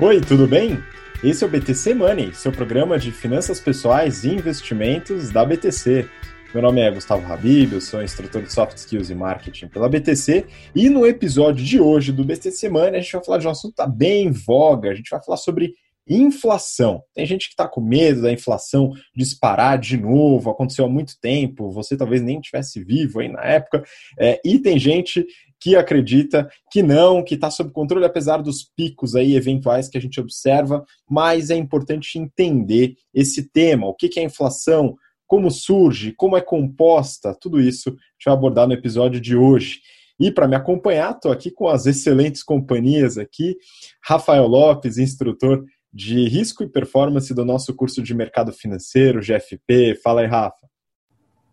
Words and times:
Oi, 0.00 0.20
tudo 0.20 0.46
bem? 0.46 0.78
Esse 1.24 1.42
é 1.42 1.46
o 1.48 1.50
BTC 1.50 1.92
Money, 1.92 2.32
seu 2.32 2.52
programa 2.52 2.96
de 3.00 3.10
finanças 3.10 3.58
pessoais 3.58 4.22
e 4.22 4.28
investimentos 4.28 5.28
da 5.30 5.44
BTC. 5.44 6.08
Meu 6.54 6.62
nome 6.62 6.80
é 6.80 6.88
Gustavo 6.88 7.32
Habib, 7.32 7.72
eu 7.72 7.80
sou 7.80 8.00
instrutor 8.00 8.42
de 8.42 8.52
Soft 8.52 8.76
Skills 8.76 9.10
e 9.10 9.14
Marketing 9.16 9.66
pela 9.66 9.88
BTC 9.88 10.46
e 10.72 10.88
no 10.88 11.04
episódio 11.04 11.64
de 11.64 11.80
hoje 11.80 12.12
do 12.12 12.22
BTC 12.22 12.68
Money 12.68 12.94
a 12.94 13.00
gente 13.00 13.10
vai 13.10 13.24
falar 13.24 13.38
de 13.38 13.48
um 13.48 13.50
assunto 13.50 13.74
que 13.74 13.82
está 13.82 13.88
bem 13.88 14.28
em 14.28 14.30
voga, 14.30 14.88
a 14.88 14.94
gente 14.94 15.10
vai 15.10 15.20
falar 15.20 15.36
sobre 15.36 15.74
inflação. 16.08 17.02
Tem 17.14 17.26
gente 17.26 17.46
que 17.46 17.52
está 17.52 17.68
com 17.68 17.80
medo 17.80 18.22
da 18.22 18.32
inflação 18.32 18.92
disparar 19.14 19.78
de 19.78 19.96
novo, 19.96 20.50
aconteceu 20.50 20.84
há 20.84 20.88
muito 20.88 21.14
tempo, 21.20 21.70
você 21.70 21.96
talvez 21.96 22.22
nem 22.22 22.38
estivesse 22.38 22.82
vivo 22.82 23.20
aí 23.20 23.28
na 23.28 23.42
época, 23.44 23.84
é, 24.18 24.40
e 24.44 24.58
tem 24.58 24.78
gente 24.78 25.26
que 25.60 25.74
acredita 25.76 26.48
que 26.70 26.82
não, 26.82 27.22
que 27.22 27.34
está 27.34 27.50
sob 27.50 27.72
controle, 27.72 28.04
apesar 28.04 28.38
dos 28.38 28.62
picos 28.76 29.14
aí 29.14 29.34
eventuais 29.34 29.88
que 29.88 29.98
a 29.98 30.00
gente 30.00 30.20
observa, 30.20 30.84
mas 31.08 31.50
é 31.50 31.56
importante 31.56 32.18
entender 32.18 32.94
esse 33.12 33.42
tema, 33.50 33.86
o 33.86 33.94
que 33.94 34.18
é 34.18 34.22
inflação, 34.22 34.96
como 35.26 35.50
surge, 35.50 36.14
como 36.16 36.36
é 36.36 36.40
composta, 36.40 37.36
tudo 37.38 37.60
isso 37.60 37.90
a 37.90 37.92
gente 37.92 38.24
vai 38.24 38.34
abordar 38.34 38.66
no 38.66 38.72
episódio 38.72 39.20
de 39.20 39.36
hoje. 39.36 39.80
E 40.18 40.32
para 40.32 40.48
me 40.48 40.56
acompanhar, 40.56 41.12
estou 41.12 41.30
aqui 41.30 41.50
com 41.50 41.68
as 41.68 41.86
excelentes 41.86 42.42
companhias 42.42 43.16
aqui, 43.18 43.56
Rafael 44.02 44.46
Lopes, 44.48 44.98
instrutor 44.98 45.64
de 45.92 46.28
risco 46.28 46.62
e 46.62 46.68
performance 46.68 47.34
do 47.34 47.44
nosso 47.44 47.74
curso 47.74 48.02
de 48.02 48.14
mercado 48.14 48.52
financeiro, 48.52 49.20
GFP. 49.20 49.94
Fala 50.02 50.20
aí, 50.20 50.26
Rafa. 50.26 50.68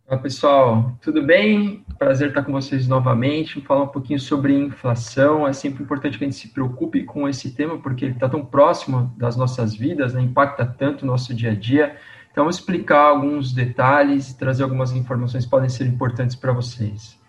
Olá, 0.07 0.19
pessoal. 0.19 0.95
Tudo 1.01 1.23
bem? 1.23 1.83
Prazer 1.97 2.29
estar 2.29 2.43
com 2.43 2.51
vocês 2.51 2.87
novamente. 2.87 3.55
Vou 3.55 3.63
falar 3.63 3.83
um 3.85 3.87
pouquinho 3.87 4.19
sobre 4.19 4.53
inflação. 4.53 5.47
É 5.47 5.51
sempre 5.51 5.83
importante 5.83 6.19
que 6.19 6.23
a 6.23 6.27
gente 6.27 6.39
se 6.39 6.49
preocupe 6.49 7.03
com 7.03 7.27
esse 7.27 7.55
tema, 7.55 7.79
porque 7.79 8.05
ele 8.05 8.13
está 8.13 8.29
tão 8.29 8.45
próximo 8.45 9.11
das 9.17 9.35
nossas 9.35 9.73
vidas, 9.73 10.13
né? 10.13 10.21
impacta 10.21 10.63
tanto 10.63 11.01
o 11.01 11.07
nosso 11.07 11.33
dia 11.33 11.51
a 11.51 11.55
dia. 11.55 11.97
Então, 12.31 12.43
vou 12.43 12.51
explicar 12.51 13.01
alguns 13.01 13.51
detalhes 13.51 14.29
e 14.29 14.37
trazer 14.37 14.61
algumas 14.61 14.91
informações 14.91 15.45
que 15.45 15.49
podem 15.49 15.69
ser 15.69 15.87
importantes 15.87 16.35
para 16.35 16.53
vocês. 16.53 17.19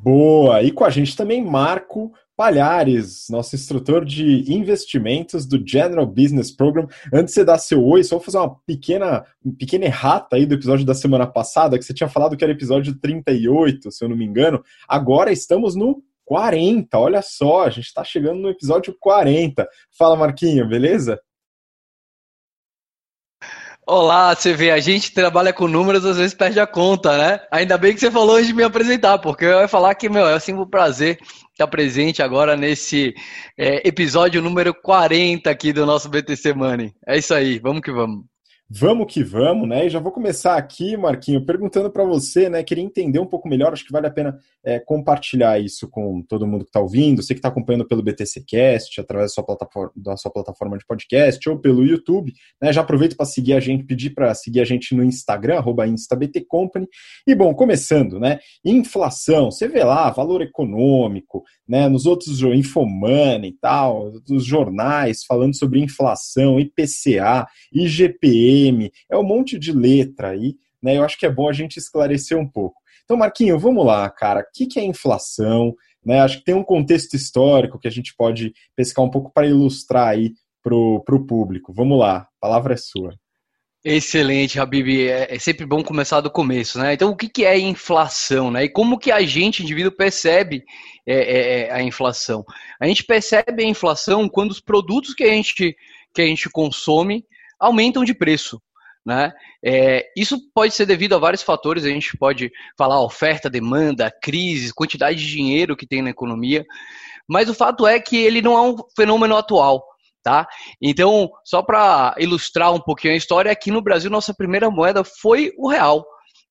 Boa! 0.00 0.62
E 0.62 0.72
com 0.72 0.84
a 0.84 0.90
gente 0.90 1.14
também 1.14 1.44
Marco 1.44 2.12
Palhares, 2.40 3.26
nosso 3.28 3.54
instrutor 3.54 4.02
de 4.02 4.50
investimentos 4.50 5.44
do 5.44 5.62
General 5.62 6.06
Business 6.06 6.50
Program. 6.50 6.88
Antes 7.12 7.34
de 7.34 7.40
você 7.40 7.44
dar 7.44 7.58
seu 7.58 7.84
oi, 7.84 8.02
só 8.02 8.16
vou 8.16 8.24
fazer 8.24 8.38
uma 8.38 8.58
pequena, 8.66 9.26
uma 9.44 9.54
pequena 9.54 9.84
errata 9.84 10.36
aí 10.36 10.46
do 10.46 10.54
episódio 10.54 10.86
da 10.86 10.94
semana 10.94 11.26
passada, 11.26 11.78
que 11.78 11.84
você 11.84 11.92
tinha 11.92 12.08
falado 12.08 12.38
que 12.38 12.42
era 12.42 12.50
episódio 12.50 12.98
38, 12.98 13.92
se 13.92 14.02
eu 14.02 14.08
não 14.08 14.16
me 14.16 14.24
engano. 14.24 14.64
Agora 14.88 15.30
estamos 15.30 15.76
no 15.76 16.02
40, 16.24 16.98
olha 16.98 17.20
só, 17.20 17.64
a 17.64 17.68
gente 17.68 17.88
está 17.88 18.02
chegando 18.02 18.40
no 18.40 18.48
episódio 18.48 18.96
40. 18.98 19.68
Fala, 19.98 20.16
Marquinho, 20.16 20.66
beleza? 20.66 21.20
Olá, 23.92 24.36
você 24.36 24.54
vê, 24.54 24.70
a 24.70 24.78
gente 24.78 25.12
trabalha 25.12 25.52
com 25.52 25.66
números, 25.66 26.04
às 26.06 26.16
vezes 26.16 26.32
perde 26.32 26.60
a 26.60 26.66
conta, 26.66 27.18
né? 27.18 27.40
Ainda 27.50 27.76
bem 27.76 27.92
que 27.92 27.98
você 27.98 28.08
falou 28.08 28.36
antes 28.36 28.46
de 28.46 28.54
me 28.54 28.62
apresentar, 28.62 29.18
porque 29.18 29.44
eu 29.44 29.62
ia 29.62 29.66
falar 29.66 29.96
que, 29.96 30.08
meu, 30.08 30.28
é 30.28 30.34
assim 30.34 30.54
um 30.54 30.64
prazer 30.64 31.18
estar 31.50 31.66
presente 31.66 32.22
agora 32.22 32.56
nesse 32.56 33.12
é, 33.58 33.86
episódio 33.88 34.40
número 34.40 34.72
40 34.72 35.50
aqui 35.50 35.72
do 35.72 35.84
nosso 35.84 36.08
BTC 36.08 36.54
Money. 36.54 36.94
É 37.04 37.18
isso 37.18 37.34
aí, 37.34 37.58
vamos 37.58 37.80
que 37.82 37.90
vamos. 37.90 38.29
Vamos 38.72 39.12
que 39.12 39.24
vamos, 39.24 39.68
né? 39.68 39.86
E 39.86 39.90
já 39.90 39.98
vou 39.98 40.12
começar 40.12 40.56
aqui, 40.56 40.96
Marquinho, 40.96 41.44
perguntando 41.44 41.90
para 41.90 42.04
você, 42.04 42.48
né? 42.48 42.62
Queria 42.62 42.84
entender 42.84 43.18
um 43.18 43.26
pouco 43.26 43.48
melhor, 43.48 43.72
acho 43.72 43.84
que 43.84 43.90
vale 43.90 44.06
a 44.06 44.12
pena 44.12 44.38
é, 44.64 44.78
compartilhar 44.78 45.58
isso 45.58 45.88
com 45.88 46.22
todo 46.22 46.46
mundo 46.46 46.62
que 46.62 46.68
está 46.68 46.78
ouvindo, 46.78 47.20
você 47.20 47.34
que 47.34 47.40
está 47.40 47.48
acompanhando 47.48 47.84
pelo 47.84 48.00
BTC 48.00 48.44
Cast, 48.46 49.00
através 49.00 49.32
da 49.32 49.34
sua, 49.34 49.42
plataforma, 49.42 49.90
da 49.96 50.16
sua 50.16 50.30
plataforma 50.30 50.78
de 50.78 50.86
podcast, 50.86 51.48
ou 51.48 51.58
pelo 51.58 51.84
YouTube, 51.84 52.32
né? 52.62 52.72
Já 52.72 52.82
aproveito 52.82 53.16
para 53.16 53.26
seguir 53.26 53.54
a 53.54 53.60
gente, 53.60 53.82
pedir 53.82 54.10
para 54.10 54.32
seguir 54.36 54.60
a 54.60 54.64
gente 54.64 54.94
no 54.94 55.02
Instagram, 55.02 55.56
arroba 55.56 55.88
InstaBTCompany. 55.88 56.86
E 57.26 57.34
bom, 57.34 57.52
começando, 57.52 58.20
né? 58.20 58.38
Inflação, 58.64 59.50
você 59.50 59.66
vê 59.66 59.82
lá, 59.82 60.10
valor 60.10 60.42
econômico, 60.42 61.42
né? 61.68 61.88
Nos 61.88 62.06
outros 62.06 62.40
Infomoney 62.40 63.50
e 63.50 63.58
tal, 63.60 64.12
dos 64.20 64.44
jornais 64.44 65.24
falando 65.24 65.58
sobre 65.58 65.80
inflação, 65.80 66.60
IPCA, 66.60 67.48
IGPM 68.68 68.92
é 69.10 69.16
um 69.16 69.22
monte 69.22 69.58
de 69.58 69.72
letra 69.72 70.30
aí, 70.30 70.56
né? 70.82 70.96
Eu 70.96 71.04
acho 71.04 71.18
que 71.18 71.26
é 71.26 71.30
bom 71.30 71.48
a 71.48 71.52
gente 71.52 71.76
esclarecer 71.76 72.38
um 72.38 72.48
pouco. 72.48 72.80
Então, 73.04 73.16
Marquinho, 73.16 73.58
vamos 73.58 73.84
lá, 73.84 74.08
cara. 74.08 74.40
O 74.40 74.44
que 74.52 74.78
é 74.78 74.84
inflação? 74.84 75.74
Né? 76.04 76.20
Acho 76.20 76.38
que 76.38 76.44
tem 76.44 76.54
um 76.54 76.64
contexto 76.64 77.14
histórico 77.14 77.78
que 77.78 77.88
a 77.88 77.90
gente 77.90 78.14
pode 78.16 78.52
pescar 78.76 79.04
um 79.04 79.10
pouco 79.10 79.32
para 79.32 79.46
ilustrar 79.46 80.08
aí 80.08 80.32
para 80.62 80.74
o 80.74 81.26
público. 81.26 81.72
Vamos 81.72 81.98
lá, 81.98 82.18
a 82.18 82.28
palavra 82.40 82.74
é 82.74 82.76
sua. 82.76 83.14
Excelente, 83.82 84.60
Habib. 84.60 85.08
É, 85.08 85.34
é, 85.34 85.38
sempre 85.38 85.64
bom 85.64 85.82
começar 85.82 86.20
do 86.20 86.30
começo, 86.30 86.78
né? 86.78 86.92
Então, 86.92 87.10
o 87.10 87.16
que, 87.16 87.28
que 87.30 87.46
é 87.46 87.58
inflação, 87.58 88.50
né? 88.50 88.64
E 88.64 88.68
como 88.68 88.98
que 88.98 89.10
a 89.10 89.22
gente, 89.22 89.62
indivíduo, 89.62 89.90
percebe 89.90 90.64
é, 91.06 91.14
é, 91.14 91.60
é, 91.60 91.72
a 91.72 91.82
inflação? 91.82 92.44
A 92.78 92.86
gente 92.86 93.04
percebe 93.04 93.62
a 93.62 93.66
inflação 93.66 94.28
quando 94.28 94.50
os 94.50 94.60
produtos 94.60 95.14
que 95.14 95.24
a 95.24 95.28
gente, 95.28 95.74
que 96.12 96.20
a 96.20 96.26
gente 96.26 96.50
consome 96.50 97.24
aumentam 97.60 98.04
de 98.04 98.14
preço. 98.14 98.60
Né? 99.04 99.32
É, 99.64 100.06
isso 100.16 100.38
pode 100.54 100.74
ser 100.74 100.86
devido 100.86 101.14
a 101.14 101.18
vários 101.18 101.42
fatores, 101.42 101.84
a 101.84 101.88
gente 101.88 102.16
pode 102.16 102.50
falar 102.76 103.02
oferta, 103.02 103.48
demanda, 103.48 104.12
crise, 104.22 104.74
quantidade 104.74 105.18
de 105.18 105.30
dinheiro 105.30 105.76
que 105.76 105.86
tem 105.86 106.02
na 106.02 106.10
economia, 106.10 106.64
mas 107.28 107.48
o 107.48 107.54
fato 107.54 107.86
é 107.86 107.98
que 107.98 108.16
ele 108.16 108.42
não 108.42 108.56
é 108.56 108.62
um 108.62 108.76
fenômeno 108.96 109.36
atual. 109.36 109.84
Tá? 110.22 110.46
Então, 110.82 111.30
só 111.42 111.62
para 111.62 112.14
ilustrar 112.18 112.74
um 112.74 112.80
pouquinho 112.80 113.14
a 113.14 113.16
história, 113.16 113.50
aqui 113.50 113.70
no 113.70 113.80
Brasil 113.80 114.10
nossa 114.10 114.34
primeira 114.34 114.70
moeda 114.70 115.02
foi 115.02 115.50
o 115.56 115.66
real. 115.66 116.04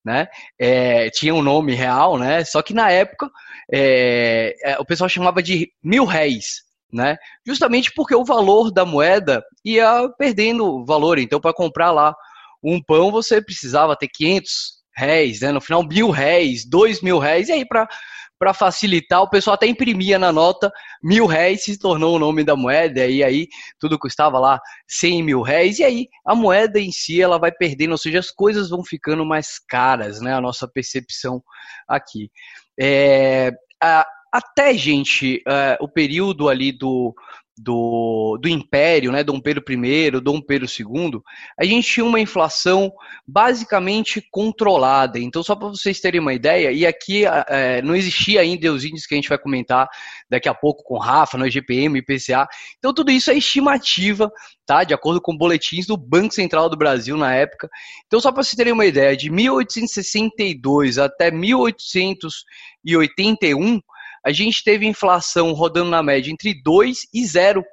Né? 0.04 0.26
É, 0.58 1.08
tinha 1.10 1.32
um 1.32 1.42
nome 1.42 1.74
real, 1.74 2.18
né? 2.18 2.42
Só 2.42 2.62
que 2.62 2.74
na 2.74 2.90
época 2.90 3.30
é, 3.72 4.54
é 4.64 4.78
o 4.78 4.84
pessoal 4.84 5.08
chamava 5.08 5.42
de 5.42 5.70
mil 5.84 6.04
réis 6.04 6.62
né? 6.92 7.16
Justamente 7.46 7.92
porque 7.94 8.14
o 8.14 8.24
valor 8.24 8.70
da 8.70 8.84
moeda 8.84 9.42
ia 9.64 10.08
perdendo 10.18 10.84
valor. 10.84 11.18
Então, 11.18 11.40
para 11.40 11.54
comprar 11.54 11.90
lá 11.90 12.14
um 12.62 12.82
pão, 12.82 13.10
você 13.10 13.42
precisava 13.42 13.96
ter 13.96 14.08
500 14.08 14.80
réis, 14.94 15.40
né? 15.40 15.52
No 15.52 15.60
final, 15.60 15.82
mil 15.86 16.10
réis, 16.10 16.68
dois 16.68 17.00
mil 17.00 17.18
réis. 17.18 17.48
E 17.48 17.52
aí, 17.52 17.64
para 17.64 18.54
facilitar, 18.54 19.22
o 19.22 19.30
pessoal 19.30 19.54
até 19.54 19.66
imprimia 19.66 20.18
na 20.18 20.32
nota 20.32 20.70
mil 21.02 21.26
réis, 21.26 21.64
se 21.64 21.78
tornou 21.78 22.16
o 22.16 22.18
nome 22.18 22.44
da 22.44 22.56
moeda, 22.56 23.06
e 23.06 23.22
aí 23.22 23.48
tudo 23.78 23.98
custava 23.98 24.38
lá 24.38 24.60
100 24.88 25.22
mil 25.22 25.42
réis, 25.42 25.78
e 25.78 25.84
aí 25.84 26.08
a 26.26 26.34
moeda 26.34 26.78
em 26.78 26.90
si 26.90 27.20
ela 27.20 27.38
vai 27.38 27.52
perdendo, 27.52 27.92
ou 27.92 27.98
seja, 27.98 28.18
as 28.18 28.30
coisas 28.30 28.68
vão 28.68 28.84
ficando 28.84 29.24
mais 29.24 29.58
caras, 29.58 30.20
né? 30.20 30.34
A 30.34 30.40
nossa 30.40 30.68
percepção 30.68 31.42
aqui. 31.88 32.30
É, 32.78 33.52
a, 33.82 34.06
até, 34.32 34.74
gente, 34.74 35.42
uh, 35.46 35.82
o 35.82 35.88
período 35.88 36.48
ali 36.48 36.72
do, 36.72 37.14
do, 37.60 38.38
do 38.40 38.48
Império, 38.48 39.12
né, 39.12 39.22
Dom 39.22 39.38
Pedro 39.38 39.62
I, 39.68 40.10
Dom 40.20 40.40
Pedro 40.40 40.66
II, 40.66 41.20
a 41.58 41.64
gente 41.64 41.86
tinha 41.86 42.06
uma 42.06 42.18
inflação 42.18 42.90
basicamente 43.26 44.26
controlada. 44.30 45.18
Então, 45.18 45.42
só 45.42 45.54
para 45.54 45.68
vocês 45.68 46.00
terem 46.00 46.20
uma 46.20 46.32
ideia, 46.32 46.72
e 46.72 46.86
aqui 46.86 47.26
é, 47.26 47.82
não 47.82 47.94
existia 47.94 48.40
ainda 48.40 48.72
os 48.72 48.82
índices 48.84 49.06
que 49.06 49.12
a 49.14 49.18
gente 49.18 49.28
vai 49.28 49.36
comentar 49.38 49.86
daqui 50.28 50.48
a 50.48 50.54
pouco 50.54 50.82
com 50.82 50.98
Rafa, 50.98 51.36
no 51.36 51.46
IGPM, 51.46 51.98
IPCA. 51.98 52.48
Então, 52.78 52.94
tudo 52.94 53.10
isso 53.10 53.30
é 53.30 53.36
estimativa, 53.36 54.32
tá? 54.64 54.82
De 54.84 54.94
acordo 54.94 55.20
com 55.20 55.36
boletins 55.36 55.86
do 55.86 55.98
Banco 55.98 56.32
Central 56.34 56.70
do 56.70 56.78
Brasil 56.78 57.16
na 57.16 57.34
época. 57.34 57.68
Então, 58.06 58.20
só 58.20 58.30
para 58.32 58.42
vocês 58.42 58.56
terem 58.56 58.72
uma 58.72 58.86
ideia, 58.86 59.16
de 59.16 59.30
1862 59.30 60.98
até 60.98 61.30
1881, 61.30 63.80
a 64.24 64.32
gente 64.32 64.62
teve 64.62 64.86
inflação 64.86 65.52
rodando 65.52 65.90
na 65.90 66.02
média 66.02 66.30
entre 66.30 66.60
2 66.62 67.06
e 67.12 67.24
0, 67.24 67.64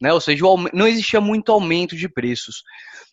né? 0.00 0.12
ou 0.12 0.20
seja, 0.20 0.44
não 0.72 0.86
existia 0.86 1.20
muito 1.20 1.50
aumento 1.52 1.96
de 1.96 2.08
preços. 2.08 2.62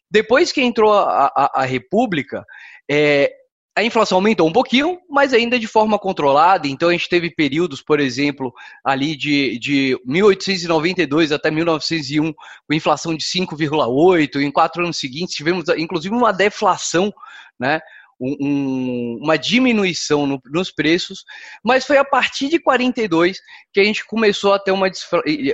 Depois 0.10 0.51
que 0.51 0.62
entrou 0.62 0.94
a, 0.94 1.31
a, 1.36 1.62
a 1.62 1.66
República, 1.66 2.45
é, 2.90 3.34
a 3.75 3.84
inflação 3.84 4.19
aumentou 4.19 4.48
um 4.48 4.54
pouquinho, 4.54 5.00
mas 5.10 5.34
ainda 5.34 5.57
de 5.57 5.66
forma 5.66 5.98
controlada. 5.98 6.68
Então 6.68 6.90
a 6.90 6.92
gente 6.92 7.10
teve 7.10 7.31
períodos, 7.31 7.81
por 7.81 8.00
exemplo, 8.00 8.54
ali 8.86 9.16
de, 9.16 9.57
de 9.57 10.00
1892 10.06 11.31
até 11.31 11.50
1901, 11.50 12.31
com 12.31 12.74
inflação 12.74 13.16
de 13.16 13.24
5,8. 13.24 14.42
Em 14.42 14.51
quatro 14.51 14.84
anos 14.84 14.98
seguintes 14.98 15.34
tivemos, 15.34 15.68
inclusive, 15.75 16.13
uma 16.13 16.31
deflação, 16.31 17.12
né? 17.60 17.81
Um, 18.24 19.20
uma 19.22 19.38
diminuição 19.38 20.25
no, 20.25 20.42
nos 20.46 20.72
preços, 20.72 21.24
mas 21.64 21.86
foi 21.86 21.98
a 21.98 22.06
partir 22.06 22.50
de 22.50 22.60
42 22.60 23.38
que 23.74 23.80
a 23.80 23.84
gente 23.84 24.06
começou 24.06 24.54
a 24.54 24.60
ter 24.60 24.72
uma, 24.72 24.90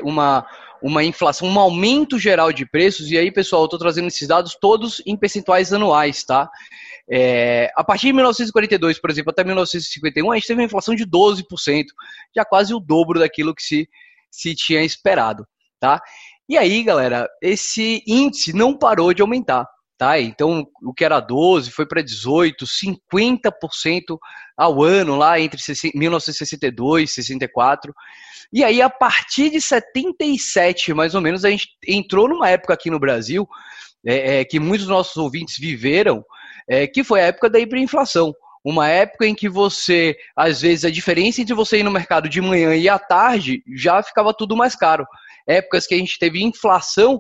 uma, 0.04 0.48
uma 0.82 1.04
inflação, 1.04 1.48
um 1.48 1.60
aumento 1.60 2.20
geral 2.20 2.54
de 2.54 2.66
preços, 2.66 3.12
e 3.12 3.18
aí, 3.18 3.32
pessoal, 3.32 3.64
eu 3.64 3.66
estou 3.66 3.80
trazendo 3.80 4.08
esses 4.08 4.28
dados 4.28 4.56
todos 4.60 5.02
em 5.06 5.18
percentuais 5.18 5.74
anuais, 5.74 6.24
tá? 6.24 6.50
É, 7.12 7.72
a 7.76 7.84
partir 7.84 8.08
de 8.08 8.14
1942, 8.14 9.00
por 9.00 9.10
exemplo, 9.10 9.32
até 9.32 9.44
1951, 9.44 10.32
a 10.32 10.36
gente 10.36 10.48
teve 10.48 10.62
uma 10.62 10.66
inflação 10.66 10.94
de 10.94 11.06
12%, 11.08 11.86
já 12.36 12.46
quase 12.46 12.74
o 12.74 12.80
dobro 12.80 13.20
daquilo 13.20 13.56
que 13.56 13.64
se, 13.64 13.90
se 14.30 14.54
tinha 14.54 14.84
esperado. 14.84 15.46
Tá? 15.80 16.02
E 16.48 16.58
aí, 16.58 16.84
galera, 16.84 17.28
esse 17.42 18.04
índice 18.06 18.54
não 18.54 18.78
parou 18.78 19.14
de 19.14 19.22
aumentar. 19.22 19.68
Tá? 20.00 20.18
Então, 20.18 20.66
o 20.82 20.94
que 20.94 21.04
era 21.04 21.20
12 21.20 21.72
foi 21.72 21.86
para 21.86 22.02
18, 22.02 22.66
50% 22.66 24.18
ao 24.56 24.82
ano 24.82 25.18
lá 25.18 25.38
entre 25.38 25.62
1962 25.94 27.04
e 27.04 27.14
64. 27.16 27.94
E 28.54 28.64
aí, 28.64 28.82
a 28.82 28.90
partir 28.90 29.50
de 29.50 29.60
77, 29.60 30.94
mais 30.94 31.16
ou 31.16 31.20
menos, 31.20 31.44
a 31.44 31.50
gente 31.50 31.68
entrou 31.86 32.30
numa 32.30 32.50
época 32.50 32.74
aqui 32.74 32.90
no 32.90 32.98
Brasil 32.98 33.46
é, 34.06 34.40
é, 34.40 34.46
que 34.46 34.58
muitos 34.58 34.88
dos 34.88 34.96
nossos 34.96 35.18
ouvintes 35.18 35.58
viveram, 35.60 36.24
é, 36.66 36.88
que 36.88 37.04
foi 37.04 37.20
a 37.20 37.26
época 37.26 37.50
da 37.50 37.60
hiperinflação. 37.60 38.34
Uma 38.64 38.88
época 38.88 39.28
em 39.28 39.36
que 39.36 39.50
você, 39.50 40.16
às 40.34 40.62
vezes, 40.62 40.86
a 40.86 40.90
diferença 40.90 41.42
entre 41.42 41.54
você 41.54 41.80
ir 41.80 41.84
no 41.84 41.92
mercado 41.92 42.30
de 42.30 42.40
manhã 42.40 42.74
e 42.74 42.88
à 42.88 42.98
tarde 42.98 43.62
já 43.76 44.02
ficava 44.02 44.34
tudo 44.34 44.56
mais 44.56 44.78
caro. 44.78 45.06
Épocas 45.46 45.86
que 45.86 45.94
a 45.94 45.98
gente 45.98 46.18
teve 46.18 46.42
inflação, 46.42 47.20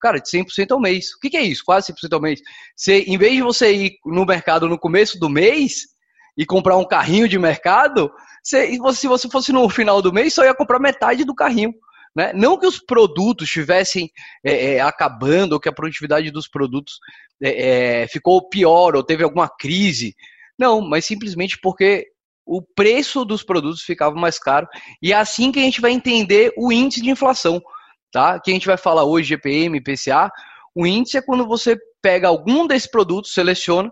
cara, 0.00 0.18
de 0.18 0.28
100% 0.28 0.70
ao 0.70 0.80
mês. 0.80 1.14
O 1.14 1.20
que, 1.20 1.30
que 1.30 1.36
é 1.36 1.42
isso? 1.42 1.64
Quase 1.64 1.92
100% 1.92 2.12
ao 2.12 2.20
mês. 2.20 2.40
Você, 2.74 3.00
em 3.02 3.18
vez 3.18 3.34
de 3.34 3.42
você 3.42 3.72
ir 3.72 3.92
no 4.04 4.24
mercado 4.24 4.68
no 4.68 4.78
começo 4.78 5.18
do 5.18 5.28
mês 5.28 5.88
e 6.36 6.46
comprar 6.46 6.76
um 6.76 6.86
carrinho 6.86 7.28
de 7.28 7.38
mercado, 7.38 8.10
você, 8.42 8.78
se 8.94 9.06
você 9.06 9.28
fosse 9.28 9.52
no 9.52 9.68
final 9.68 10.00
do 10.00 10.12
mês, 10.12 10.34
só 10.34 10.44
ia 10.44 10.54
comprar 10.54 10.78
metade 10.78 11.24
do 11.24 11.34
carrinho. 11.34 11.74
Né? 12.14 12.32
Não 12.34 12.58
que 12.58 12.66
os 12.66 12.78
produtos 12.78 13.46
estivessem 13.46 14.10
é, 14.44 14.74
é, 14.74 14.80
acabando 14.80 15.52
ou 15.52 15.60
que 15.60 15.68
a 15.68 15.72
produtividade 15.72 16.30
dos 16.30 16.48
produtos 16.48 16.98
é, 17.42 18.02
é, 18.02 18.08
ficou 18.08 18.48
pior 18.48 18.96
ou 18.96 19.04
teve 19.04 19.22
alguma 19.22 19.48
crise. 19.48 20.14
Não, 20.58 20.80
mas 20.80 21.04
simplesmente 21.04 21.58
porque 21.60 22.06
o 22.44 22.60
preço 22.60 23.24
dos 23.24 23.42
produtos 23.42 23.82
ficava 23.82 24.14
mais 24.14 24.38
caro. 24.38 24.66
E 25.00 25.12
é 25.12 25.16
assim 25.16 25.52
que 25.52 25.60
a 25.60 25.62
gente 25.62 25.80
vai 25.80 25.92
entender 25.92 26.52
o 26.56 26.72
índice 26.72 27.00
de 27.00 27.10
inflação. 27.10 27.62
Tá? 28.12 28.40
Que 28.40 28.50
a 28.50 28.54
gente 28.54 28.66
vai 28.66 28.76
falar 28.76 29.04
hoje, 29.04 29.28
GPM, 29.28 29.78
IPCA. 29.78 30.30
O 30.74 30.86
índice 30.86 31.18
é 31.18 31.22
quando 31.22 31.46
você 31.46 31.76
pega 32.02 32.28
algum 32.28 32.66
desses 32.66 32.90
produtos, 32.90 33.32
seleciona 33.32 33.90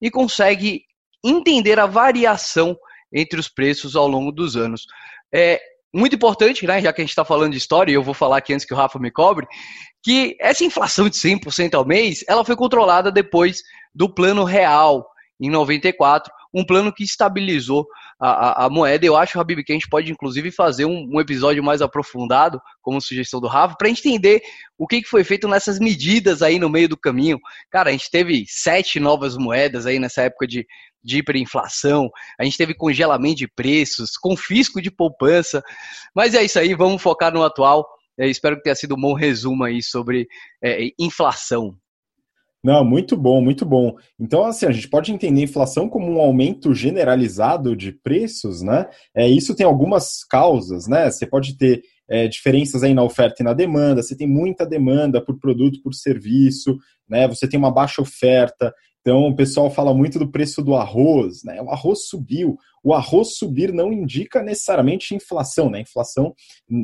e 0.00 0.10
consegue 0.10 0.82
entender 1.24 1.78
a 1.78 1.86
variação 1.86 2.76
entre 3.12 3.38
os 3.38 3.48
preços 3.48 3.94
ao 3.94 4.08
longo 4.08 4.32
dos 4.32 4.56
anos. 4.56 4.86
É, 5.32 5.60
muito 5.94 6.16
importante, 6.16 6.66
né, 6.66 6.80
já 6.80 6.92
que 6.92 7.00
a 7.00 7.04
gente 7.04 7.10
está 7.10 7.24
falando 7.24 7.52
de 7.52 7.58
história, 7.58 7.92
e 7.92 7.94
eu 7.94 8.02
vou 8.02 8.14
falar 8.14 8.38
aqui 8.38 8.54
antes 8.54 8.64
que 8.64 8.72
o 8.72 8.76
Rafa 8.76 8.98
me 8.98 9.10
cobre, 9.10 9.46
que 10.02 10.36
essa 10.40 10.64
inflação 10.64 11.08
de 11.08 11.16
100% 11.16 11.74
ao 11.74 11.86
mês, 11.86 12.24
ela 12.26 12.44
foi 12.44 12.56
controlada 12.56 13.12
depois 13.12 13.62
do 13.94 14.12
plano 14.12 14.42
real, 14.42 15.06
em 15.38 15.50
94, 15.50 16.32
um 16.54 16.64
plano 16.64 16.92
que 16.92 17.04
estabilizou 17.04 17.86
a, 18.22 18.28
a, 18.62 18.66
a 18.66 18.70
moeda. 18.70 19.04
Eu 19.04 19.16
acho, 19.16 19.40
Habib, 19.40 19.64
que 19.64 19.72
a 19.72 19.74
gente 19.74 19.88
pode 19.88 20.12
inclusive 20.12 20.52
fazer 20.52 20.84
um, 20.84 21.08
um 21.12 21.20
episódio 21.20 21.62
mais 21.62 21.82
aprofundado, 21.82 22.60
como 22.80 23.00
sugestão 23.00 23.40
do 23.40 23.48
Rafa, 23.48 23.74
para 23.76 23.90
entender 23.90 24.40
o 24.78 24.86
que, 24.86 25.02
que 25.02 25.08
foi 25.08 25.24
feito 25.24 25.48
nessas 25.48 25.80
medidas 25.80 26.40
aí 26.40 26.56
no 26.56 26.70
meio 26.70 26.88
do 26.88 26.96
caminho. 26.96 27.36
Cara, 27.68 27.90
a 27.90 27.92
gente 27.92 28.08
teve 28.08 28.44
sete 28.46 29.00
novas 29.00 29.36
moedas 29.36 29.86
aí 29.86 29.98
nessa 29.98 30.22
época 30.22 30.46
de, 30.46 30.64
de 31.02 31.18
hiperinflação, 31.18 32.08
a 32.38 32.44
gente 32.44 32.56
teve 32.56 32.74
congelamento 32.74 33.38
de 33.38 33.48
preços, 33.48 34.16
confisco 34.16 34.80
de 34.80 34.90
poupança, 34.90 35.60
mas 36.14 36.32
é 36.34 36.44
isso 36.44 36.60
aí, 36.60 36.74
vamos 36.74 37.02
focar 37.02 37.34
no 37.34 37.42
atual. 37.42 37.84
Eu 38.16 38.30
espero 38.30 38.56
que 38.56 38.62
tenha 38.62 38.76
sido 38.76 38.94
um 38.94 39.00
bom 39.00 39.14
resumo 39.14 39.64
aí 39.64 39.82
sobre 39.82 40.28
é, 40.62 40.90
inflação. 40.96 41.76
Não, 42.64 42.84
muito 42.84 43.16
bom, 43.16 43.40
muito 43.40 43.66
bom. 43.66 43.96
Então, 44.20 44.44
assim, 44.44 44.66
a 44.66 44.70
gente 44.70 44.88
pode 44.88 45.10
entender 45.12 45.42
inflação 45.42 45.88
como 45.88 46.08
um 46.08 46.20
aumento 46.20 46.72
generalizado 46.72 47.74
de 47.74 47.90
preços, 47.90 48.62
né? 48.62 48.88
É, 49.16 49.28
isso 49.28 49.54
tem 49.56 49.66
algumas 49.66 50.22
causas, 50.24 50.86
né? 50.86 51.10
Você 51.10 51.26
pode 51.26 51.56
ter 51.58 51.82
é, 52.08 52.28
diferenças 52.28 52.84
aí 52.84 52.94
na 52.94 53.02
oferta 53.02 53.42
e 53.42 53.44
na 53.44 53.52
demanda, 53.52 54.00
você 54.02 54.16
tem 54.16 54.28
muita 54.28 54.64
demanda 54.64 55.24
por 55.24 55.40
produto, 55.40 55.80
por 55.82 55.92
serviço, 55.92 56.78
né? 57.08 57.26
Você 57.26 57.48
tem 57.48 57.58
uma 57.58 57.72
baixa 57.72 58.00
oferta, 58.00 58.72
então, 59.02 59.26
o 59.26 59.34
pessoal 59.34 59.68
fala 59.68 59.92
muito 59.92 60.16
do 60.16 60.30
preço 60.30 60.62
do 60.62 60.76
arroz, 60.76 61.42
né? 61.42 61.60
O 61.60 61.70
arroz 61.70 62.06
subiu. 62.06 62.56
O 62.84 62.94
arroz 62.94 63.36
subir 63.36 63.72
não 63.72 63.92
indica 63.92 64.42
necessariamente 64.42 65.12
inflação, 65.12 65.68
né? 65.68 65.80
Inflação 65.80 66.32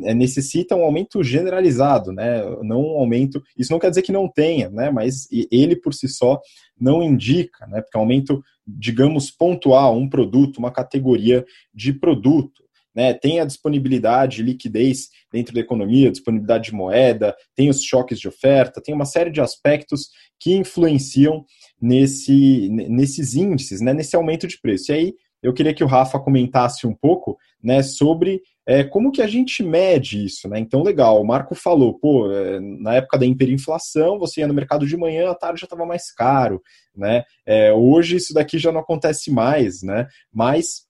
é, 0.04 0.12
necessita 0.12 0.74
um 0.74 0.82
aumento 0.82 1.22
generalizado, 1.22 2.12
né? 2.12 2.42
Não 2.62 2.80
um 2.80 2.98
aumento. 2.98 3.40
Isso 3.56 3.72
não 3.72 3.78
quer 3.78 3.90
dizer 3.90 4.02
que 4.02 4.10
não 4.10 4.28
tenha, 4.28 4.68
né? 4.68 4.90
Mas 4.90 5.28
ele 5.30 5.76
por 5.76 5.94
si 5.94 6.08
só 6.08 6.40
não 6.78 7.04
indica, 7.04 7.68
né? 7.68 7.80
Porque 7.80 7.96
é 7.96 8.00
aumento, 8.00 8.42
digamos, 8.66 9.30
pontual, 9.30 9.96
um 9.96 10.08
produto, 10.08 10.58
uma 10.58 10.72
categoria 10.72 11.44
de 11.72 11.92
produto. 11.92 12.66
Né, 12.94 13.14
tem 13.14 13.38
a 13.38 13.44
disponibilidade, 13.44 14.42
liquidez 14.42 15.10
dentro 15.32 15.54
da 15.54 15.60
economia, 15.60 16.10
disponibilidade 16.10 16.70
de 16.70 16.74
moeda, 16.74 17.36
tem 17.54 17.68
os 17.68 17.80
choques 17.80 18.18
de 18.18 18.26
oferta, 18.26 18.80
tem 18.82 18.92
uma 18.92 19.04
série 19.04 19.30
de 19.30 19.40
aspectos 19.40 20.08
que 20.40 20.56
influenciam 20.56 21.44
nesse, 21.80 22.68
nesses 22.68 23.34
índices, 23.34 23.80
né, 23.80 23.92
nesse 23.92 24.16
aumento 24.16 24.46
de 24.46 24.60
preço. 24.60 24.92
E 24.92 24.94
aí 24.94 25.14
eu 25.42 25.52
queria 25.52 25.72
que 25.72 25.84
o 25.84 25.86
Rafa 25.86 26.18
comentasse 26.18 26.86
um 26.86 26.94
pouco 26.94 27.38
né, 27.62 27.82
sobre 27.82 28.42
é, 28.66 28.82
como 28.84 29.12
que 29.12 29.22
a 29.22 29.26
gente 29.26 29.62
mede 29.62 30.24
isso. 30.24 30.48
Né? 30.48 30.58
Então, 30.58 30.82
legal, 30.82 31.20
o 31.20 31.26
Marco 31.26 31.54
falou, 31.54 31.98
pô, 31.98 32.30
é, 32.30 32.60
na 32.60 32.96
época 32.96 33.18
da 33.18 33.24
hiperinflação, 33.24 34.18
você 34.18 34.40
ia 34.40 34.48
no 34.48 34.54
mercado 34.54 34.86
de 34.86 34.96
manhã, 34.96 35.30
à 35.30 35.34
tarde 35.34 35.60
já 35.60 35.64
estava 35.64 35.86
mais 35.86 36.12
caro. 36.12 36.60
Né? 36.94 37.24
É, 37.46 37.72
hoje 37.72 38.16
isso 38.16 38.34
daqui 38.34 38.58
já 38.58 38.72
não 38.72 38.80
acontece 38.80 39.30
mais, 39.30 39.82
né? 39.82 40.08
mas 40.32 40.86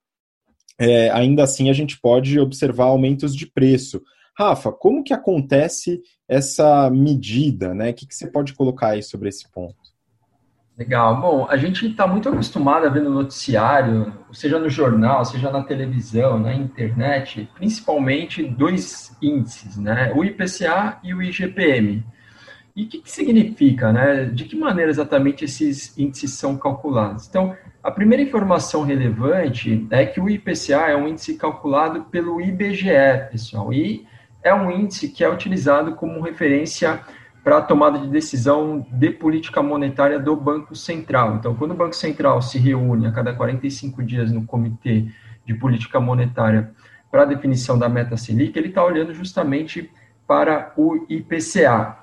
é, 0.81 1.11
ainda 1.11 1.45
assim 1.45 1.69
a 1.69 1.73
gente 1.73 2.01
pode 2.01 2.39
observar 2.41 2.87
aumentos 2.87 3.37
de 3.37 3.47
preço. 3.47 4.03
Rafa, 4.37 4.73
como 4.73 5.05
que 5.05 5.13
acontece 5.13 6.01
essa 6.27 6.89
medida? 6.89 7.75
Né? 7.75 7.91
O 7.91 7.95
que, 7.95 8.07
que 8.07 8.15
você 8.15 8.29
pode 8.29 8.55
colocar 8.55 8.91
aí 8.91 9.03
sobre 9.03 9.29
esse 9.29 9.51
ponto? 9.51 9.77
Legal. 10.79 11.21
Bom, 11.21 11.45
a 11.51 11.57
gente 11.57 11.89
está 11.89 12.07
muito 12.07 12.29
acostumado 12.29 12.87
a 12.87 12.89
ver 12.89 13.03
no 13.03 13.11
noticiário, 13.11 14.13
seja 14.33 14.61
no 14.61 14.71
jornal, 14.71 15.25
seja 15.25 15.51
na 15.51 15.65
televisão, 15.65 16.39
na 16.39 16.55
internet, 16.55 17.51
principalmente 17.57 18.45
dois 18.45 19.17
índices, 19.21 19.77
né? 19.77 20.13
O 20.15 20.25
IPCA 20.25 21.01
e 21.03 21.13
o 21.13 21.21
IGPM. 21.21 22.07
E 22.77 22.85
o 22.85 22.89
que, 22.89 22.99
que 23.01 23.11
significa, 23.11 23.93
né? 23.93 24.27
De 24.27 24.45
que 24.45 24.55
maneira 24.55 24.89
exatamente 24.89 25.45
esses 25.45 25.99
índices 25.99 26.35
são 26.35 26.57
calculados? 26.57 27.27
Então, 27.27 27.57
a 27.83 27.91
primeira 27.91 28.23
informação 28.23 28.85
relevante 28.85 29.85
é 29.91 30.07
que 30.07 30.21
o 30.21 30.31
IPCA 30.31 30.91
é 30.91 30.97
um 30.97 31.09
índice 31.09 31.35
calculado 31.37 32.05
pelo 32.05 32.41
IBGE, 32.41 33.27
pessoal, 33.33 33.73
e 33.73 34.07
é 34.45 34.55
um 34.55 34.71
índice 34.71 35.09
que 35.09 35.25
é 35.25 35.29
utilizado 35.29 35.97
como 35.97 36.21
referência 36.21 37.01
para 37.49 37.57
a 37.57 37.63
tomada 37.63 37.99
de 37.99 38.09
decisão 38.09 38.87
de 38.93 39.09
política 39.09 39.63
monetária 39.63 40.21
do 40.21 40.37
Banco 40.37 40.77
Central. 40.77 41.37
Então, 41.37 41.55
quando 41.55 41.71
o 41.71 41.75
Banco 41.75 41.97
Central 41.97 42.43
se 42.43 42.59
reúne 42.59 43.07
a 43.07 43.11
cada 43.11 43.33
45 43.33 44.03
dias 44.03 44.31
no 44.31 44.45
Comitê 44.45 45.07
de 45.47 45.55
Política 45.55 45.99
Monetária 45.99 46.71
para 47.11 47.23
a 47.23 47.25
definição 47.25 47.79
da 47.79 47.89
meta 47.89 48.19
Selic, 48.19 48.55
ele 48.55 48.69
está 48.69 48.85
olhando 48.85 49.15
justamente 49.15 49.91
para 50.27 50.75
o 50.77 51.07
IPCA. 51.09 51.97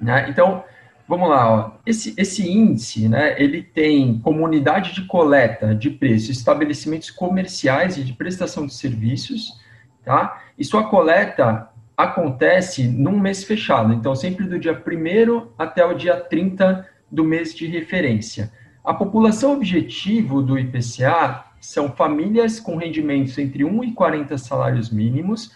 Né? 0.00 0.30
Então, 0.30 0.64
vamos 1.06 1.28
lá, 1.28 1.50
ó. 1.50 1.72
Esse, 1.84 2.14
esse 2.16 2.50
índice, 2.50 3.10
né, 3.10 3.38
ele 3.38 3.62
tem 3.62 4.18
comunidade 4.20 4.94
de 4.94 5.04
coleta 5.04 5.74
de 5.74 5.90
preços, 5.90 6.30
estabelecimentos 6.30 7.10
comerciais 7.10 7.98
e 7.98 8.02
de 8.02 8.14
prestação 8.14 8.64
de 8.64 8.72
serviços, 8.72 9.60
tá? 10.02 10.44
E 10.56 10.64
sua 10.64 10.88
coleta 10.88 11.68
acontece 11.98 12.86
num 12.86 13.18
mês 13.18 13.42
fechado, 13.42 13.92
então 13.92 14.14
sempre 14.14 14.46
do 14.46 14.56
dia 14.56 14.72
1 14.72 15.48
até 15.58 15.84
o 15.84 15.94
dia 15.94 16.16
30 16.16 16.88
do 17.10 17.24
mês 17.24 17.52
de 17.52 17.66
referência. 17.66 18.52
A 18.84 18.94
população 18.94 19.54
objetivo 19.54 20.40
do 20.40 20.56
IPCA 20.56 21.44
são 21.60 21.90
famílias 21.90 22.60
com 22.60 22.76
rendimentos 22.76 23.36
entre 23.36 23.64
1 23.64 23.82
e 23.82 23.92
40 23.92 24.38
salários 24.38 24.90
mínimos, 24.90 25.46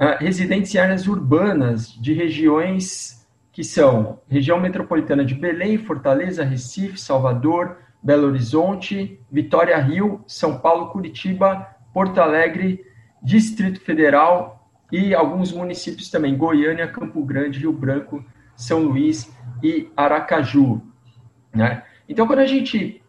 uh, 0.00 0.16
residentes 0.18 0.74
em 0.74 0.78
áreas 0.78 1.06
urbanas 1.06 1.92
de 1.92 2.14
regiões 2.14 3.28
que 3.52 3.62
são 3.62 4.20
região 4.26 4.58
metropolitana 4.58 5.22
de 5.22 5.34
Belém, 5.34 5.76
Fortaleza, 5.76 6.44
Recife, 6.44 6.98
Salvador, 6.98 7.76
Belo 8.02 8.28
Horizonte, 8.28 9.20
Vitória 9.30 9.76
Rio, 9.76 10.24
São 10.26 10.58
Paulo, 10.58 10.88
Curitiba, 10.92 11.66
Porto 11.92 12.20
Alegre, 12.20 12.86
Distrito 13.22 13.80
Federal 13.80 14.57
e 14.90 15.14
alguns 15.14 15.52
municípios 15.52 16.10
também, 16.10 16.36
Goiânia, 16.36 16.88
Campo 16.88 17.22
Grande, 17.22 17.58
Rio 17.58 17.72
Branco, 17.72 18.24
São 18.56 18.82
Luís 18.82 19.30
e 19.62 19.90
Aracaju. 19.96 20.80
Né? 21.54 21.82
Então, 22.08 22.26
quando 22.26 22.40
a 22.40 22.46
gente 22.46 23.02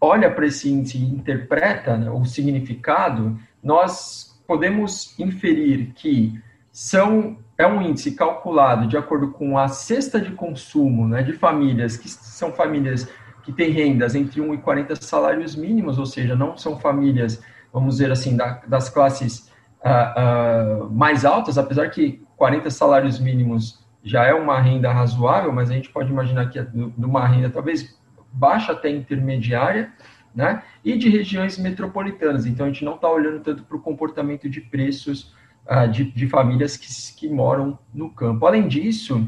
olha 0.00 0.30
para 0.30 0.46
esse 0.46 0.70
índice 0.70 0.98
e 0.98 1.04
interpreta 1.04 1.96
né, 1.96 2.10
o 2.10 2.24
significado, 2.24 3.38
nós 3.62 4.40
podemos 4.46 5.18
inferir 5.18 5.92
que 5.94 6.38
são, 6.70 7.38
é 7.56 7.66
um 7.66 7.80
índice 7.80 8.12
calculado 8.12 8.86
de 8.86 8.96
acordo 8.96 9.30
com 9.30 9.56
a 9.56 9.68
cesta 9.68 10.20
de 10.20 10.32
consumo 10.32 11.06
né, 11.06 11.22
de 11.22 11.32
famílias, 11.32 11.96
que 11.96 12.08
são 12.08 12.52
famílias 12.52 13.08
que 13.44 13.52
têm 13.52 13.70
rendas 13.70 14.14
entre 14.14 14.40
1 14.40 14.54
e 14.54 14.58
40 14.58 14.96
salários 14.96 15.56
mínimos, 15.56 15.98
ou 15.98 16.06
seja, 16.06 16.34
não 16.34 16.56
são 16.56 16.78
famílias, 16.78 17.42
vamos 17.72 17.96
dizer 17.96 18.10
assim, 18.10 18.36
da, 18.36 18.60
das 18.66 18.88
classes 18.88 19.51
uh, 19.84 20.90
mais 20.90 21.24
altas, 21.24 21.58
apesar 21.58 21.88
que 21.90 22.24
40 22.36 22.70
salários 22.70 23.18
mínimos 23.18 23.82
já 24.04 24.24
é 24.24 24.34
uma 24.34 24.60
renda 24.60 24.92
razoável, 24.92 25.52
mas 25.52 25.70
a 25.70 25.74
gente 25.74 25.88
pode 25.88 26.10
imaginar 26.10 26.48
que 26.50 26.58
é 26.58 26.62
de 26.62 27.04
uma 27.04 27.26
renda 27.26 27.50
talvez 27.50 27.96
baixa 28.32 28.72
até 28.72 28.90
intermediária, 28.90 29.92
né? 30.34 30.62
E 30.84 30.96
de 30.96 31.08
regiões 31.08 31.58
metropolitanas. 31.58 32.46
Então 32.46 32.66
a 32.66 32.68
gente 32.68 32.84
não 32.84 32.94
está 32.94 33.08
olhando 33.08 33.40
tanto 33.40 33.62
para 33.64 33.76
o 33.76 33.80
comportamento 33.80 34.48
de 34.48 34.60
preços 34.60 35.34
uh, 35.66 35.88
de, 35.88 36.04
de, 36.04 36.26
famílias 36.26 36.76
que, 36.76 36.88
que 37.18 37.28
moram 37.28 37.78
no 37.92 38.10
campo. 38.10 38.46
Além 38.46 38.66
disso, 38.66 39.18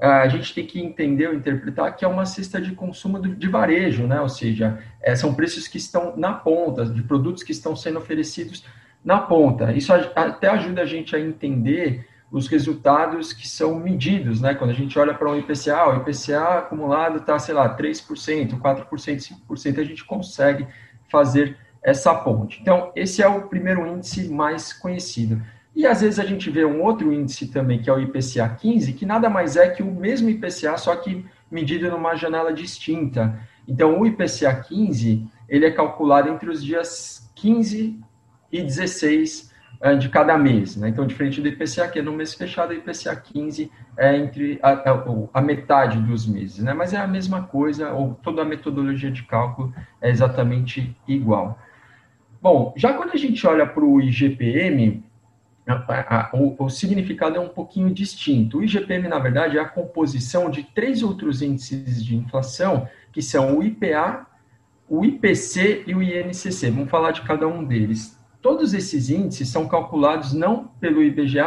uh, 0.00 0.04
a 0.04 0.28
gente 0.28 0.54
tem 0.54 0.64
que 0.64 0.80
entender 0.80 1.26
ou 1.26 1.34
interpretar 1.34 1.94
que 1.96 2.04
é 2.04 2.08
uma 2.08 2.24
cesta 2.24 2.60
de 2.60 2.72
consumo 2.74 3.20
de 3.20 3.48
varejo, 3.48 4.06
né? 4.06 4.20
Ou 4.20 4.28
seja, 4.28 4.78
é, 5.02 5.16
são 5.16 5.34
preços 5.34 5.66
que 5.66 5.78
estão 5.78 6.16
na 6.16 6.32
ponta, 6.32 6.86
de 6.86 7.02
produtos 7.02 7.42
que 7.42 7.52
estão 7.52 7.74
sendo 7.74 7.98
oferecidos 7.98 8.64
na 9.04 9.18
ponta. 9.18 9.72
Isso 9.72 9.92
até 9.92 10.48
ajuda 10.48 10.82
a 10.82 10.86
gente 10.86 11.14
a 11.14 11.20
entender 11.20 12.06
os 12.30 12.48
resultados 12.48 13.32
que 13.32 13.46
são 13.46 13.78
medidos, 13.78 14.40
né? 14.40 14.54
Quando 14.54 14.70
a 14.70 14.74
gente 14.74 14.98
olha 14.98 15.12
para 15.12 15.30
um 15.30 15.36
IPCA, 15.36 15.88
o 15.88 15.96
IPCA 15.96 16.58
acumulado 16.60 17.18
está, 17.18 17.38
sei 17.38 17.54
lá, 17.54 17.76
3%, 17.76 18.58
4%, 18.58 18.88
5%, 18.88 19.78
a 19.78 19.84
gente 19.84 20.04
consegue 20.04 20.66
fazer 21.10 21.58
essa 21.82 22.14
ponte. 22.14 22.58
Então, 22.62 22.90
esse 22.96 23.22
é 23.22 23.28
o 23.28 23.42
primeiro 23.48 23.86
índice 23.86 24.28
mais 24.28 24.72
conhecido. 24.72 25.42
E 25.74 25.86
às 25.86 26.00
vezes 26.00 26.18
a 26.18 26.24
gente 26.24 26.48
vê 26.48 26.64
um 26.64 26.82
outro 26.82 27.12
índice 27.12 27.48
também, 27.48 27.82
que 27.82 27.90
é 27.90 27.92
o 27.92 28.00
IPCA 28.00 28.48
15, 28.48 28.92
que 28.94 29.04
nada 29.04 29.28
mais 29.28 29.56
é 29.56 29.68
que 29.68 29.82
o 29.82 29.90
mesmo 29.90 30.30
IPCA, 30.30 30.78
só 30.78 30.96
que 30.96 31.26
medido 31.50 31.90
numa 31.90 32.14
janela 32.14 32.52
distinta. 32.52 33.38
Então, 33.68 34.00
o 34.00 34.06
IPCA 34.06 34.54
15, 34.54 35.26
ele 35.48 35.66
é 35.66 35.70
calculado 35.70 36.30
entre 36.30 36.48
os 36.48 36.64
dias 36.64 37.30
15 37.34 38.00
e 38.52 38.62
16 38.62 39.52
uh, 39.82 39.96
de 39.96 40.08
cada 40.08 40.36
mês. 40.36 40.76
Né? 40.76 40.90
Então, 40.90 41.06
diferente 41.06 41.40
do 41.40 41.48
IPCA, 41.48 41.88
que 41.88 41.98
é 41.98 42.02
no 42.02 42.12
mês 42.12 42.34
fechado, 42.34 42.70
o 42.70 42.74
IPCA 42.74 43.16
15 43.16 43.70
é 43.96 44.16
entre 44.16 44.58
a, 44.62 44.72
a, 44.72 45.04
a, 45.34 45.40
metade 45.40 45.98
dos 46.00 46.26
meses. 46.26 46.58
Né? 46.58 46.74
Mas 46.74 46.92
é 46.92 46.98
a 46.98 47.06
mesma 47.06 47.42
coisa, 47.42 47.92
ou 47.92 48.14
toda 48.22 48.42
a 48.42 48.44
metodologia 48.44 49.10
de 49.10 49.22
cálculo 49.22 49.74
é 50.00 50.10
exatamente 50.10 50.96
igual. 51.08 51.58
Bom, 52.40 52.74
já 52.76 52.92
quando 52.92 53.12
a 53.12 53.16
gente 53.16 53.46
olha 53.46 53.66
para 53.66 53.84
o 53.84 54.00
IGPM, 54.00 55.02
o, 56.32 56.64
o, 56.64 56.68
significado 56.68 57.36
é 57.36 57.40
um 57.40 57.48
pouquinho 57.48 57.92
distinto. 57.94 58.58
O 58.58 58.64
IGPM, 58.64 59.08
na 59.08 59.18
verdade, 59.18 59.58
é 59.58 59.60
a 59.60 59.68
composição 59.68 60.50
de 60.50 60.64
três 60.64 61.02
outros 61.02 61.40
índices 61.40 62.04
de 62.04 62.16
inflação, 62.16 62.88
que 63.12 63.22
são 63.22 63.58
o 63.58 63.62
IPA, 63.62 64.26
o 64.88 65.04
IPC 65.04 65.84
e 65.86 65.94
o 65.94 66.02
INCC. 66.02 66.70
Vamos 66.70 66.90
falar 66.90 67.12
de 67.12 67.22
cada 67.22 67.46
um 67.46 67.64
deles. 67.64 68.20
Todos 68.42 68.74
esses 68.74 69.08
índices 69.08 69.48
são 69.48 69.68
calculados 69.68 70.32
não 70.32 70.64
pelo 70.80 71.00
IBGE, 71.02 71.38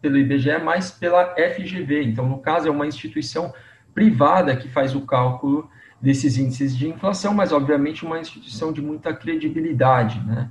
pelo 0.00 0.16
IBGE, 0.16 0.58
mas 0.64 0.90
pela 0.90 1.34
FGV. 1.34 2.04
Então, 2.04 2.28
no 2.28 2.38
caso, 2.38 2.68
é 2.68 2.70
uma 2.70 2.86
instituição 2.86 3.52
privada 3.92 4.54
que 4.54 4.68
faz 4.68 4.94
o 4.94 5.00
cálculo 5.00 5.68
desses 6.00 6.38
índices 6.38 6.76
de 6.76 6.88
inflação, 6.88 7.34
mas 7.34 7.52
obviamente 7.52 8.06
uma 8.06 8.20
instituição 8.20 8.72
de 8.72 8.80
muita 8.80 9.12
credibilidade, 9.12 10.24
né? 10.24 10.48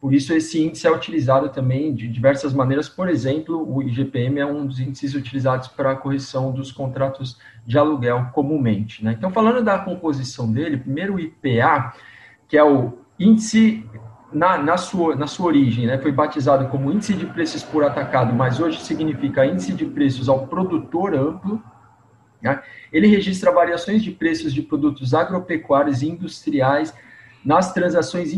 Por 0.00 0.14
isso, 0.14 0.32
esse 0.32 0.62
índice 0.62 0.86
é 0.86 0.92
utilizado 0.92 1.48
também 1.48 1.92
de 1.92 2.06
diversas 2.06 2.54
maneiras. 2.54 2.88
Por 2.88 3.08
exemplo, 3.08 3.68
o 3.68 3.82
IGPM 3.82 4.38
é 4.38 4.46
um 4.46 4.64
dos 4.64 4.78
índices 4.78 5.14
utilizados 5.14 5.66
para 5.66 5.90
a 5.90 5.96
correção 5.96 6.52
dos 6.52 6.70
contratos 6.70 7.36
de 7.66 7.76
aluguel 7.76 8.30
comumente. 8.32 9.04
Né? 9.04 9.14
Então, 9.18 9.32
falando 9.32 9.62
da 9.62 9.76
composição 9.76 10.52
dele, 10.52 10.76
primeiro 10.76 11.14
o 11.14 11.20
IPA, 11.20 11.94
que 12.46 12.56
é 12.56 12.62
o 12.62 12.98
índice 13.18 13.84
na, 14.32 14.58
na, 14.58 14.76
sua, 14.76 15.16
na 15.16 15.26
sua 15.26 15.46
origem, 15.46 15.86
né, 15.86 15.98
foi 15.98 16.12
batizado 16.12 16.68
como 16.68 16.92
índice 16.92 17.14
de 17.14 17.26
preços 17.26 17.62
por 17.62 17.84
atacado, 17.84 18.34
mas 18.34 18.60
hoje 18.60 18.80
significa 18.80 19.46
índice 19.46 19.72
de 19.72 19.86
preços 19.86 20.28
ao 20.28 20.46
produtor 20.46 21.14
amplo. 21.14 21.62
Né? 22.40 22.62
Ele 22.92 23.06
registra 23.06 23.50
variações 23.50 24.02
de 24.02 24.10
preços 24.10 24.52
de 24.52 24.62
produtos 24.62 25.14
agropecuários 25.14 26.02
e 26.02 26.08
industriais 26.08 26.94
nas 27.44 27.72
transações 27.72 28.32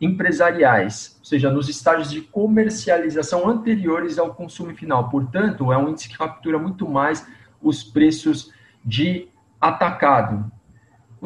empresariais, 0.00 1.16
ou 1.18 1.24
seja, 1.24 1.50
nos 1.50 1.68
estágios 1.68 2.10
de 2.10 2.20
comercialização 2.20 3.48
anteriores 3.48 4.18
ao 4.18 4.34
consumo 4.34 4.74
final. 4.74 5.08
Portanto, 5.08 5.72
é 5.72 5.78
um 5.78 5.88
índice 5.88 6.08
que 6.08 6.18
captura 6.18 6.58
muito 6.58 6.88
mais 6.88 7.26
os 7.60 7.82
preços 7.82 8.52
de 8.84 9.28
atacado. 9.60 10.50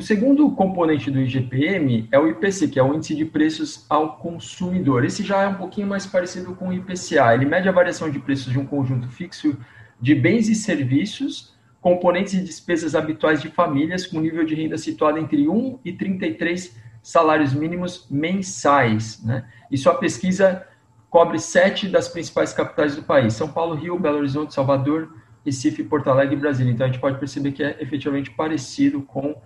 O 0.01 0.03
segundo 0.03 0.51
componente 0.53 1.11
do 1.11 1.21
IGPM 1.21 2.09
é 2.11 2.19
o 2.19 2.27
IPC, 2.27 2.69
que 2.69 2.79
é 2.79 2.83
o 2.83 2.95
índice 2.95 3.15
de 3.15 3.27
preços 3.27 3.85
ao 3.87 4.17
consumidor. 4.17 5.05
Esse 5.05 5.23
já 5.23 5.43
é 5.43 5.49
um 5.49 5.57
pouquinho 5.57 5.87
mais 5.87 6.07
parecido 6.07 6.55
com 6.55 6.69
o 6.69 6.73
IPCA. 6.73 7.35
Ele 7.35 7.45
mede 7.45 7.69
a 7.69 7.73
variação 7.73 8.09
de 8.09 8.19
preços 8.19 8.51
de 8.51 8.59
um 8.59 8.65
conjunto 8.65 9.11
fixo 9.11 9.59
de 10.01 10.15
bens 10.15 10.49
e 10.49 10.55
serviços, 10.55 11.55
componentes 11.83 12.33
e 12.33 12.41
despesas 12.41 12.95
habituais 12.95 13.43
de 13.43 13.51
famílias 13.51 14.07
com 14.07 14.21
nível 14.21 14.43
de 14.43 14.55
renda 14.55 14.79
situado 14.79 15.19
entre 15.19 15.47
1 15.47 15.81
e 15.85 15.93
33 15.93 16.81
salários 17.03 17.53
mínimos 17.53 18.07
mensais. 18.11 19.23
Né? 19.23 19.45
E 19.71 19.77
sua 19.77 19.97
pesquisa 19.97 20.67
cobre 21.11 21.39
sete 21.39 21.87
das 21.87 22.09
principais 22.09 22.55
capitais 22.55 22.97
do 22.97 23.03
país: 23.03 23.35
São 23.35 23.49
Paulo, 23.49 23.75
Rio, 23.75 23.99
Belo 23.99 24.17
Horizonte, 24.17 24.55
Salvador, 24.55 25.15
Recife, 25.45 25.85
Porto 25.85 26.09
Alegre 26.09 26.37
e 26.37 26.41
Brasília. 26.41 26.73
Então 26.73 26.87
a 26.87 26.89
gente 26.89 27.03
pode 27.03 27.19
perceber 27.19 27.53
que 27.53 27.63
é 27.63 27.77
efetivamente 27.83 28.31
parecido 28.31 29.03
com 29.03 29.37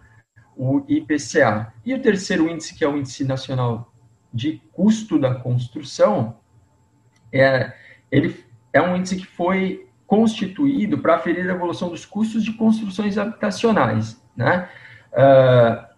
o 0.56 0.84
IPCA. 0.88 1.72
E 1.84 1.94
o 1.94 2.00
terceiro 2.00 2.48
índice, 2.48 2.74
que 2.74 2.84
é 2.84 2.88
o 2.88 2.96
Índice 2.96 3.24
Nacional 3.24 3.92
de 4.32 4.60
Custo 4.72 5.18
da 5.18 5.34
Construção, 5.34 6.36
é, 7.32 7.72
ele 8.10 8.44
é 8.72 8.80
um 8.82 8.96
índice 8.96 9.16
que 9.16 9.26
foi 9.26 9.88
constituído 10.06 10.98
para 10.98 11.16
aferir 11.16 11.48
a 11.48 11.54
evolução 11.54 11.88
dos 11.88 12.04
custos 12.04 12.44
de 12.44 12.52
construções 12.52 13.18
habitacionais. 13.18 14.20
Né? 14.36 14.68
Uh, 15.12 15.94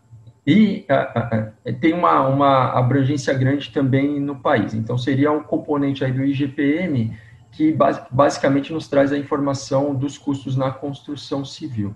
e 0.46 0.86
uh, 0.88 1.70
uh, 1.70 1.74
tem 1.80 1.92
uma, 1.92 2.26
uma 2.28 2.78
abrangência 2.78 3.34
grande 3.34 3.70
também 3.70 4.20
no 4.20 4.36
país. 4.36 4.74
Então, 4.74 4.96
seria 4.96 5.32
um 5.32 5.42
componente 5.42 6.04
aí 6.04 6.12
do 6.12 6.24
IGPM 6.24 7.16
que 7.50 7.74
basicamente 8.10 8.70
nos 8.70 8.86
traz 8.86 9.12
a 9.12 9.18
informação 9.18 9.94
dos 9.94 10.18
custos 10.18 10.56
na 10.56 10.70
construção 10.70 11.42
civil. 11.42 11.94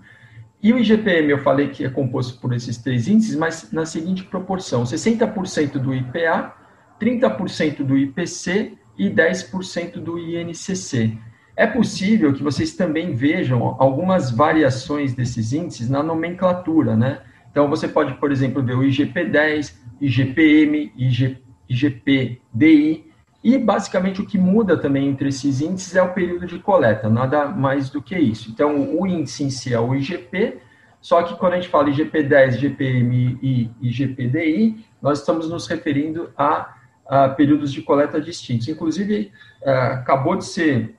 E 0.63 0.71
o 0.71 0.77
IGPM, 0.77 1.31
eu 1.31 1.39
falei 1.39 1.69
que 1.69 1.83
é 1.83 1.89
composto 1.89 2.39
por 2.39 2.53
esses 2.53 2.77
três 2.77 3.07
índices, 3.07 3.35
mas 3.35 3.71
na 3.71 3.85
seguinte 3.85 4.23
proporção: 4.23 4.83
60% 4.83 5.79
do 5.79 5.93
IPA, 5.93 6.53
30% 6.99 7.83
do 7.83 7.97
IPC 7.97 8.73
e 8.97 9.09
10% 9.09 9.93
do 9.93 10.19
INCC. 10.19 11.17
É 11.55 11.65
possível 11.65 12.33
que 12.33 12.43
vocês 12.43 12.75
também 12.75 13.15
vejam 13.15 13.75
algumas 13.79 14.31
variações 14.31 15.13
desses 15.13 15.51
índices 15.51 15.89
na 15.89 16.03
nomenclatura, 16.03 16.95
né? 16.95 17.21
Então, 17.49 17.67
você 17.67 17.87
pode, 17.87 18.13
por 18.15 18.31
exemplo, 18.31 18.63
ver 18.63 18.75
o 18.75 18.83
IGP-10, 18.83 19.73
IGPM, 19.99 20.91
IG, 20.95 21.37
IGPDI, 21.67 23.10
e 23.43 23.57
basicamente 23.57 24.21
o 24.21 24.25
que 24.25 24.37
muda 24.37 24.77
também 24.77 25.07
entre 25.07 25.29
esses 25.29 25.61
índices 25.61 25.95
é 25.95 26.01
o 26.01 26.13
período 26.13 26.45
de 26.45 26.59
coleta, 26.59 27.09
nada 27.09 27.47
mais 27.47 27.89
do 27.89 28.01
que 28.01 28.17
isso. 28.17 28.51
Então, 28.51 28.95
o 28.99 29.07
índice 29.07 29.43
em 29.43 29.49
si 29.49 29.73
é 29.73 29.79
o 29.79 29.95
IGP, 29.95 30.59
só 31.01 31.23
que 31.23 31.35
quando 31.35 31.53
a 31.53 31.55
gente 31.55 31.69
fala 31.69 31.89
IGP-10, 31.89 32.55
IGPM 32.55 33.39
e 33.41 33.71
IGPDI, 33.81 34.85
nós 35.01 35.19
estamos 35.19 35.49
nos 35.49 35.65
referindo 35.65 36.29
a, 36.37 36.75
a 37.07 37.29
períodos 37.29 37.73
de 37.73 37.81
coleta 37.81 38.21
distintos. 38.21 38.67
Inclusive, 38.67 39.31
é, 39.63 39.71
acabou 39.71 40.35
de 40.35 40.45
ser. 40.45 40.95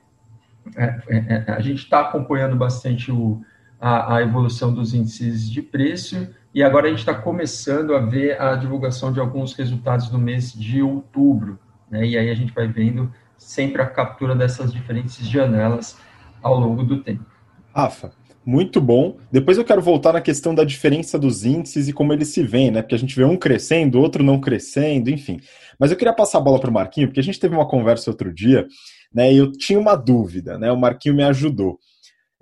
É, 0.75 0.99
é, 1.09 1.51
a 1.51 1.61
gente 1.61 1.79
está 1.79 2.01
acompanhando 2.01 2.57
bastante 2.57 3.09
o, 3.09 3.41
a, 3.79 4.17
a 4.17 4.21
evolução 4.21 4.73
dos 4.73 4.93
índices 4.93 5.49
de 5.49 5.61
preço 5.61 6.27
e 6.53 6.61
agora 6.61 6.87
a 6.87 6.89
gente 6.89 6.99
está 6.99 7.13
começando 7.13 7.95
a 7.95 7.99
ver 7.99 8.39
a 8.39 8.55
divulgação 8.55 9.11
de 9.11 9.19
alguns 9.19 9.53
resultados 9.53 10.09
do 10.09 10.19
mês 10.19 10.53
de 10.53 10.81
outubro. 10.81 11.59
Né? 11.93 12.07
E 12.07 12.17
aí 12.17 12.31
a 12.31 12.33
gente 12.33 12.51
vai 12.51 12.67
vendo 12.67 13.13
sempre 13.37 13.79
a 13.79 13.85
captura 13.85 14.35
dessas 14.35 14.73
diferentes 14.73 15.27
janelas 15.29 15.95
ao 16.41 16.59
longo 16.59 16.83
do 16.83 17.03
tempo. 17.03 17.23
Rafa, 17.71 18.11
muito 18.43 18.81
bom. 18.81 19.17
Depois 19.31 19.59
eu 19.59 19.63
quero 19.63 19.79
voltar 19.81 20.13
na 20.13 20.21
questão 20.21 20.55
da 20.55 20.63
diferença 20.63 21.19
dos 21.19 21.45
índices 21.45 21.87
e 21.87 21.93
como 21.93 22.11
eles 22.11 22.29
se 22.29 22.41
veem, 22.41 22.71
né? 22.71 22.81
Porque 22.81 22.95
a 22.95 22.99
gente 22.99 23.15
vê 23.15 23.23
um 23.23 23.37
crescendo, 23.37 23.99
outro 23.99 24.23
não 24.23 24.41
crescendo, 24.41 25.11
enfim. 25.11 25.39
Mas 25.79 25.91
eu 25.91 25.97
queria 25.97 26.13
passar 26.13 26.39
a 26.39 26.41
bola 26.41 26.59
para 26.59 26.71
o 26.71 26.73
Marquinho, 26.73 27.07
porque 27.07 27.19
a 27.19 27.23
gente 27.23 27.39
teve 27.39 27.53
uma 27.53 27.67
conversa 27.67 28.09
outro 28.09 28.33
dia, 28.33 28.65
né? 29.13 29.31
E 29.31 29.37
eu 29.37 29.51
tinha 29.51 29.79
uma 29.79 29.95
dúvida, 29.95 30.57
né? 30.57 30.71
O 30.71 30.77
Marquinho 30.77 31.13
me 31.13 31.23
ajudou. 31.23 31.77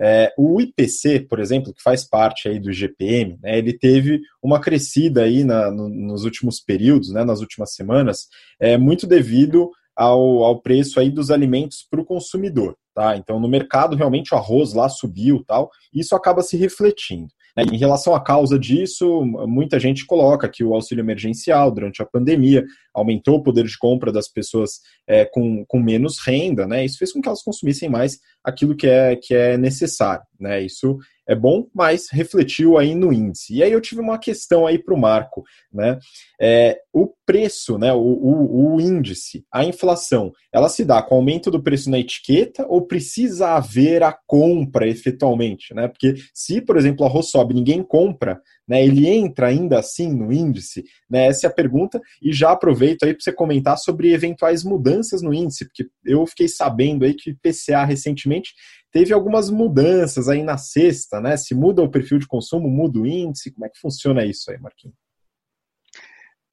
É, 0.03 0.34
o 0.36 0.60
IPC, 0.60 1.27
por 1.29 1.39
exemplo, 1.39 1.72
que 1.72 1.81
faz 1.84 2.03
parte 2.03 2.50
aí 2.50 2.60
do 2.60 2.74
GPM, 2.74 3.38
né, 3.39 3.60
ele 3.60 3.77
teve 3.77 4.20
uma 4.41 4.60
crescida 4.60 5.24
aí 5.24 5.43
na, 5.43 5.70
no, 5.70 5.88
nos 5.88 6.24
últimos 6.24 6.60
períodos, 6.60 7.12
né, 7.12 7.24
nas 7.24 7.39
últimas 7.39 7.75
semanas, 7.75 8.27
é, 8.60 8.77
muito 8.77 9.05
devido 9.05 9.70
ao, 9.96 10.43
ao 10.43 10.60
preço 10.60 11.00
aí 11.00 11.12
dos 11.12 11.29
alimentos 11.29 11.86
para 11.88 12.01
o 12.01 12.05
consumidor. 12.05 12.75
Tá? 12.96 13.15
Então, 13.15 13.39
no 13.39 13.48
mercado, 13.48 13.96
realmente 13.96 14.34
o 14.34 14.38
arroz 14.38 14.74
lá 14.74 14.89
subiu 14.89 15.43
tal, 15.46 15.70
e 15.93 16.00
isso 16.01 16.15
acaba 16.15 16.41
se 16.41 16.58
refletindo. 16.58 17.29
Né? 17.55 17.63
Em 17.72 17.77
relação 17.77 18.15
à 18.15 18.24
causa 18.24 18.58
disso, 18.58 19.24
muita 19.48 19.79
gente 19.79 20.05
coloca 20.05 20.50
que 20.50 20.63
o 20.63 20.74
auxílio 20.74 21.01
emergencial 21.01 21.72
durante 21.72 22.01
a 22.01 22.05
pandemia 22.05 22.63
aumentou 22.93 23.36
o 23.38 23.43
poder 23.43 23.65
de 23.65 23.77
compra 23.77 24.12
das 24.12 24.27
pessoas 24.27 24.79
é, 25.08 25.25
com, 25.25 25.65
com 25.67 25.79
menos 25.79 26.20
renda, 26.20 26.67
né? 26.67 26.84
Isso 26.84 26.98
fez 26.98 27.12
com 27.12 27.22
que 27.22 27.27
elas 27.27 27.43
consumissem 27.43 27.89
mais 27.89 28.20
aquilo 28.43 28.75
que 28.75 28.88
é, 28.88 29.15
que 29.15 29.34
é 29.34 29.58
necessário. 29.58 30.24
Né? 30.42 30.64
Isso 30.64 30.98
é 31.28 31.36
bom, 31.36 31.68
mas 31.74 32.10
refletiu 32.12 32.78
aí 32.78 32.96
no 32.96 33.14
índice. 33.14 33.54
E 33.54 33.64
aí 33.64 33.72
eu 33.72 33.80
tive 33.80 34.02
uma 34.02 34.18
questão 34.18 34.66
aí 34.66 34.78
para 34.78 34.94
o 34.94 35.00
Marco, 35.00 35.44
né? 35.72 36.00
É, 36.42 36.80
o 36.92 37.14
preço, 37.26 37.78
né? 37.78 37.94
O, 37.94 38.00
o, 38.00 38.76
o, 38.76 38.82
índice, 38.82 39.46
a 39.54 39.64
inflação, 39.64 40.34
ela 40.52 40.68
se 40.68 40.84
dá 40.84 41.02
com 41.02 41.16
o 41.16 41.18
aumento 41.20 41.52
do 41.52 41.62
preço 41.62 41.90
na 41.90 42.00
etiqueta 42.00 42.66
ou 42.68 42.86
precisa 42.86 43.50
haver 43.50 44.04
a 44.04 44.18
compra 44.28 44.88
efetualmente, 44.88 45.74
né? 45.74 45.88
Porque 45.88 46.16
se, 46.34 46.60
por 46.60 46.76
exemplo, 46.76 47.06
a 47.06 47.08
arroz 47.08 47.30
sobe, 47.30 47.54
ninguém 47.54 47.84
compra, 47.84 48.42
né? 48.68 48.84
Ele 48.84 49.08
entra 49.08 49.48
ainda 49.48 49.80
assim 49.80 50.12
no 50.12 50.34
índice, 50.34 50.84
né? 51.10 51.28
Essa 51.28 51.48
é 51.48 51.50
a 51.50 51.54
pergunta 51.54 52.02
e 52.22 52.34
já 52.34 52.52
aproveito 52.52 53.04
aí 53.04 53.14
para 53.14 53.24
você 53.24 53.32
comentar 53.32 53.78
sobre 53.78 54.12
eventuais 54.12 54.64
mudanças 54.64 55.22
no 55.22 55.34
índice, 55.34 55.66
porque 55.66 55.88
eu 56.04 56.26
fiquei 56.26 56.48
sabendo 56.48 57.06
aí 57.06 57.14
que 57.14 57.32
o 57.32 57.38
PCA 57.38 57.86
recentemente 57.86 58.54
teve 58.92 59.14
algumas 59.14 59.50
mudanças 59.50 60.28
aí 60.28 60.44
na 60.44 60.58
sexta, 60.58 61.20
né? 61.22 61.38
Se 61.38 61.56
muda 61.56 61.82
o 61.82 61.90
perfil 61.90 62.20
de 62.20 62.28
consumo, 62.28 62.70
muda 62.70 63.00
o 63.00 63.08
índice, 63.08 63.52
como 63.52 63.66
é 63.66 63.70
que 63.70 63.80
funciona 63.80 64.26
isso 64.26 64.52
aí, 64.52 64.60
Marquinhos? 64.60 64.96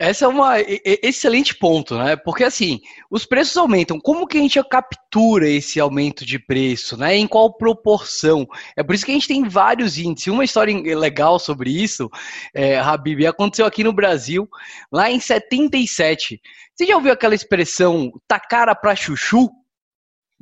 Essa 0.00 0.26
é 0.26 0.28
um 0.28 0.38
excelente 1.02 1.56
ponto, 1.56 1.98
né? 1.98 2.14
Porque 2.14 2.44
assim, 2.44 2.78
os 3.10 3.26
preços 3.26 3.56
aumentam. 3.56 3.98
Como 3.98 4.28
que 4.28 4.38
a 4.38 4.40
gente 4.40 4.62
captura 4.62 5.48
esse 5.48 5.80
aumento 5.80 6.24
de 6.24 6.38
preço, 6.38 6.96
né? 6.96 7.16
Em 7.16 7.26
qual 7.26 7.56
proporção? 7.56 8.46
É 8.76 8.82
por 8.84 8.94
isso 8.94 9.04
que 9.04 9.10
a 9.10 9.14
gente 9.14 9.26
tem 9.26 9.48
vários 9.48 9.98
índices. 9.98 10.32
Uma 10.32 10.44
história 10.44 10.72
legal 10.96 11.40
sobre 11.40 11.70
isso, 11.70 12.08
é, 12.54 12.78
Habib, 12.78 13.26
aconteceu 13.26 13.66
aqui 13.66 13.82
no 13.82 13.92
Brasil, 13.92 14.48
lá 14.92 15.10
em 15.10 15.18
77. 15.18 16.40
Você 16.76 16.86
já 16.86 16.94
ouviu 16.94 17.12
aquela 17.12 17.34
expressão 17.34 18.12
tacara 18.28 18.76
pra 18.76 18.94
chuchu? 18.94 19.50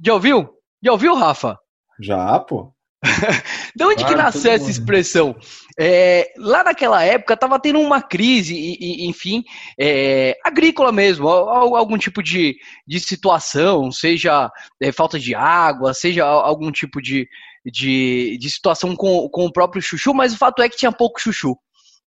Já 0.04 0.12
ouviu? 0.12 0.50
Já 0.82 0.92
ouviu, 0.92 1.14
Rafa? 1.14 1.58
Já, 2.00 2.38
pô. 2.40 2.72
de 3.76 3.84
onde 3.84 3.96
claro, 3.96 4.16
que 4.16 4.22
nasceu 4.22 4.52
essa 4.52 4.70
expressão? 4.70 5.36
É, 5.78 6.32
lá 6.38 6.64
naquela 6.64 7.02
época 7.04 7.34
estava 7.34 7.60
tendo 7.60 7.78
uma 7.78 8.00
crise, 8.00 8.54
e, 8.54 8.76
e, 8.80 9.06
enfim, 9.06 9.44
é, 9.78 10.36
agrícola 10.44 10.90
mesmo, 10.90 11.28
algum 11.28 11.98
tipo 11.98 12.22
de, 12.22 12.56
de 12.86 12.98
situação, 12.98 13.92
seja 13.92 14.50
é, 14.80 14.90
falta 14.90 15.18
de 15.18 15.34
água, 15.34 15.92
seja 15.92 16.24
algum 16.24 16.72
tipo 16.72 17.00
de, 17.00 17.28
de, 17.64 18.38
de 18.40 18.50
situação 18.50 18.96
com, 18.96 19.28
com 19.28 19.44
o 19.44 19.52
próprio 19.52 19.82
chuchu, 19.82 20.14
mas 20.14 20.32
o 20.32 20.38
fato 20.38 20.62
é 20.62 20.68
que 20.68 20.76
tinha 20.76 20.92
pouco 20.92 21.20
chuchu 21.20 21.56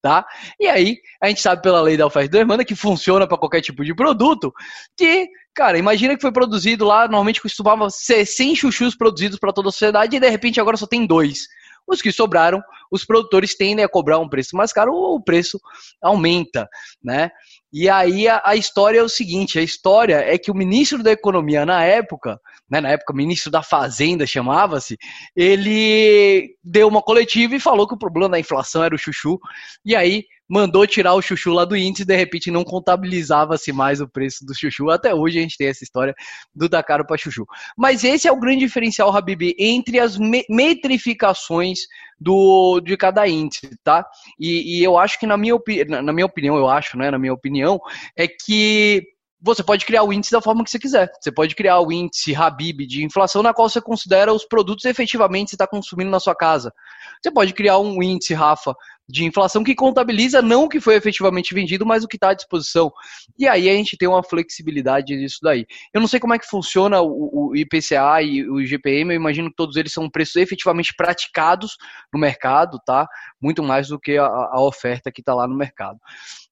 tá? 0.05 0.23
E 0.59 0.67
aí, 0.67 0.97
a 1.19 1.29
gente 1.29 1.41
sabe 1.41 1.63
pela 1.63 1.81
lei 1.81 1.97
da 1.97 2.05
oferta 2.05 2.27
e 2.27 2.39
demanda 2.39 2.63
que 2.63 2.75
funciona 2.75 3.27
para 3.27 3.39
qualquer 3.39 3.59
tipo 3.61 3.83
de 3.83 3.95
produto, 3.95 4.53
que, 4.95 5.27
cara, 5.55 5.77
imagina 5.77 6.15
que 6.15 6.21
foi 6.21 6.31
produzido 6.31 6.85
lá, 6.85 7.03
normalmente 7.03 7.41
costumava 7.41 7.89
ser 7.89 8.25
100 8.25 8.55
chuchus 8.55 8.95
produzidos 8.95 9.39
para 9.39 9.53
toda 9.53 9.69
a 9.69 9.71
sociedade 9.71 10.17
e 10.17 10.19
de 10.19 10.29
repente 10.29 10.59
agora 10.59 10.75
só 10.75 10.85
tem 10.85 11.07
dois. 11.07 11.47
Os 11.87 12.01
que 12.01 12.11
sobraram, 12.11 12.61
os 12.91 13.05
produtores 13.05 13.55
tendem 13.55 13.85
a 13.85 13.89
cobrar 13.89 14.19
um 14.19 14.27
preço 14.27 14.55
mais 14.55 14.73
caro, 14.73 14.91
o 14.93 15.21
preço 15.21 15.59
aumenta, 16.01 16.67
né? 17.03 17.29
E 17.71 17.87
aí 17.87 18.27
a, 18.27 18.41
a 18.43 18.55
história 18.55 18.99
é 18.99 19.03
o 19.03 19.09
seguinte, 19.09 19.59
a 19.59 19.61
história 19.61 20.15
é 20.15 20.37
que 20.37 20.49
o 20.49 20.55
ministro 20.55 21.03
da 21.03 21.11
Economia 21.11 21.65
na 21.65 21.83
época, 21.83 22.39
né, 22.69 22.81
na 22.81 22.89
época 22.89 23.13
ministro 23.13 23.51
da 23.51 23.61
Fazenda 23.61 24.25
chamava-se, 24.25 24.97
ele 25.35 26.55
deu 26.63 26.87
uma 26.87 27.01
coletiva 27.01 27.55
e 27.55 27.59
falou 27.59 27.87
que 27.87 27.93
o 27.93 27.99
problema 27.99 28.29
da 28.29 28.39
inflação 28.39 28.83
era 28.83 28.95
o 28.95 28.99
chuchu, 28.99 29.39
e 29.85 29.95
aí 29.95 30.25
mandou 30.47 30.85
tirar 30.85 31.13
o 31.13 31.21
chuchu 31.21 31.51
lá 31.51 31.65
do 31.65 31.75
índice 31.75 32.03
e 32.03 32.05
de 32.05 32.15
repente 32.15 32.51
não 32.51 32.63
contabilizava-se 32.63 33.71
mais 33.71 33.99
o 33.99 34.07
preço 34.07 34.45
do 34.45 34.53
chuchu. 34.53 34.89
Até 34.89 35.13
hoje 35.13 35.39
a 35.39 35.41
gente 35.41 35.57
tem 35.57 35.67
essa 35.67 35.83
história 35.83 36.13
do 36.53 36.69
dar 36.69 36.83
caro 36.83 37.05
para 37.05 37.17
chuchu. 37.17 37.45
Mas 37.77 38.03
esse 38.03 38.27
é 38.27 38.31
o 38.31 38.39
grande 38.39 38.59
diferencial, 38.59 39.15
Habib, 39.15 39.55
entre 39.57 39.99
as 39.99 40.17
metrificações 40.49 41.79
do, 42.19 42.79
de 42.79 42.95
cada 42.95 43.27
índice, 43.27 43.69
tá? 43.83 44.05
E, 44.39 44.79
e 44.79 44.83
eu 44.83 44.97
acho 44.97 45.19
que 45.19 45.27
na 45.27 45.37
minha, 45.37 45.55
na 46.01 46.13
minha 46.13 46.25
opinião, 46.25 46.57
eu 46.57 46.69
acho, 46.69 46.97
né, 46.97 47.11
na 47.11 47.19
minha 47.19 47.33
opinião, 47.33 47.79
é 48.15 48.27
que 48.27 49.03
você 49.45 49.61
pode 49.61 49.85
criar 49.85 50.01
o 50.01 50.11
índice 50.11 50.31
da 50.31 50.41
forma 50.41 50.63
que 50.63 50.71
você 50.71 50.79
quiser. 50.79 51.11
Você 51.21 51.31
pode 51.31 51.53
criar 51.53 51.79
o 51.79 51.91
índice 51.91 52.33
Habib 52.33 52.87
de 52.87 53.03
inflação, 53.03 53.43
na 53.43 53.53
qual 53.53 53.69
você 53.69 53.79
considera 53.79 54.33
os 54.33 54.43
produtos 54.43 54.85
efetivamente 54.85 55.49
você 55.49 55.55
está 55.55 55.67
consumindo 55.67 56.09
na 56.09 56.19
sua 56.19 56.33
casa. 56.33 56.73
Você 57.21 57.29
pode 57.31 57.53
criar 57.53 57.77
um 57.77 58.01
índice, 58.01 58.33
Rafa, 58.33 58.75
de 59.07 59.23
inflação 59.23 59.63
que 59.63 59.75
contabiliza 59.75 60.41
não 60.41 60.63
o 60.63 60.69
que 60.69 60.79
foi 60.79 60.95
efetivamente 60.95 61.53
vendido, 61.53 61.85
mas 61.85 62.03
o 62.03 62.07
que 62.07 62.17
está 62.17 62.29
à 62.29 62.33
disposição. 62.33 62.91
E 63.37 63.47
aí 63.47 63.69
a 63.69 63.73
gente 63.73 63.97
tem 63.97 64.07
uma 64.07 64.23
flexibilidade 64.23 65.15
disso 65.15 65.39
daí. 65.43 65.65
Eu 65.93 66.01
não 66.01 66.07
sei 66.07 66.19
como 66.19 66.33
é 66.33 66.39
que 66.39 66.47
funciona 66.47 67.01
o, 67.01 67.51
o 67.51 67.55
IPCA 67.55 68.21
e 68.23 68.49
o 68.49 68.59
IGPM, 68.59 69.13
eu 69.13 69.19
imagino 69.19 69.49
que 69.49 69.55
todos 69.55 69.75
eles 69.75 69.93
são 69.93 70.09
preços 70.09 70.37
efetivamente 70.37 70.93
praticados 70.95 71.77
no 72.11 72.19
mercado, 72.19 72.79
tá? 72.85 73.07
Muito 73.39 73.61
mais 73.61 73.89
do 73.89 73.99
que 73.99 74.17
a, 74.17 74.25
a 74.25 74.61
oferta 74.61 75.11
que 75.11 75.21
está 75.21 75.35
lá 75.35 75.47
no 75.47 75.55
mercado. 75.55 75.99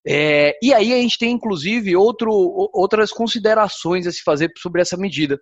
É, 0.05 0.57
e 0.61 0.73
aí 0.73 0.93
a 0.93 0.97
gente 0.97 1.17
tem, 1.17 1.31
inclusive, 1.31 1.95
outro, 1.95 2.31
outras 2.73 3.11
considerações 3.11 4.05
a 4.05 4.11
se 4.11 4.21
fazer 4.21 4.51
sobre 4.57 4.81
essa 4.81 4.97
medida. 4.97 5.39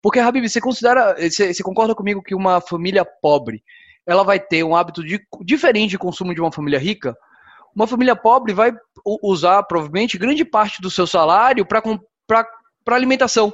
Porque, 0.00 0.18
Habib, 0.18 0.48
você 0.48 0.60
considera, 0.60 1.14
você, 1.14 1.52
você 1.52 1.62
concorda 1.62 1.94
comigo 1.94 2.22
que 2.22 2.34
uma 2.34 2.60
família 2.60 3.04
pobre 3.04 3.62
ela 4.06 4.22
vai 4.22 4.38
ter 4.38 4.62
um 4.64 4.76
hábito 4.76 5.02
de, 5.02 5.20
diferente 5.42 5.90
de 5.90 5.98
consumo 5.98 6.34
de 6.34 6.40
uma 6.40 6.52
família 6.52 6.78
rica? 6.78 7.16
Uma 7.74 7.86
família 7.86 8.14
pobre 8.14 8.52
vai 8.52 8.72
usar, 9.22 9.62
provavelmente, 9.64 10.18
grande 10.18 10.44
parte 10.44 10.80
do 10.80 10.90
seu 10.90 11.06
salário 11.06 11.66
para 11.66 12.46
alimentação. 12.86 13.52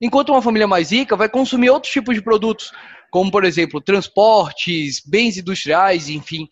Enquanto 0.00 0.30
uma 0.30 0.42
família 0.42 0.68
mais 0.68 0.92
rica 0.92 1.16
vai 1.16 1.28
consumir 1.28 1.70
outros 1.70 1.92
tipos 1.92 2.14
de 2.14 2.22
produtos, 2.22 2.70
como, 3.10 3.30
por 3.30 3.44
exemplo, 3.44 3.80
transportes, 3.80 5.02
bens 5.04 5.36
industriais, 5.36 6.08
enfim. 6.08 6.46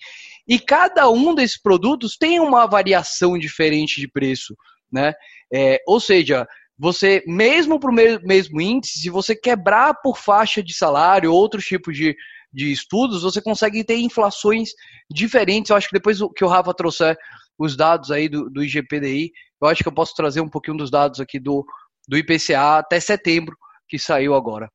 E 0.48 0.58
cada 0.58 1.08
um 1.08 1.34
desses 1.34 1.60
produtos 1.60 2.16
tem 2.16 2.40
uma 2.40 2.66
variação 2.66 3.38
diferente 3.38 4.00
de 4.00 4.08
preço, 4.08 4.56
né? 4.90 5.14
É, 5.52 5.80
ou 5.86 6.00
seja, 6.00 6.46
você, 6.78 7.22
mesmo 7.26 7.78
para 7.78 7.90
o 7.90 7.94
mesmo 7.94 8.60
índice, 8.60 8.98
se 8.98 9.10
você 9.10 9.36
quebrar 9.36 9.94
por 10.02 10.18
faixa 10.18 10.62
de 10.62 10.74
salário, 10.74 11.32
outros 11.32 11.64
tipos 11.64 11.96
de, 11.96 12.16
de 12.54 12.70
estudos, 12.70 13.22
você 13.22 13.42
consegue 13.42 13.82
ter 13.82 13.98
inflações 13.98 14.70
diferentes. 15.10 15.70
Eu 15.70 15.76
acho 15.76 15.88
que 15.88 15.96
depois 15.96 16.18
que 16.36 16.44
o 16.44 16.48
Rafa 16.48 16.72
trouxer 16.72 17.16
os 17.58 17.76
dados 17.76 18.10
aí 18.10 18.28
do, 18.28 18.48
do 18.48 18.62
IGPDI, 18.62 19.32
eu 19.60 19.68
acho 19.68 19.82
que 19.82 19.88
eu 19.88 19.94
posso 19.94 20.14
trazer 20.14 20.40
um 20.40 20.48
pouquinho 20.48 20.76
dos 20.76 20.90
dados 20.90 21.20
aqui 21.20 21.40
do, 21.40 21.64
do 22.08 22.16
IPCA 22.16 22.78
até 22.78 23.00
setembro, 23.00 23.56
que 23.88 23.98
saiu 23.98 24.34
agora 24.34 24.68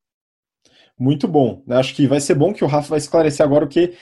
muito 0.99 1.29
bom. 1.29 1.63
Né? 1.65 1.77
Acho 1.77 1.95
que 1.95 2.05
vai 2.05 2.19
ser 2.19 2.35
bom 2.35 2.53
que 2.53 2.63
o 2.63 2.67
Rafa 2.67 2.89
vai 2.89 2.99
esclarecer 2.99 3.45
agora 3.45 3.63
o 3.63 3.69
que, 3.69 3.93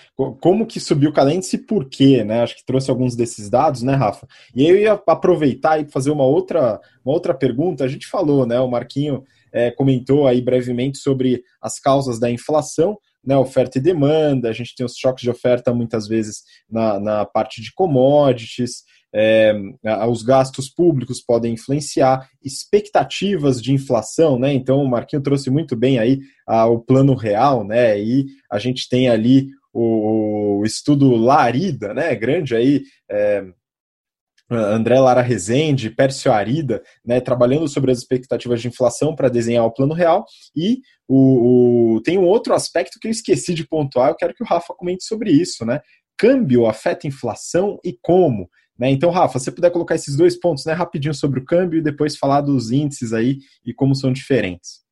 como 0.42 0.66
que 0.66 0.80
subiu 0.80 1.14
cada 1.14 1.32
índice 1.32 1.58
e 1.58 1.64
por 1.64 1.88
quê, 1.88 2.24
né? 2.24 2.42
Acho 2.42 2.56
que 2.56 2.66
trouxe 2.66 2.90
alguns 2.90 3.16
desses 3.16 3.50
dados, 3.52 3.84
né, 3.84 3.94
Rafa? 3.94 4.28
E 4.56 4.68
eu 4.68 4.76
ia 4.76 4.94
aproveitar 5.06 5.80
e 5.80 5.90
fazer 5.92 6.10
uma 6.10 6.26
outra, 6.26 6.82
uma 7.06 7.14
outra 7.14 7.36
pergunta. 7.36 7.84
A 7.84 7.88
gente 7.88 8.08
falou, 8.08 8.48
né? 8.48 8.60
O 8.60 8.68
Marquinho 8.68 9.24
é, 9.54 9.70
comentou 9.70 10.26
aí 10.26 10.42
brevemente 10.42 10.98
sobre 10.98 11.44
as 11.62 11.80
causas 11.80 12.20
da 12.20 12.32
inflação, 12.32 12.98
né? 13.26 13.38
Oferta 13.38 13.78
e 13.78 13.82
demanda. 13.82 14.50
A 14.50 14.54
gente 14.54 14.76
tem 14.76 14.86
os 14.86 14.96
choques 14.98 15.24
de 15.24 15.30
oferta 15.30 15.74
muitas 15.74 16.08
vezes 16.08 16.42
na, 16.70 17.00
na 17.00 17.26
parte 17.26 17.62
de 17.62 17.74
commodities 17.74 18.84
é, 19.14 19.54
os 20.10 20.22
gastos 20.22 20.70
públicos 20.70 21.22
podem 21.22 21.54
influenciar, 21.54 22.30
expectativas 22.44 23.62
de 23.62 23.74
inflação, 23.74 24.38
né? 24.38 24.54
Então 24.54 24.84
o 24.84 24.88
Marquinho 24.88 25.22
trouxe 25.22 25.50
muito 25.50 25.76
bem 25.76 25.98
aí 25.98 26.20
ah, 26.46 26.68
o 26.68 26.80
plano 26.80 27.16
real, 27.16 27.64
né? 27.64 28.00
E 28.00 28.26
a 28.52 28.60
gente 28.60 28.88
tem 28.90 29.10
ali 29.10 29.50
o, 29.74 30.60
o 30.60 30.66
estudo 30.66 31.16
Larida, 31.16 31.94
né? 31.94 32.14
Grande 32.16 32.56
aí. 32.56 32.84
É, 33.10 33.46
André 34.50 35.00
Lara 35.00 35.22
Rezende, 35.22 35.90
Pércio 35.90 36.32
Arida, 36.32 36.82
né, 37.06 37.20
trabalhando 37.20 37.68
sobre 37.68 37.92
as 37.92 37.98
expectativas 37.98 38.62
de 38.62 38.70
inflação 38.70 39.16
para 39.16 39.30
desenhar 39.30 39.66
o 39.66 39.74
plano 39.74 39.94
real. 39.94 40.26
E 40.56 40.80
o, 41.08 41.96
o, 41.96 42.02
tem 42.02 42.18
um 42.18 42.26
outro 42.26 42.54
aspecto 42.54 43.00
que 43.00 43.08
eu 43.08 43.12
esqueci 43.12 43.54
de 43.54 43.68
pontuar, 43.68 44.10
eu 44.10 44.16
quero 44.16 44.34
que 44.34 44.44
o 44.44 44.48
Rafa 44.48 44.74
comente 44.74 45.04
sobre 45.04 45.32
isso. 45.32 45.66
Né? 45.66 45.82
Câmbio 46.18 46.66
afeta 46.66 47.08
inflação 47.08 47.78
e 47.84 47.98
como? 48.02 48.50
Né? 48.78 48.90
Então, 48.92 49.10
Rafa, 49.10 49.40
você 49.40 49.52
puder 49.52 49.72
colocar 49.72 49.96
esses 49.96 50.16
dois 50.16 50.40
pontos 50.40 50.66
né, 50.66 50.74
rapidinho 50.74 51.14
sobre 51.14 51.40
o 51.40 51.46
câmbio 51.46 51.80
e 51.80 51.84
depois 51.84 52.16
falar 52.16 52.42
dos 52.42 52.72
índices 52.72 53.12
aí 53.12 53.40
e 53.66 53.74
como 53.74 53.96
são 53.96 54.14
diferentes. 54.14 54.86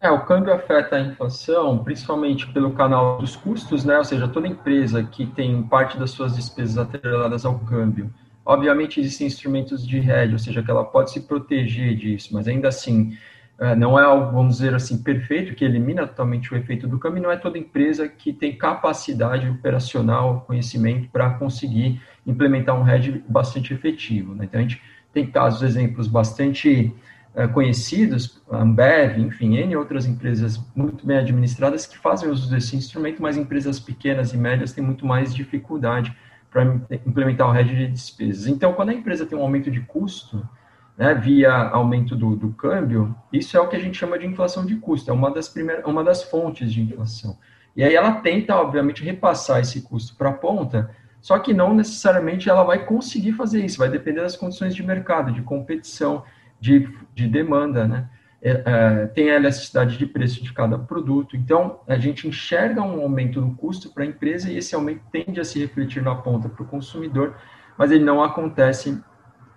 É, 0.00 0.10
o 0.10 0.24
câmbio 0.26 0.52
afeta 0.52 0.96
a 0.96 1.00
inflação, 1.00 1.82
principalmente 1.82 2.46
pelo 2.52 2.74
canal 2.74 3.18
dos 3.18 3.36
custos, 3.36 3.86
né? 3.86 3.96
Ou 3.96 4.04
seja, 4.04 4.28
toda 4.28 4.46
empresa 4.46 5.02
que 5.02 5.24
tem 5.24 5.62
parte 5.62 5.98
das 5.98 6.10
suas 6.10 6.36
despesas 6.36 6.76
atreladas 6.76 7.46
ao 7.46 7.58
câmbio. 7.60 8.12
Obviamente 8.44 9.00
existem 9.00 9.26
instrumentos 9.26 9.86
de 9.86 9.98
hedge, 9.98 10.32
ou 10.32 10.38
seja, 10.38 10.62
que 10.62 10.70
ela 10.70 10.84
pode 10.84 11.10
se 11.10 11.20
proteger 11.22 11.96
disso, 11.96 12.30
mas 12.32 12.46
ainda 12.46 12.68
assim 12.68 13.16
é, 13.58 13.74
não 13.74 13.98
é 13.98 14.02
algo, 14.02 14.32
vamos 14.32 14.56
dizer 14.56 14.74
assim, 14.74 15.02
perfeito, 15.02 15.54
que 15.54 15.64
elimina 15.64 16.06
totalmente 16.06 16.52
o 16.52 16.56
efeito 16.56 16.88
do 16.88 16.98
câmbio, 16.98 17.22
não 17.22 17.30
é 17.30 17.36
toda 17.36 17.56
empresa 17.56 18.08
que 18.08 18.32
tem 18.32 18.56
capacidade 18.56 19.48
operacional, 19.48 20.44
conhecimento 20.46 21.08
para 21.10 21.30
conseguir 21.30 22.02
implementar 22.26 22.78
um 22.78 22.88
hedge 22.88 23.24
bastante 23.28 23.72
efetivo. 23.72 24.34
Né? 24.34 24.44
Então, 24.44 24.58
a 24.58 24.62
gente 24.62 24.82
tem 25.12 25.26
casos, 25.26 25.62
exemplos 25.62 26.08
bastante 26.08 26.92
é, 27.34 27.46
conhecidos, 27.46 28.42
Ambev, 28.50 29.18
enfim, 29.18 29.56
N 29.56 29.76
outras 29.76 30.04
empresas 30.06 30.60
muito 30.74 31.06
bem 31.06 31.18
administradas 31.18 31.86
que 31.86 31.96
fazem 31.96 32.28
uso 32.28 32.50
desse 32.50 32.76
instrumento, 32.76 33.22
mas 33.22 33.36
empresas 33.36 33.78
pequenas 33.78 34.32
e 34.32 34.36
médias 34.36 34.72
têm 34.72 34.84
muito 34.84 35.06
mais 35.06 35.32
dificuldade 35.32 36.14
para 36.54 36.62
implementar 37.04 37.50
o 37.50 37.56
hedge 37.56 37.74
de 37.74 37.88
despesas. 37.88 38.46
Então, 38.46 38.72
quando 38.74 38.90
a 38.90 38.94
empresa 38.94 39.26
tem 39.26 39.36
um 39.36 39.42
aumento 39.42 39.72
de 39.72 39.80
custo, 39.80 40.48
né, 40.96 41.12
via 41.12 41.52
aumento 41.52 42.14
do, 42.14 42.36
do, 42.36 42.52
câmbio, 42.52 43.12
isso 43.32 43.56
é 43.56 43.60
o 43.60 43.66
que 43.66 43.74
a 43.74 43.80
gente 43.80 43.98
chama 43.98 44.16
de 44.16 44.24
inflação 44.24 44.64
de 44.64 44.76
custo, 44.76 45.10
é 45.10 45.12
uma 45.12 45.32
das, 45.32 45.48
primeiras, 45.48 45.84
uma 45.84 46.04
das 46.04 46.22
fontes 46.22 46.72
de 46.72 46.80
inflação. 46.80 47.36
E 47.74 47.82
aí 47.82 47.92
ela 47.92 48.12
tenta, 48.20 48.54
obviamente, 48.54 49.02
repassar 49.02 49.60
esse 49.60 49.82
custo 49.82 50.14
para 50.14 50.28
a 50.28 50.32
ponta, 50.32 50.94
só 51.20 51.40
que 51.40 51.52
não 51.52 51.74
necessariamente 51.74 52.48
ela 52.48 52.62
vai 52.62 52.86
conseguir 52.86 53.32
fazer 53.32 53.64
isso, 53.64 53.78
vai 53.78 53.88
depender 53.88 54.20
das 54.20 54.36
condições 54.36 54.76
de 54.76 54.82
mercado, 54.84 55.32
de 55.32 55.42
competição, 55.42 56.22
de, 56.60 56.88
de 57.12 57.26
demanda, 57.26 57.88
né? 57.88 58.08
É, 58.46 58.62
é, 58.66 59.06
tem 59.06 59.30
a 59.30 59.36
elasticidade 59.36 59.96
de 59.96 60.04
preço 60.04 60.44
de 60.44 60.52
cada 60.52 60.78
produto. 60.78 61.34
Então, 61.34 61.80
a 61.88 61.96
gente 61.96 62.28
enxerga 62.28 62.82
um 62.82 63.00
aumento 63.00 63.40
no 63.40 63.54
custo 63.54 63.88
para 63.88 64.04
a 64.04 64.06
empresa 64.06 64.52
e 64.52 64.58
esse 64.58 64.74
aumento 64.74 65.00
tende 65.10 65.40
a 65.40 65.44
se 65.44 65.58
refletir 65.58 66.02
na 66.02 66.14
ponta 66.14 66.46
para 66.46 66.62
o 66.62 66.66
consumidor, 66.66 67.34
mas 67.78 67.90
ele 67.90 68.04
não 68.04 68.22
acontece 68.22 69.02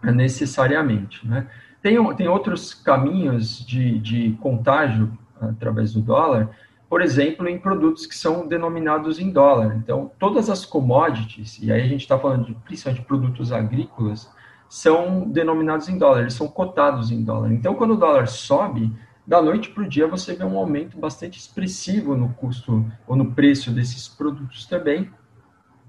necessariamente. 0.02 1.28
Né? 1.28 1.48
Tem, 1.82 2.16
tem 2.16 2.30
outros 2.30 2.74
caminhos 2.74 3.60
de, 3.66 4.00
de 4.00 4.38
contágio 4.42 5.12
através 5.42 5.94
do 5.94 6.02
dólar, 6.02 6.50
por 6.90 7.02
exemplo, 7.02 7.46
em 7.50 7.60
produtos 7.60 8.06
que 8.06 8.16
são 8.16 8.48
denominados 8.48 9.20
em 9.20 9.30
dólar. 9.30 9.76
Então, 9.76 10.10
todas 10.18 10.50
as 10.50 10.66
commodities, 10.66 11.60
e 11.62 11.74
aí 11.74 11.82
a 11.82 11.88
gente 11.88 12.04
está 12.04 12.18
falando 12.18 12.46
de, 12.46 12.54
principalmente 12.54 13.02
de 13.02 13.06
produtos 13.06 13.52
agrícolas, 13.52 14.32
são 14.70 15.30
denominados 15.30 15.88
em 15.90 15.98
dólar, 15.98 16.22
eles 16.22 16.34
são 16.34 16.48
cotados 16.48 17.12
em 17.12 17.24
dólar. 17.24 17.52
Então, 17.52 17.76
quando 17.76 17.94
o 17.94 17.98
dólar 17.98 18.28
sobe, 18.28 18.92
da 19.28 19.42
noite 19.42 19.70
para 19.70 19.84
o 19.84 19.90
dia 19.90 20.08
você 20.08 20.34
vê 20.34 20.46
um 20.46 20.58
aumento 20.58 20.98
bastante 20.98 21.38
expressivo 21.38 22.16
no 22.16 22.30
custo 22.30 22.86
ou 23.06 23.16
no 23.16 23.34
preço 23.34 23.72
desses 23.72 24.08
produtos 24.08 24.66
também. 24.66 25.12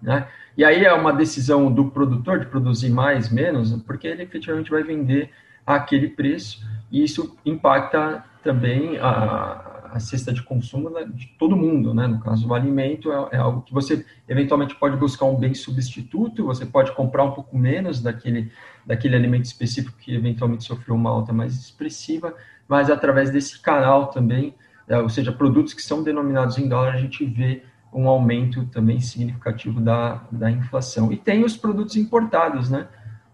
Né? 0.03 0.27
E 0.57 0.65
aí 0.65 0.85
é 0.85 0.93
uma 0.93 1.13
decisão 1.13 1.71
do 1.73 1.89
produtor 1.89 2.41
de 2.41 2.47
produzir 2.47 2.91
mais, 2.91 3.31
menos, 3.31 3.73
porque 3.83 4.09
ele 4.09 4.25
efetivamente 4.25 4.71
vai 4.71 4.83
vender 4.83 5.31
aquele 5.65 6.09
preço 6.09 6.67
e 6.91 7.05
isso 7.05 7.37
impacta 7.45 8.25
também 8.43 8.99
a, 8.99 9.78
a 9.93 10.01
cesta 10.01 10.33
de 10.33 10.43
consumo 10.43 10.91
de 11.07 11.27
todo 11.39 11.57
mundo, 11.57 11.95
né? 11.95 12.07
No 12.07 12.21
caso, 12.21 12.49
o 12.49 12.55
alimento 12.55 13.11
é, 13.13 13.29
é, 13.33 13.37
algo 13.39 13.63
que 13.63 13.73
você 13.73 14.05
eventualmente 14.29 14.75
pode 14.75 14.97
buscar 14.97 15.27
um 15.27 15.37
bem 15.37 15.55
substituto, 15.55 16.45
você 16.45 16.67
pode 16.67 16.93
comprar 16.93 17.25
um 17.25 17.33
pouco 17.33 17.57
menos 17.57 18.01
daquele, 18.01 18.51
daquele 18.85 19.17
alimento 19.17 19.45
específico 19.45 19.97
que 19.99 20.15
eventualmente 20.15 20.65
sofreu 20.65 20.95
uma 20.95 21.11
alta 21.11 21.33
mais 21.33 21.55
expressiva, 21.55 22.35
mas 22.67 22.91
através 22.91 23.31
desse 23.31 23.61
canal 23.61 24.09
também, 24.09 24.55
é, 24.89 24.99
ou 24.99 25.09
seja, 25.09 25.33
produtos 25.33 25.75
que 25.75 25.83
são 25.83 26.03
denominados 26.03 26.59
em 26.59 26.69
dólar, 26.69 26.95
a 26.95 26.99
gente 26.99 27.25
vê 27.25 27.63
um 27.93 28.09
aumento 28.09 28.67
também 28.67 29.01
significativo 29.01 29.81
da, 29.81 30.23
da 30.31 30.51
inflação. 30.51 31.13
E 31.13 31.17
tem 31.17 31.45
os 31.45 31.57
produtos 31.57 31.97
importados, 31.97 32.69
né? 32.69 32.87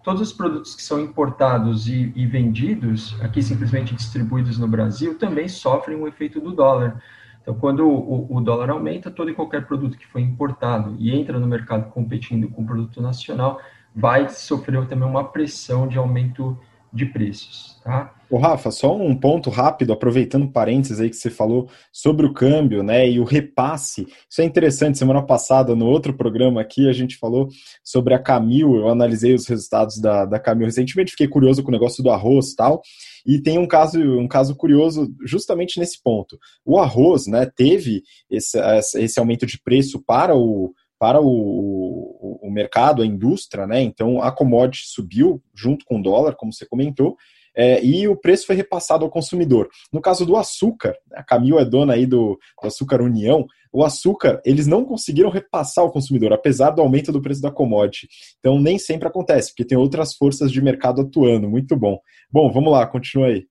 Todos 0.04 0.20
os 0.20 0.32
produtos 0.32 0.74
que 0.74 0.82
são 0.82 1.00
importados 1.00 1.88
e, 1.88 2.12
e, 2.14 2.26
vendidos, 2.26 3.16
aqui 3.22 3.42
simplesmente 3.42 3.94
distribuídos 3.94 4.58
no 4.58 4.68
Brasil, 4.68 5.18
também 5.18 5.48
sofrem 5.48 5.96
o 5.96 6.06
efeito 6.06 6.40
do 6.40 6.52
dólar. 6.52 7.02
Então, 7.40 7.54
quando 7.54 7.88
o, 7.88 8.36
o, 8.36 8.40
dólar 8.42 8.68
aumenta, 8.68 9.10
todo 9.10 9.30
e 9.30 9.34
qualquer 9.34 9.66
produto 9.66 9.96
que 9.96 10.06
foi 10.06 10.20
importado 10.20 10.94
e 10.98 11.10
entra 11.10 11.40
no 11.40 11.46
mercado 11.46 11.90
competindo 11.90 12.48
com 12.50 12.62
o 12.62 12.66
produto 12.66 13.00
nacional 13.00 13.60
vai 13.96 14.28
sofrer 14.28 14.86
também 14.86 15.08
uma 15.08 15.24
pressão 15.24 15.88
de 15.88 15.96
aumento 15.96 16.58
de 16.94 17.06
preços. 17.06 17.80
Tá? 17.82 18.14
O 18.30 18.38
Rafa, 18.38 18.70
só 18.70 18.96
um 18.96 19.14
ponto 19.14 19.50
rápido, 19.50 19.92
aproveitando 19.92 20.50
parênteses 20.50 21.00
aí 21.00 21.10
que 21.10 21.16
você 21.16 21.28
falou 21.28 21.68
sobre 21.92 22.24
o 22.24 22.32
câmbio, 22.32 22.82
né, 22.82 23.08
e 23.08 23.20
o 23.20 23.24
repasse. 23.24 24.06
Isso 24.30 24.40
é 24.40 24.44
interessante. 24.44 24.96
Semana 24.96 25.22
passada, 25.22 25.74
no 25.74 25.86
outro 25.86 26.14
programa 26.14 26.60
aqui, 26.60 26.88
a 26.88 26.92
gente 26.92 27.16
falou 27.16 27.48
sobre 27.82 28.14
a 28.14 28.18
Camil. 28.18 28.76
Eu 28.76 28.88
analisei 28.88 29.34
os 29.34 29.46
resultados 29.46 30.00
da, 30.00 30.24
da 30.24 30.38
Camil 30.38 30.66
recentemente, 30.66 31.10
fiquei 31.10 31.28
curioso 31.28 31.62
com 31.62 31.68
o 31.68 31.72
negócio 31.72 32.02
do 32.02 32.10
arroz 32.10 32.52
e 32.52 32.56
tal. 32.56 32.80
E 33.26 33.40
tem 33.40 33.58
um 33.58 33.66
caso, 33.66 34.00
um 34.00 34.28
caso 34.28 34.54
curioso 34.54 35.12
justamente 35.24 35.78
nesse 35.80 36.02
ponto. 36.02 36.38
O 36.64 36.78
arroz, 36.78 37.26
né, 37.26 37.50
teve 37.56 38.02
esse, 38.30 38.58
esse 38.96 39.18
aumento 39.18 39.46
de 39.46 39.60
preço 39.60 40.02
para 40.02 40.34
o 40.34 40.72
para 41.04 41.20
o, 41.20 41.26
o, 41.28 42.48
o, 42.48 42.50
mercado, 42.50 43.02
a 43.02 43.06
indústria, 43.06 43.66
né? 43.66 43.82
Então 43.82 44.22
a 44.22 44.32
commodity 44.32 44.84
subiu 44.86 45.42
junto 45.54 45.84
com 45.84 45.98
o 45.98 46.02
dólar, 46.02 46.34
como 46.34 46.50
você 46.50 46.64
comentou, 46.64 47.14
é, 47.54 47.84
e 47.84 48.08
o 48.08 48.16
preço 48.16 48.46
foi 48.46 48.56
repassado 48.56 49.04
ao 49.04 49.10
consumidor. 49.10 49.68
No 49.92 50.00
caso 50.00 50.24
do 50.24 50.34
açúcar, 50.34 50.94
a 51.12 51.22
Camil 51.22 51.58
é 51.58 51.64
dona 51.66 51.92
aí 51.92 52.06
do, 52.06 52.38
do 52.62 52.66
Açúcar 52.66 53.02
União, 53.02 53.44
o 53.70 53.84
açúcar 53.84 54.40
eles 54.46 54.66
não 54.66 54.82
conseguiram 54.82 55.28
repassar 55.28 55.84
ao 55.84 55.92
consumidor, 55.92 56.32
apesar 56.32 56.70
do 56.70 56.80
aumento 56.80 57.12
do 57.12 57.20
preço 57.20 57.42
da 57.42 57.50
commodity. 57.50 58.08
Então 58.38 58.58
nem 58.58 58.78
sempre 58.78 59.06
acontece, 59.06 59.50
porque 59.50 59.66
tem 59.66 59.76
outras 59.76 60.14
forças 60.14 60.50
de 60.50 60.62
mercado 60.62 61.02
atuando. 61.02 61.50
Muito 61.50 61.76
bom. 61.76 61.98
Bom, 62.32 62.50
vamos 62.50 62.72
lá, 62.72 62.86
continua 62.86 63.26
aí. 63.26 63.44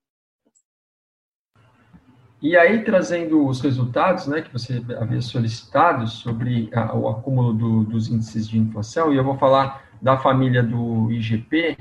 E 2.44 2.56
aí, 2.58 2.84
trazendo 2.84 3.46
os 3.46 3.62
resultados 3.62 4.26
né, 4.26 4.42
que 4.42 4.52
você 4.52 4.84
havia 5.00 5.22
solicitado 5.22 6.06
sobre 6.06 6.68
a, 6.74 6.94
o 6.94 7.08
acúmulo 7.08 7.54
do, 7.54 7.84
dos 7.84 8.10
índices 8.10 8.46
de 8.46 8.58
inflação, 8.58 9.10
e 9.10 9.16
eu 9.16 9.24
vou 9.24 9.38
falar 9.38 9.82
da 10.02 10.18
família 10.18 10.62
do 10.62 11.10
IGP, 11.10 11.78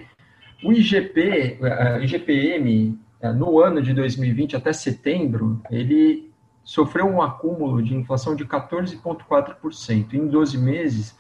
o 0.63 0.71
IGP, 0.71 1.59
a 1.61 1.99
IGPM, 1.99 2.97
é, 3.19 3.33
no 3.33 3.59
ano 3.59 3.81
de 3.81 3.93
2020 3.93 4.55
até 4.55 4.71
setembro, 4.71 5.61
ele 5.69 6.31
sofreu 6.63 7.07
um 7.07 7.21
acúmulo 7.21 7.83
de 7.83 7.93
inflação 7.93 8.33
de 8.33 8.45
14,4%. 8.45 10.13
Em 10.13 10.29
12 10.29 10.57
meses, 10.57 11.13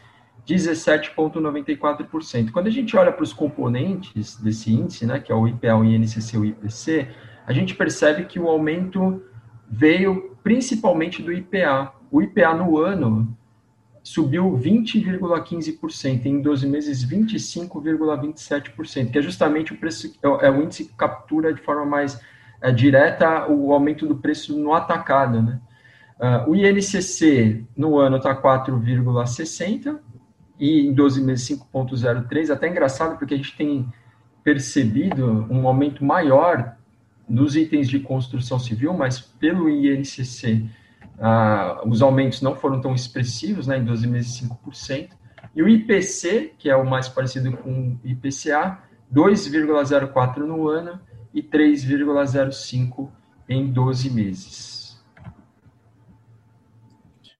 17,94%. 0.47 2.49
Quando 2.49 2.67
a 2.67 2.71
gente 2.71 2.95
olha 2.95 3.11
para 3.11 3.23
os 3.23 3.33
componentes 3.33 4.37
desse 4.37 4.71
índice, 4.71 5.05
né, 5.05 5.19
que 5.19 5.33
é 5.33 5.35
o 5.35 5.45
IPA, 5.45 5.75
o 5.75 5.83
INCC 5.83 6.37
e 6.37 6.39
o 6.39 6.45
IPC, 6.45 7.09
a 7.45 7.51
gente 7.51 7.75
percebe 7.75 8.23
que 8.23 8.39
o 8.39 8.47
aumento 8.47 9.21
veio 9.73 10.37
principalmente 10.43 11.23
do 11.23 11.33
IPA. 11.33 11.91
O 12.11 12.21
IPA 12.21 12.53
no 12.53 12.77
ano 12.77 13.35
subiu 14.03 14.51
20,15%, 14.51 16.25
em 16.25 16.41
12 16.41 16.67
meses 16.67 17.05
25,27%, 17.05 19.11
que 19.11 19.17
é 19.17 19.21
justamente 19.21 19.71
o 19.73 19.77
preço, 19.77 20.13
é, 20.21 20.47
é 20.47 20.51
o 20.51 20.61
índice 20.61 20.83
que 20.85 20.93
captura 20.93 21.53
de 21.53 21.61
forma 21.61 21.85
mais 21.85 22.19
é, 22.61 22.69
direta 22.71 23.49
o 23.49 23.73
aumento 23.73 24.05
do 24.05 24.17
preço 24.17 24.55
no 24.57 24.73
atacado. 24.73 25.41
Né? 25.41 25.61
Uh, 26.19 26.51
o 26.51 26.55
INCC 26.55 27.65
no 27.75 27.97
ano 27.97 28.17
está 28.17 28.35
4,60% 28.35 29.97
e 30.59 30.85
em 30.85 30.93
12 30.93 31.23
meses 31.23 31.57
5,03%, 31.73 32.51
até 32.51 32.67
engraçado 32.67 33.17
porque 33.17 33.33
a 33.33 33.37
gente 33.37 33.57
tem 33.57 33.91
percebido 34.43 35.47
um 35.49 35.67
aumento 35.67 36.05
maior 36.05 36.77
nos 37.27 37.55
itens 37.55 37.89
de 37.89 37.99
construção 37.99 38.59
civil, 38.59 38.93
mas 38.93 39.19
pelo 39.19 39.69
INCC 39.69 40.65
ah, 41.19 41.81
os 41.85 42.01
aumentos 42.01 42.41
não 42.41 42.55
foram 42.55 42.81
tão 42.81 42.93
expressivos, 42.93 43.67
né, 43.67 43.77
em 43.77 43.85
12 43.85 44.07
meses 44.07 44.41
5%, 44.41 45.09
e 45.55 45.61
o 45.61 45.69
IPC, 45.69 46.53
que 46.57 46.69
é 46.69 46.75
o 46.75 46.85
mais 46.85 47.07
parecido 47.07 47.55
com 47.57 47.97
o 48.03 48.07
IPCA, 48.07 48.79
2,04 49.13 50.37
no 50.39 50.67
ano 50.67 50.99
e 51.33 51.43
3,05 51.43 53.09
em 53.47 53.71
12 53.71 54.09
meses. 54.09 55.03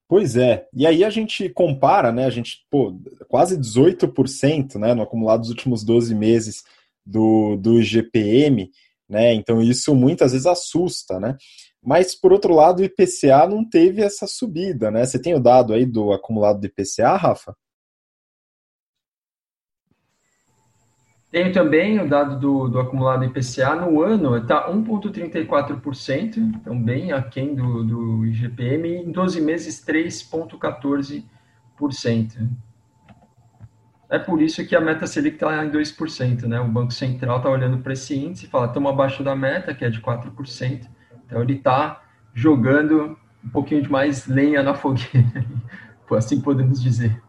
Pois 0.08 0.36
é, 0.36 0.68
e 0.72 0.86
aí 0.86 1.04
a 1.04 1.10
gente 1.10 1.50
compara, 1.50 2.12
né, 2.12 2.26
a 2.26 2.30
gente, 2.30 2.68
pô, 2.70 2.96
quase 3.28 3.58
18%, 3.58 4.76
né, 4.76 4.94
no 4.94 5.02
acumulado 5.02 5.42
dos 5.42 5.50
últimos 5.50 5.84
12 5.84 6.14
meses 6.14 6.64
do, 7.04 7.58
do 7.58 7.82
IGPM, 7.82 8.70
né, 9.14 9.34
então 9.34 9.62
isso 9.62 9.96
muitas 9.96 10.34
vezes 10.34 10.46
assusta, 10.46 11.20
né, 11.20 11.38
mas, 11.86 12.16
por 12.16 12.32
outro 12.32 12.56
lado, 12.56 12.80
o 12.82 12.86
IPCA 12.86 13.46
não 13.46 13.68
teve 13.68 14.02
essa 14.02 14.26
subida, 14.26 14.90
né? 14.90 15.06
Você 15.06 15.22
tem 15.22 15.36
o 15.36 15.40
dado 15.40 15.74
aí 15.74 15.86
do 15.86 16.14
acumulado 16.14 16.62
do 16.62 16.66
IPCA, 16.66 17.18
Rafa? 17.18 17.54
Tenho 21.30 21.52
também 21.52 22.00
o 22.00 22.08
dado 22.08 22.40
do, 22.40 22.70
do 22.70 22.80
acumulado 22.80 23.26
IPCA 23.26 23.76
no 23.76 24.02
ano, 24.02 24.38
está 24.38 24.72
1,34%, 24.72 26.38
então 26.38 26.82
bem 26.82 27.12
aquém 27.12 27.54
do, 27.56 27.84
do 27.84 28.26
IGPM, 28.28 28.88
em 28.98 29.12
12 29.12 29.42
meses 29.42 29.84
3,14%. 29.84 31.24
É 34.14 34.20
por 34.20 34.40
isso 34.44 34.64
que 34.64 34.76
a 34.76 34.80
meta 34.80 35.08
Selic 35.08 35.38
está 35.38 35.66
em 35.66 35.72
2%, 35.72 36.44
né? 36.44 36.60
O 36.60 36.68
Banco 36.68 36.94
Central 36.94 37.38
está 37.38 37.50
olhando 37.50 37.80
para 37.80 37.94
esse 37.94 38.16
índice 38.16 38.46
e 38.46 38.48
fala, 38.48 38.68
estamos 38.68 38.92
abaixo 38.92 39.24
da 39.24 39.36
meta, 39.36 39.74
que 39.74 39.84
é 39.84 39.90
de 39.90 40.00
4%, 40.00 40.88
então 41.26 41.42
ele 41.42 41.54
está 41.54 42.04
jogando 42.32 43.18
um 43.44 43.50
pouquinho 43.50 43.82
de 43.82 43.92
mais 43.92 44.28
lenha 44.28 44.62
na 44.62 44.76
fogueira, 44.76 45.44
assim 46.16 46.40
podemos 46.40 46.80
dizer. 46.80 47.20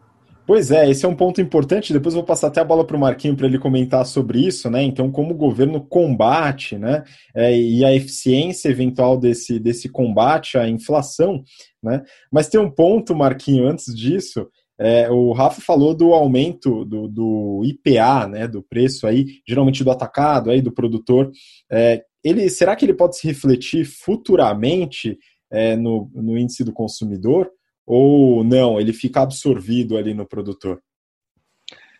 Pois 0.45 0.69
é, 0.69 0.87
esse 0.87 1.03
é 1.03 1.09
um 1.09 1.15
ponto 1.15 1.41
importante. 1.41 1.91
Depois 1.91 2.13
vou 2.13 2.23
passar 2.23 2.49
até 2.49 2.61
a 2.61 2.63
bola 2.63 2.85
para 2.85 2.95
o 2.95 2.99
Marquinho 2.99 3.35
para 3.35 3.47
ele 3.47 3.57
comentar 3.57 4.05
sobre 4.05 4.45
isso, 4.45 4.69
né? 4.69 4.83
Então, 4.83 5.11
como 5.11 5.33
o 5.33 5.37
governo 5.37 5.81
combate, 5.81 6.77
né? 6.77 7.03
É, 7.35 7.57
e 7.57 7.83
a 7.83 7.95
eficiência 7.95 8.69
eventual 8.69 9.17
desse, 9.17 9.57
desse 9.57 9.89
combate 9.89 10.55
à 10.55 10.69
inflação, 10.69 11.43
né? 11.81 12.03
Mas 12.31 12.47
tem 12.47 12.59
um 12.59 12.69
ponto, 12.69 13.15
Marquinho, 13.15 13.67
antes 13.67 13.91
disso. 13.95 14.47
É, 14.79 15.09
o 15.09 15.31
Rafa 15.31 15.61
falou 15.61 15.93
do 15.95 16.13
aumento 16.13 16.83
do, 16.83 17.07
do, 17.07 17.61
IPA, 17.63 18.27
né? 18.27 18.47
Do 18.47 18.61
preço 18.61 19.07
aí, 19.07 19.25
geralmente 19.47 19.83
do 19.83 19.91
atacado, 19.91 20.49
aí 20.49 20.61
do 20.61 20.71
produtor. 20.71 21.31
É, 21.71 22.03
ele, 22.23 22.49
será 22.49 22.75
que 22.75 22.85
ele 22.85 22.93
pode 22.93 23.17
se 23.17 23.27
refletir 23.27 23.85
futuramente 23.85 25.17
é, 25.51 25.75
no, 25.75 26.09
no 26.13 26.37
índice 26.37 26.63
do 26.63 26.73
consumidor? 26.73 27.49
Ou 27.85 28.43
não, 28.43 28.79
ele 28.79 28.91
fica 28.91 29.21
absorvido 29.21 29.97
ali 29.97 30.13
no 30.13 30.27
produtor? 30.27 30.81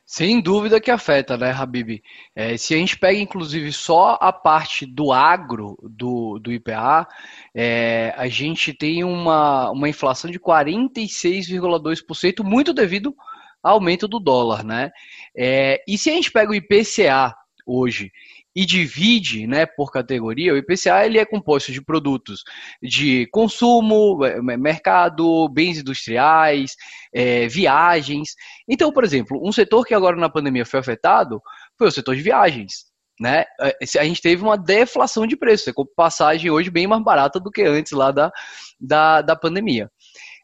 Sem 0.05 0.39
dúvida 0.39 0.79
que 0.79 0.91
afeta, 0.91 1.35
né, 1.35 1.51
Habib? 1.51 1.99
É, 2.35 2.55
se 2.57 2.75
a 2.75 2.77
gente 2.77 2.97
pega, 2.97 3.17
inclusive, 3.17 3.73
só 3.73 4.19
a 4.21 4.31
parte 4.31 4.85
do 4.85 5.11
agro 5.11 5.75
do, 5.81 6.37
do 6.37 6.53
IPA, 6.53 7.07
é, 7.55 8.13
a 8.15 8.27
gente 8.27 8.71
tem 8.71 9.03
uma, 9.03 9.71
uma 9.71 9.89
inflação 9.89 10.29
de 10.29 10.39
46,2%, 10.39 12.43
muito 12.43 12.71
devido 12.71 13.15
ao 13.63 13.73
aumento 13.73 14.07
do 14.07 14.19
dólar, 14.19 14.63
né? 14.63 14.91
É, 15.35 15.81
e 15.87 15.97
se 15.97 16.11
a 16.11 16.13
gente 16.13 16.31
pega 16.31 16.51
o 16.51 16.55
IPCA 16.55 17.33
hoje 17.65 18.11
e 18.55 18.65
divide 18.65 19.45
né, 19.45 19.65
por 19.65 19.91
categoria, 19.91 20.53
o 20.53 20.57
IPCA 20.57 21.05
ele 21.05 21.19
é 21.19 21.25
composto 21.25 21.71
de 21.73 21.83
produtos 21.83 22.41
de 22.81 23.27
consumo, 23.31 24.23
é, 24.23 24.37
é, 24.37 24.57
mercado, 24.57 25.49
bens 25.49 25.79
industriais, 25.79 26.75
é, 27.13 27.47
viagens. 27.47 28.29
Então, 28.67 28.93
por 28.93 29.03
exemplo, 29.03 29.41
um 29.43 29.51
setor 29.51 29.85
que 29.85 29.93
agora 29.93 30.15
na 30.15 30.29
pandemia 30.29 30.65
foi 30.65 30.79
afetado 30.79 31.41
foi 31.77 31.87
o 31.87 31.91
setor 31.91 32.15
de 32.15 32.21
viagens. 32.21 32.85
Né? 33.19 33.43
É, 33.59 33.77
a 33.99 34.05
gente 34.05 34.21
teve 34.21 34.41
uma 34.41 34.57
deflação 34.57 35.27
de 35.27 35.35
preço, 35.35 35.73
passagem 35.95 36.49
hoje 36.49 36.69
bem 36.69 36.87
mais 36.87 37.03
barata 37.03 37.39
do 37.39 37.51
que 37.51 37.63
antes 37.63 37.91
lá 37.91 38.11
da, 38.11 38.31
da, 38.79 39.21
da 39.21 39.35
pandemia. 39.35 39.91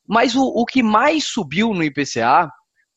Mas 0.05 0.35
o, 0.35 0.43
o 0.43 0.65
que 0.65 0.83
mais 0.83 1.23
subiu 1.23 1.73
no 1.73 1.83
IPCA 1.83 2.51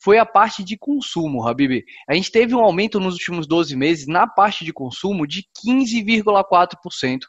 foi 0.04 0.18
a 0.18 0.26
parte 0.26 0.62
de 0.62 0.76
consumo, 0.76 1.48
Habib. 1.48 1.82
A 2.06 2.14
gente 2.14 2.30
teve 2.30 2.54
um 2.54 2.62
aumento 2.62 3.00
nos 3.00 3.14
últimos 3.14 3.46
12 3.46 3.74
meses 3.74 4.06
na 4.06 4.26
parte 4.26 4.62
de 4.62 4.72
consumo 4.72 5.26
de 5.26 5.46
15,4% 5.66 7.20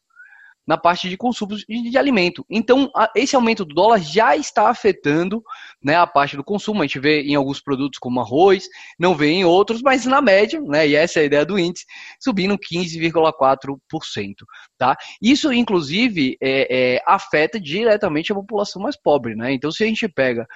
na 0.67 0.77
parte 0.77 1.07
de 1.07 1.15
consumo 1.15 1.55
de, 1.55 1.97
alimento. 1.97 2.43
Então, 2.49 2.91
esse 3.15 3.35
aumento 3.35 3.63
do 3.63 3.75
dólar 3.75 3.99
já 3.99 4.35
está 4.35 4.67
afetando 4.67 5.43
né, 5.81 5.95
a 5.95 6.07
parte 6.07 6.35
do 6.35 6.43
consumo. 6.43 6.81
A 6.81 6.87
gente 6.87 6.99
vê 6.99 7.21
em 7.21 7.35
alguns 7.35 7.61
produtos 7.61 7.99
como 7.99 8.19
arroz, 8.19 8.67
não 8.97 9.13
vê 9.13 9.27
em 9.27 9.45
outros, 9.45 9.81
mas 9.83 10.05
na 10.05 10.21
média, 10.21 10.59
né, 10.59 10.87
e 10.87 10.95
essa 10.95 11.19
é 11.19 11.21
a 11.21 11.25
ideia 11.25 11.45
do 11.45 11.59
índice, 11.59 11.85
subindo 12.19 12.57
15,4%. 12.57 13.77
Tá? 14.77 14.97
Isso, 15.21 15.53
inclusive, 15.53 16.35
é, 16.41 16.95
é, 16.95 17.01
afeta 17.05 17.59
diretamente 17.59 18.31
a 18.31 18.35
população 18.35 18.81
mais 18.81 18.99
pobre. 18.99 19.35
Né? 19.35 19.53
Então, 19.53 19.71
se 19.71 19.83
a 19.83 19.87
gente 19.87 20.07
pega 20.09 20.47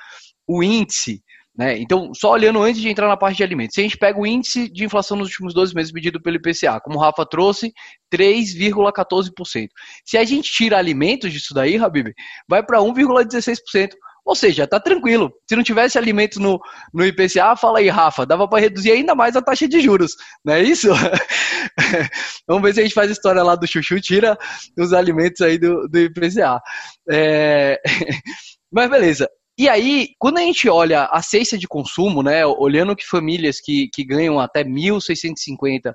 o 0.48 0.64
índice 0.64 1.22
né? 1.60 1.78
Então, 1.78 2.14
só 2.14 2.32
olhando 2.32 2.64
antes 2.64 2.82
de 2.82 2.88
entrar 2.88 3.10
na 3.10 3.18
parte 3.18 3.36
de 3.36 3.44
alimentos, 3.44 3.74
se 3.76 3.82
a 3.82 3.84
gente 3.84 3.98
pega 3.98 4.18
o 4.18 4.26
índice 4.26 4.70
de 4.72 4.86
inflação 4.86 5.18
nos 5.18 5.28
últimos 5.28 5.54
12 5.54 5.76
meses 5.76 5.92
medido 5.92 6.22
pelo 6.22 6.38
IPCA, 6.38 6.80
como 6.80 6.98
o 6.98 7.02
Rafa 7.02 7.26
trouxe, 7.26 7.74
3,14%. 8.10 9.68
Se 10.06 10.18
a 10.18 10.24
gente 10.24 10.50
tira 10.50 10.78
alimentos 10.78 11.34
disso 11.34 11.54
daí, 11.54 11.76
Habib, 11.76 12.14
vai 12.48 12.64
para 12.64 12.80
1,16%. 12.80 13.90
Ou 14.24 14.36
seja, 14.36 14.66
tá 14.66 14.80
tranquilo. 14.80 15.34
Se 15.50 15.56
não 15.56 15.64
tivesse 15.64 15.98
alimentos 15.98 16.38
no, 16.38 16.62
no 16.94 17.06
IPCA, 17.06 17.58
fala 17.58 17.80
aí, 17.80 17.90
Rafa, 17.90 18.26
dava 18.26 18.48
para 18.48 18.62
reduzir 18.62 18.92
ainda 18.92 19.14
mais 19.14 19.36
a 19.36 19.42
taxa 19.42 19.68
de 19.68 19.82
juros, 19.82 20.14
não 20.46 20.54
é 20.54 20.62
isso? 20.62 20.88
Vamos 22.48 22.64
ver 22.64 22.74
se 22.74 22.80
a 22.80 22.84
gente 22.84 22.94
faz 22.94 23.10
a 23.10 23.14
história 23.14 23.44
lá 23.44 23.56
do 23.56 23.68
chuchu, 23.68 24.00
tira 24.00 24.38
os 24.78 24.94
alimentos 24.94 25.42
aí 25.42 25.58
do, 25.58 25.90
do 25.90 26.00
IPCA. 26.00 26.62
É... 27.10 27.82
Mas 28.72 28.90
beleza. 28.90 29.28
E 29.60 29.68
aí, 29.68 30.16
quando 30.18 30.38
a 30.38 30.42
gente 30.42 30.70
olha 30.70 31.04
a 31.12 31.22
cesta 31.22 31.58
de 31.58 31.68
consumo, 31.68 32.24
né, 32.24 32.46
olhando 32.46 32.96
que 32.96 33.06
famílias 33.06 33.60
que, 33.60 33.90
que 33.94 34.06
ganham 34.06 34.40
até 34.40 34.62
R$ 34.62 34.70
1.650 34.70 35.94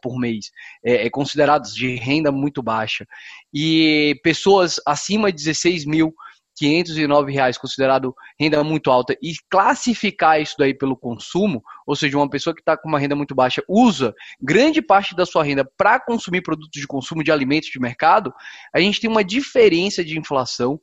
por 0.00 0.16
mês, 0.16 0.52
é, 0.84 1.04
é 1.04 1.10
considerados 1.10 1.74
de 1.74 1.96
renda 1.96 2.30
muito 2.30 2.62
baixa, 2.62 3.04
e 3.52 4.14
pessoas 4.22 4.76
acima 4.86 5.32
de 5.32 5.42
16 5.42 5.84
mil 5.84 6.14
509 6.56 7.32
reais 7.32 7.58
considerado 7.58 8.14
renda 8.38 8.62
muito 8.62 8.88
alta 8.92 9.16
e 9.20 9.34
classificar 9.50 10.40
isso 10.40 10.54
daí 10.56 10.72
pelo 10.72 10.96
consumo, 10.96 11.64
ou 11.84 11.96
seja, 11.96 12.16
uma 12.16 12.30
pessoa 12.30 12.54
que 12.54 12.60
está 12.60 12.76
com 12.76 12.88
uma 12.88 13.00
renda 13.00 13.16
muito 13.16 13.34
baixa 13.34 13.60
usa 13.68 14.14
grande 14.40 14.80
parte 14.80 15.16
da 15.16 15.26
sua 15.26 15.42
renda 15.42 15.68
para 15.76 15.98
consumir 15.98 16.42
produtos 16.42 16.80
de 16.80 16.86
consumo 16.86 17.24
de 17.24 17.32
alimentos 17.32 17.70
de 17.70 17.80
mercado, 17.80 18.32
a 18.72 18.78
gente 18.78 19.00
tem 19.00 19.10
uma 19.10 19.24
diferença 19.24 20.04
de 20.04 20.16
inflação 20.16 20.78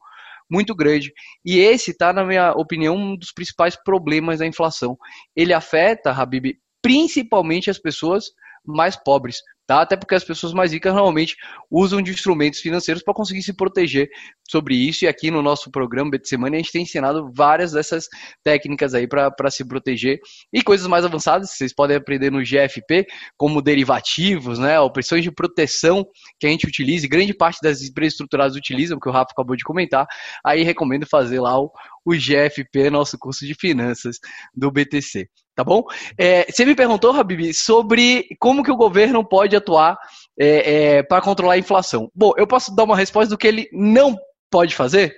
muito 0.51 0.75
grande. 0.75 1.13
E 1.45 1.59
esse 1.59 1.91
está, 1.91 2.11
na 2.11 2.25
minha 2.25 2.51
opinião, 2.51 2.95
um 2.95 3.15
dos 3.15 3.31
principais 3.31 3.75
problemas 3.75 4.39
da 4.39 4.45
inflação. 4.45 4.97
Ele 5.35 5.53
afeta, 5.53 6.11
Habib, 6.11 6.57
principalmente 6.81 7.69
as 7.69 7.79
pessoas 7.79 8.25
mais 8.65 8.95
pobres, 8.95 9.37
tá? 9.65 9.81
Até 9.81 9.95
porque 9.95 10.15
as 10.15 10.23
pessoas 10.23 10.53
mais 10.53 10.71
ricas 10.71 10.93
normalmente 10.93 11.35
usam 11.69 12.01
de 12.01 12.11
instrumentos 12.11 12.59
financeiros 12.59 13.03
para 13.03 13.13
conseguir 13.13 13.41
se 13.41 13.53
proteger 13.53 14.09
sobre 14.49 14.75
isso. 14.75 15.05
E 15.05 15.07
aqui 15.07 15.31
no 15.31 15.41
nosso 15.41 15.71
programa 15.71 16.11
BT 16.11 16.27
Semana 16.27 16.55
a 16.55 16.59
gente 16.59 16.71
tem 16.71 16.83
ensinado 16.83 17.31
várias 17.33 17.71
dessas 17.71 18.07
técnicas 18.43 18.93
aí 18.93 19.07
para 19.07 19.49
se 19.49 19.65
proteger 19.65 20.19
e 20.53 20.61
coisas 20.61 20.87
mais 20.87 21.05
avançadas 21.05 21.51
vocês 21.51 21.73
podem 21.73 21.97
aprender 21.97 22.31
no 22.31 22.43
GFP, 22.43 23.07
como 23.37 23.61
derivativos, 23.61 24.59
né? 24.59 24.79
Opções 24.79 25.23
de 25.23 25.31
proteção 25.31 26.05
que 26.39 26.47
a 26.47 26.49
gente 26.49 26.67
utiliza, 26.67 27.05
e 27.05 27.09
grande 27.09 27.33
parte 27.33 27.59
das 27.61 27.81
empresas 27.81 28.13
estruturadas 28.13 28.55
utilizam, 28.55 28.99
que 28.99 29.09
o 29.09 29.11
Rafa 29.11 29.31
acabou 29.31 29.55
de 29.55 29.63
comentar. 29.63 30.05
Aí 30.45 30.63
recomendo 30.63 31.05
fazer 31.07 31.39
lá 31.39 31.59
o, 31.59 31.71
o 32.05 32.13
GFP, 32.13 32.89
nosso 32.89 33.17
curso 33.17 33.45
de 33.45 33.53
finanças 33.53 34.17
do 34.53 34.71
BTC 34.71 35.27
tá 35.55 35.63
bom? 35.63 35.83
É, 36.17 36.51
você 36.51 36.65
me 36.65 36.75
perguntou, 36.75 37.11
Habib, 37.11 37.53
sobre 37.53 38.25
como 38.39 38.63
que 38.63 38.71
o 38.71 38.75
governo 38.75 39.23
pode 39.23 39.55
atuar 39.55 39.97
é, 40.39 40.97
é, 40.97 41.03
para 41.03 41.21
controlar 41.21 41.53
a 41.53 41.59
inflação. 41.59 42.09
Bom, 42.15 42.33
eu 42.37 42.47
posso 42.47 42.75
dar 42.75 42.83
uma 42.83 42.95
resposta 42.95 43.29
do 43.29 43.37
que 43.37 43.47
ele 43.47 43.69
não 43.71 44.17
pode 44.49 44.75
fazer? 44.75 45.15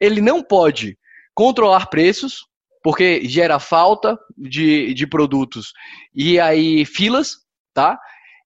Ele 0.00 0.20
não 0.20 0.42
pode 0.42 0.98
controlar 1.34 1.86
preços, 1.86 2.44
porque 2.82 3.26
gera 3.26 3.58
falta 3.58 4.18
de, 4.36 4.92
de 4.92 5.06
produtos 5.06 5.72
e 6.14 6.38
aí 6.38 6.84
filas, 6.84 7.36
tá? 7.72 7.98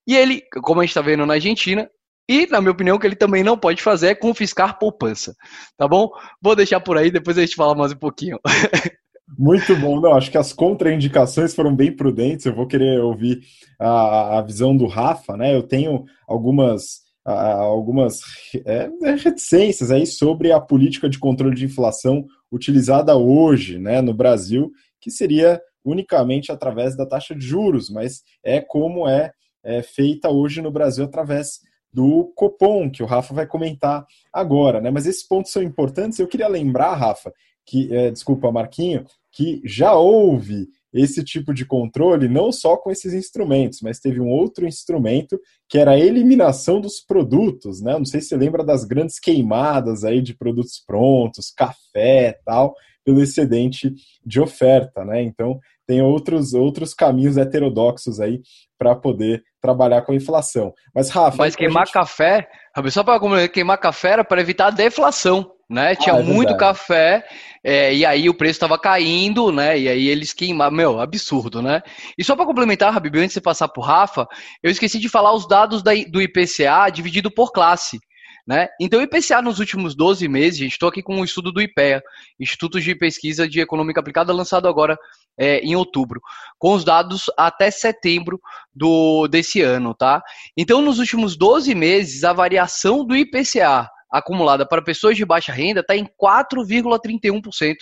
E 0.06 0.14
ele, 0.14 0.42
como 0.62 0.80
a 0.80 0.84
gente 0.84 0.90
está 0.90 1.00
vendo 1.00 1.26
na 1.26 1.34
Argentina, 1.34 1.90
e, 2.28 2.46
na 2.46 2.60
minha 2.60 2.72
opinião, 2.72 2.96
o 2.96 3.00
que 3.00 3.06
ele 3.06 3.16
também 3.16 3.44
não 3.44 3.56
pode 3.56 3.82
fazer 3.82 4.08
é 4.08 4.14
confiscar 4.14 4.78
poupança. 4.78 5.34
Tá 5.76 5.86
bom? 5.86 6.10
Vou 6.42 6.56
deixar 6.56 6.80
por 6.80 6.98
aí, 6.98 7.10
depois 7.10 7.38
a 7.38 7.42
gente 7.42 7.54
fala 7.54 7.74
mais 7.74 7.92
um 7.92 7.96
pouquinho. 7.96 8.38
Muito 9.38 9.74
bom. 9.76 10.00
Não, 10.00 10.14
acho 10.14 10.30
que 10.30 10.38
as 10.38 10.52
contraindicações 10.52 11.54
foram 11.54 11.74
bem 11.74 11.94
prudentes. 11.94 12.46
Eu 12.46 12.54
vou 12.54 12.66
querer 12.66 13.00
ouvir 13.00 13.40
a, 13.78 14.38
a 14.38 14.42
visão 14.42 14.76
do 14.76 14.86
Rafa, 14.86 15.36
né? 15.36 15.54
Eu 15.54 15.62
tenho 15.62 16.04
algumas, 16.28 17.00
algumas 17.24 18.20
é, 18.64 18.88
reticências 19.16 19.90
aí 19.90 20.06
sobre 20.06 20.52
a 20.52 20.60
política 20.60 21.08
de 21.08 21.18
controle 21.18 21.56
de 21.56 21.64
inflação 21.64 22.24
utilizada 22.52 23.16
hoje, 23.16 23.78
né, 23.78 24.00
no 24.00 24.14
Brasil, 24.14 24.70
que 25.00 25.10
seria 25.10 25.60
unicamente 25.84 26.50
através 26.50 26.96
da 26.96 27.06
taxa 27.06 27.34
de 27.34 27.44
juros, 27.44 27.90
mas 27.90 28.22
é 28.44 28.60
como 28.60 29.08
é, 29.08 29.32
é 29.64 29.82
feita 29.82 30.30
hoje 30.30 30.62
no 30.62 30.70
Brasil 30.70 31.04
através 31.04 31.60
do 31.96 32.30
Copom, 32.36 32.90
que 32.90 33.02
o 33.02 33.06
Rafa 33.06 33.32
vai 33.32 33.46
comentar 33.46 34.06
agora, 34.30 34.82
né? 34.82 34.90
Mas 34.90 35.06
esses 35.06 35.26
pontos 35.26 35.50
são 35.50 35.62
importantes. 35.62 36.18
Eu 36.18 36.28
queria 36.28 36.46
lembrar, 36.46 36.94
Rafa, 36.94 37.32
que, 37.64 37.90
é, 37.90 38.10
desculpa, 38.10 38.52
Marquinho, 38.52 39.06
que 39.32 39.62
já 39.64 39.94
houve 39.94 40.68
esse 40.92 41.24
tipo 41.24 41.54
de 41.54 41.64
controle 41.64 42.28
não 42.28 42.52
só 42.52 42.76
com 42.76 42.90
esses 42.90 43.14
instrumentos, 43.14 43.80
mas 43.80 43.98
teve 43.98 44.20
um 44.20 44.28
outro 44.28 44.66
instrumento 44.66 45.40
que 45.66 45.78
era 45.78 45.92
a 45.92 45.98
eliminação 45.98 46.82
dos 46.82 47.00
produtos, 47.00 47.80
né? 47.80 47.94
Não 47.96 48.04
sei 48.04 48.20
se 48.20 48.28
você 48.28 48.36
lembra 48.36 48.62
das 48.62 48.84
grandes 48.84 49.18
queimadas 49.18 50.04
aí 50.04 50.20
de 50.20 50.36
produtos 50.36 50.78
prontos, 50.86 51.50
café, 51.50 52.38
tal, 52.44 52.74
pelo 53.02 53.22
excedente 53.22 53.94
de 54.22 54.38
oferta, 54.38 55.02
né? 55.02 55.22
Então, 55.22 55.58
tem 55.86 56.02
outros 56.02 56.52
outros 56.52 56.92
caminhos 56.92 57.38
heterodoxos 57.38 58.20
aí 58.20 58.42
para 58.78 58.94
poder 58.94 59.42
trabalhar 59.66 60.02
com 60.02 60.14
inflação. 60.14 60.72
Mas 60.94 61.10
Rafa, 61.10 61.36
mas 61.36 61.56
queimar 61.56 61.86
gente... 61.86 61.94
café, 61.94 62.48
só 62.90 63.02
para 63.02 63.48
queimar 63.48 63.78
café 63.78 64.10
era 64.10 64.24
para 64.24 64.40
evitar 64.40 64.68
a 64.68 64.70
deflação 64.70 65.50
né? 65.68 65.96
Tinha 65.96 66.14
ah, 66.14 66.20
é 66.20 66.22
muito 66.22 66.56
café, 66.56 67.26
é, 67.62 67.92
e 67.92 68.06
aí 68.06 68.28
o 68.28 68.34
preço 68.34 68.52
estava 68.52 68.78
caindo, 68.78 69.50
né? 69.50 69.78
E 69.78 69.88
aí 69.88 70.08
eles 70.08 70.32
queimaram. 70.32 70.74
Meu, 70.74 71.00
absurdo, 71.00 71.60
né? 71.60 71.82
E 72.16 72.22
só 72.22 72.36
para 72.36 72.46
complementar, 72.46 72.96
Habib, 72.96 73.16
antes 73.16 73.28
de 73.28 73.34
você 73.34 73.40
passar 73.40 73.68
por 73.68 73.82
Rafa, 73.82 74.26
eu 74.62 74.70
esqueci 74.70 74.98
de 74.98 75.08
falar 75.08 75.34
os 75.34 75.46
dados 75.48 75.82
da, 75.82 75.92
do 76.08 76.22
IPCA 76.22 76.88
dividido 76.92 77.30
por 77.30 77.52
classe. 77.52 77.98
Né? 78.46 78.68
Então, 78.80 79.00
o 79.00 79.02
IPCA 79.02 79.42
nos 79.42 79.58
últimos 79.58 79.96
12 79.96 80.28
meses, 80.28 80.60
gente, 80.60 80.70
estou 80.70 80.88
aqui 80.88 81.02
com 81.02 81.16
um 81.16 81.24
estudo 81.24 81.50
do 81.50 81.60
IPEA, 81.60 82.00
Instituto 82.38 82.80
de 82.80 82.94
Pesquisa 82.94 83.48
de 83.48 83.58
Econômica 83.58 83.98
Aplicada, 83.98 84.32
lançado 84.32 84.68
agora 84.68 84.96
é, 85.38 85.58
em 85.60 85.76
outubro, 85.76 86.20
com 86.58 86.72
os 86.72 86.84
dados 86.84 87.24
até 87.36 87.70
setembro 87.70 88.40
do, 88.74 89.28
desse 89.28 89.60
ano, 89.60 89.94
tá? 89.94 90.22
Então, 90.56 90.80
nos 90.80 90.98
últimos 90.98 91.36
12 91.36 91.74
meses, 91.74 92.24
a 92.24 92.32
variação 92.32 93.04
do 93.04 93.16
IPCA 93.16 93.88
acumulada 94.10 94.66
para 94.66 94.82
pessoas 94.82 95.16
de 95.16 95.24
baixa 95.24 95.52
renda 95.52 95.80
está 95.80 95.96
em 95.96 96.06
4,31%. 96.20 97.74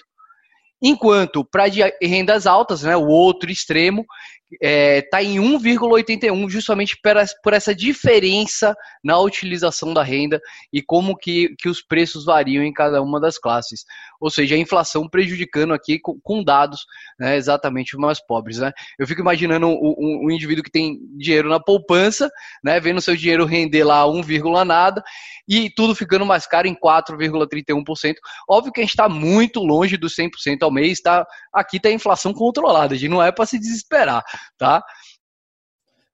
Enquanto 0.83 1.45
para 1.45 1.64
rendas 2.03 2.47
altas, 2.47 2.83
né, 2.83 2.97
o 2.97 3.07
outro 3.07 3.51
extremo, 3.51 4.05
está 4.52 4.66
é, 4.66 5.02
tá 5.02 5.22
em 5.22 5.37
1,81 5.37 6.48
justamente 6.48 6.96
por 7.42 7.52
essa 7.52 7.74
diferença 7.74 8.74
na 9.02 9.18
utilização 9.18 9.92
da 9.92 10.02
renda 10.02 10.40
e 10.72 10.83
como 10.83 11.16
que, 11.16 11.54
que 11.59 11.68
os 11.68 11.83
preços 11.83 12.24
variam 12.24 12.62
em 12.62 12.72
cada 12.72 13.02
uma 13.02 13.20
das 13.20 13.38
classes. 13.38 13.85
Ou 14.20 14.30
seja, 14.30 14.54
a 14.54 14.59
inflação 14.59 15.09
prejudicando 15.09 15.74
aqui 15.74 15.98
com, 15.98 16.18
com 16.20 16.42
dados 16.42 16.85
né, 17.18 17.37
exatamente 17.37 17.96
os 17.96 18.00
mais 18.00 18.24
pobres. 18.24 18.59
Né? 18.59 18.72
Eu 18.98 19.07
fico 19.07 19.20
imaginando 19.20 19.66
um, 19.66 20.24
um, 20.24 20.30
indivíduo 20.30 20.64
que 20.64 20.70
tem 20.70 20.98
dinheiro 21.16 21.48
na 21.48 21.61
poupança, 21.61 22.30
né, 22.62 22.78
vendo 22.80 23.00
seu 23.00 23.16
dinheiro 23.16 23.44
render 23.44 23.85
lá 23.85 24.07
1, 24.07 24.22
nada 24.64 25.02
e 25.48 25.68
tudo 25.70 25.94
ficando 25.94 26.24
mais 26.24 26.46
caro 26.46 26.66
em 26.66 26.74
4,31%. 26.74 28.14
Óbvio 28.48 28.72
que 28.72 28.80
a 28.80 28.85
gente 28.85 28.90
está 28.90 29.09
muito 29.09 29.61
longe 29.61 29.96
dos 29.96 30.14
100% 30.14 30.62
ao 30.62 30.70
mês, 30.70 31.00
tá? 31.00 31.26
aqui 31.52 31.76
está 31.76 31.88
a 31.88 31.92
inflação 31.92 32.33
controlada, 32.33 32.94
a 32.94 32.98
gente 32.98 33.11
não 33.11 33.22
é 33.22 33.30
para 33.30 33.46
se 33.46 33.59
desesperar 33.59 34.24
tá? 34.59 34.83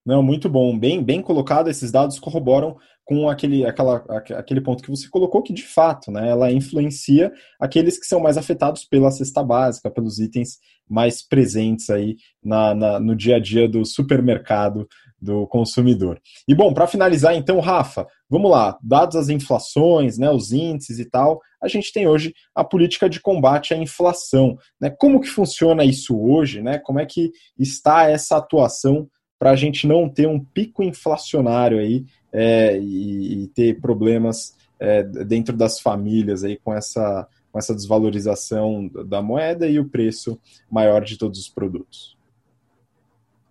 Não, 0.04 0.22
muito 0.22 0.48
bom, 0.48 0.78
bem, 0.78 1.02
bem 1.02 1.22
colocado. 1.22 1.68
Esses 1.68 1.92
dados 1.92 2.18
corroboram 2.18 2.76
com 3.04 3.28
aquele, 3.28 3.66
aquela, 3.66 3.96
aquele 4.36 4.60
ponto 4.60 4.82
que 4.82 4.90
você 4.90 5.08
colocou, 5.08 5.42
que 5.42 5.52
de 5.52 5.64
fato, 5.64 6.10
né, 6.10 6.28
ela 6.28 6.52
influencia 6.52 7.32
aqueles 7.60 7.98
que 7.98 8.06
são 8.06 8.20
mais 8.20 8.36
afetados 8.36 8.84
pela 8.84 9.10
cesta 9.10 9.42
básica, 9.42 9.90
pelos 9.90 10.18
itens 10.18 10.58
mais 10.88 11.20
presentes 11.26 11.90
aí 11.90 12.16
na, 12.42 12.74
na 12.74 13.00
no 13.00 13.14
dia 13.14 13.36
a 13.36 13.40
dia 13.40 13.68
do 13.68 13.84
supermercado 13.84 14.88
do 15.20 15.46
consumidor. 15.46 16.20
E 16.48 16.54
bom, 16.54 16.72
para 16.72 16.87
finalizar 16.87 17.35
então, 17.35 17.61
Rafa, 17.61 18.06
vamos 18.28 18.50
lá, 18.50 18.78
dados 18.83 19.16
as 19.16 19.28
inflações, 19.28 20.16
né, 20.18 20.30
os 20.30 20.52
índices 20.52 20.98
e 20.98 21.04
tal, 21.04 21.40
a 21.62 21.68
gente 21.68 21.92
tem 21.92 22.06
hoje 22.06 22.35
a 22.54 22.64
política 22.64 23.09
de 23.09 23.20
combate 23.20 23.74
à 23.74 23.76
inflação, 23.76 24.56
né? 24.80 24.88
Como 24.88 25.20
que 25.20 25.28
funciona 25.28 25.85
isso 25.85 26.18
hoje, 26.18 26.62
né? 26.62 26.78
Como 26.78 26.98
é 26.98 27.04
que 27.04 27.30
está 27.59 28.09
essa 28.09 28.38
atuação 28.38 29.09
para 29.38 29.50
a 29.50 29.56
gente 29.56 29.87
não 29.87 30.09
ter 30.09 30.26
um 30.26 30.42
pico 30.42 30.83
inflacionário 30.83 31.78
aí 31.78 32.04
é, 32.33 32.78
e, 32.78 33.42
e, 33.42 33.46
ter 33.48 33.80
problemas 33.80 34.54
é, 34.78 35.02
dentro 35.02 35.56
das 35.56 35.80
famílias 35.80 36.44
aí 36.44 36.56
com 36.56 36.72
essa 36.72 37.28
com 37.52 37.59
essa 37.59 37.74
desvalorização 37.74 38.88
da 39.06 39.20
moeda 39.20 39.66
e 39.66 39.80
o 39.80 39.88
preço 39.88 40.38
maior 40.70 41.04
de 41.04 41.18
todos 41.18 41.40
os 41.40 41.48
produtos. 41.48 42.16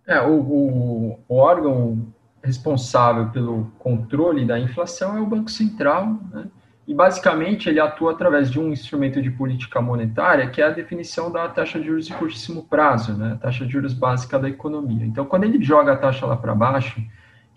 É, 0.06 0.20
o, 0.20 0.32
o, 0.32 1.20
o, 1.28 1.36
órgão 1.36 2.12
responsável 2.42 3.28
pelo 3.30 3.70
controle 3.78 4.44
da 4.44 4.58
inflação 4.58 5.16
é 5.16 5.20
o 5.20 5.26
Banco 5.26 5.50
Central, 5.50 6.18
né? 6.32 6.46
e 6.86 6.94
basicamente 6.94 7.68
ele 7.68 7.78
atua 7.78 8.12
através 8.12 8.50
de 8.50 8.58
um 8.58 8.72
instrumento 8.72 9.22
de 9.22 9.30
política 9.30 9.80
monetária, 9.80 10.48
que 10.48 10.60
é 10.60 10.66
a 10.66 10.70
definição 10.70 11.30
da 11.30 11.48
taxa 11.48 11.78
de 11.78 11.86
juros 11.86 12.06
de 12.06 12.14
curtíssimo 12.14 12.64
prazo, 12.64 13.12
né? 13.12 13.32
a 13.32 13.36
taxa 13.36 13.64
de 13.64 13.72
juros 13.72 13.92
básica 13.92 14.38
da 14.38 14.48
economia. 14.48 15.04
Então, 15.04 15.24
quando 15.24 15.44
ele 15.44 15.62
joga 15.62 15.92
a 15.92 15.96
taxa 15.96 16.26
lá 16.26 16.36
para 16.36 16.54
baixo, 16.54 17.00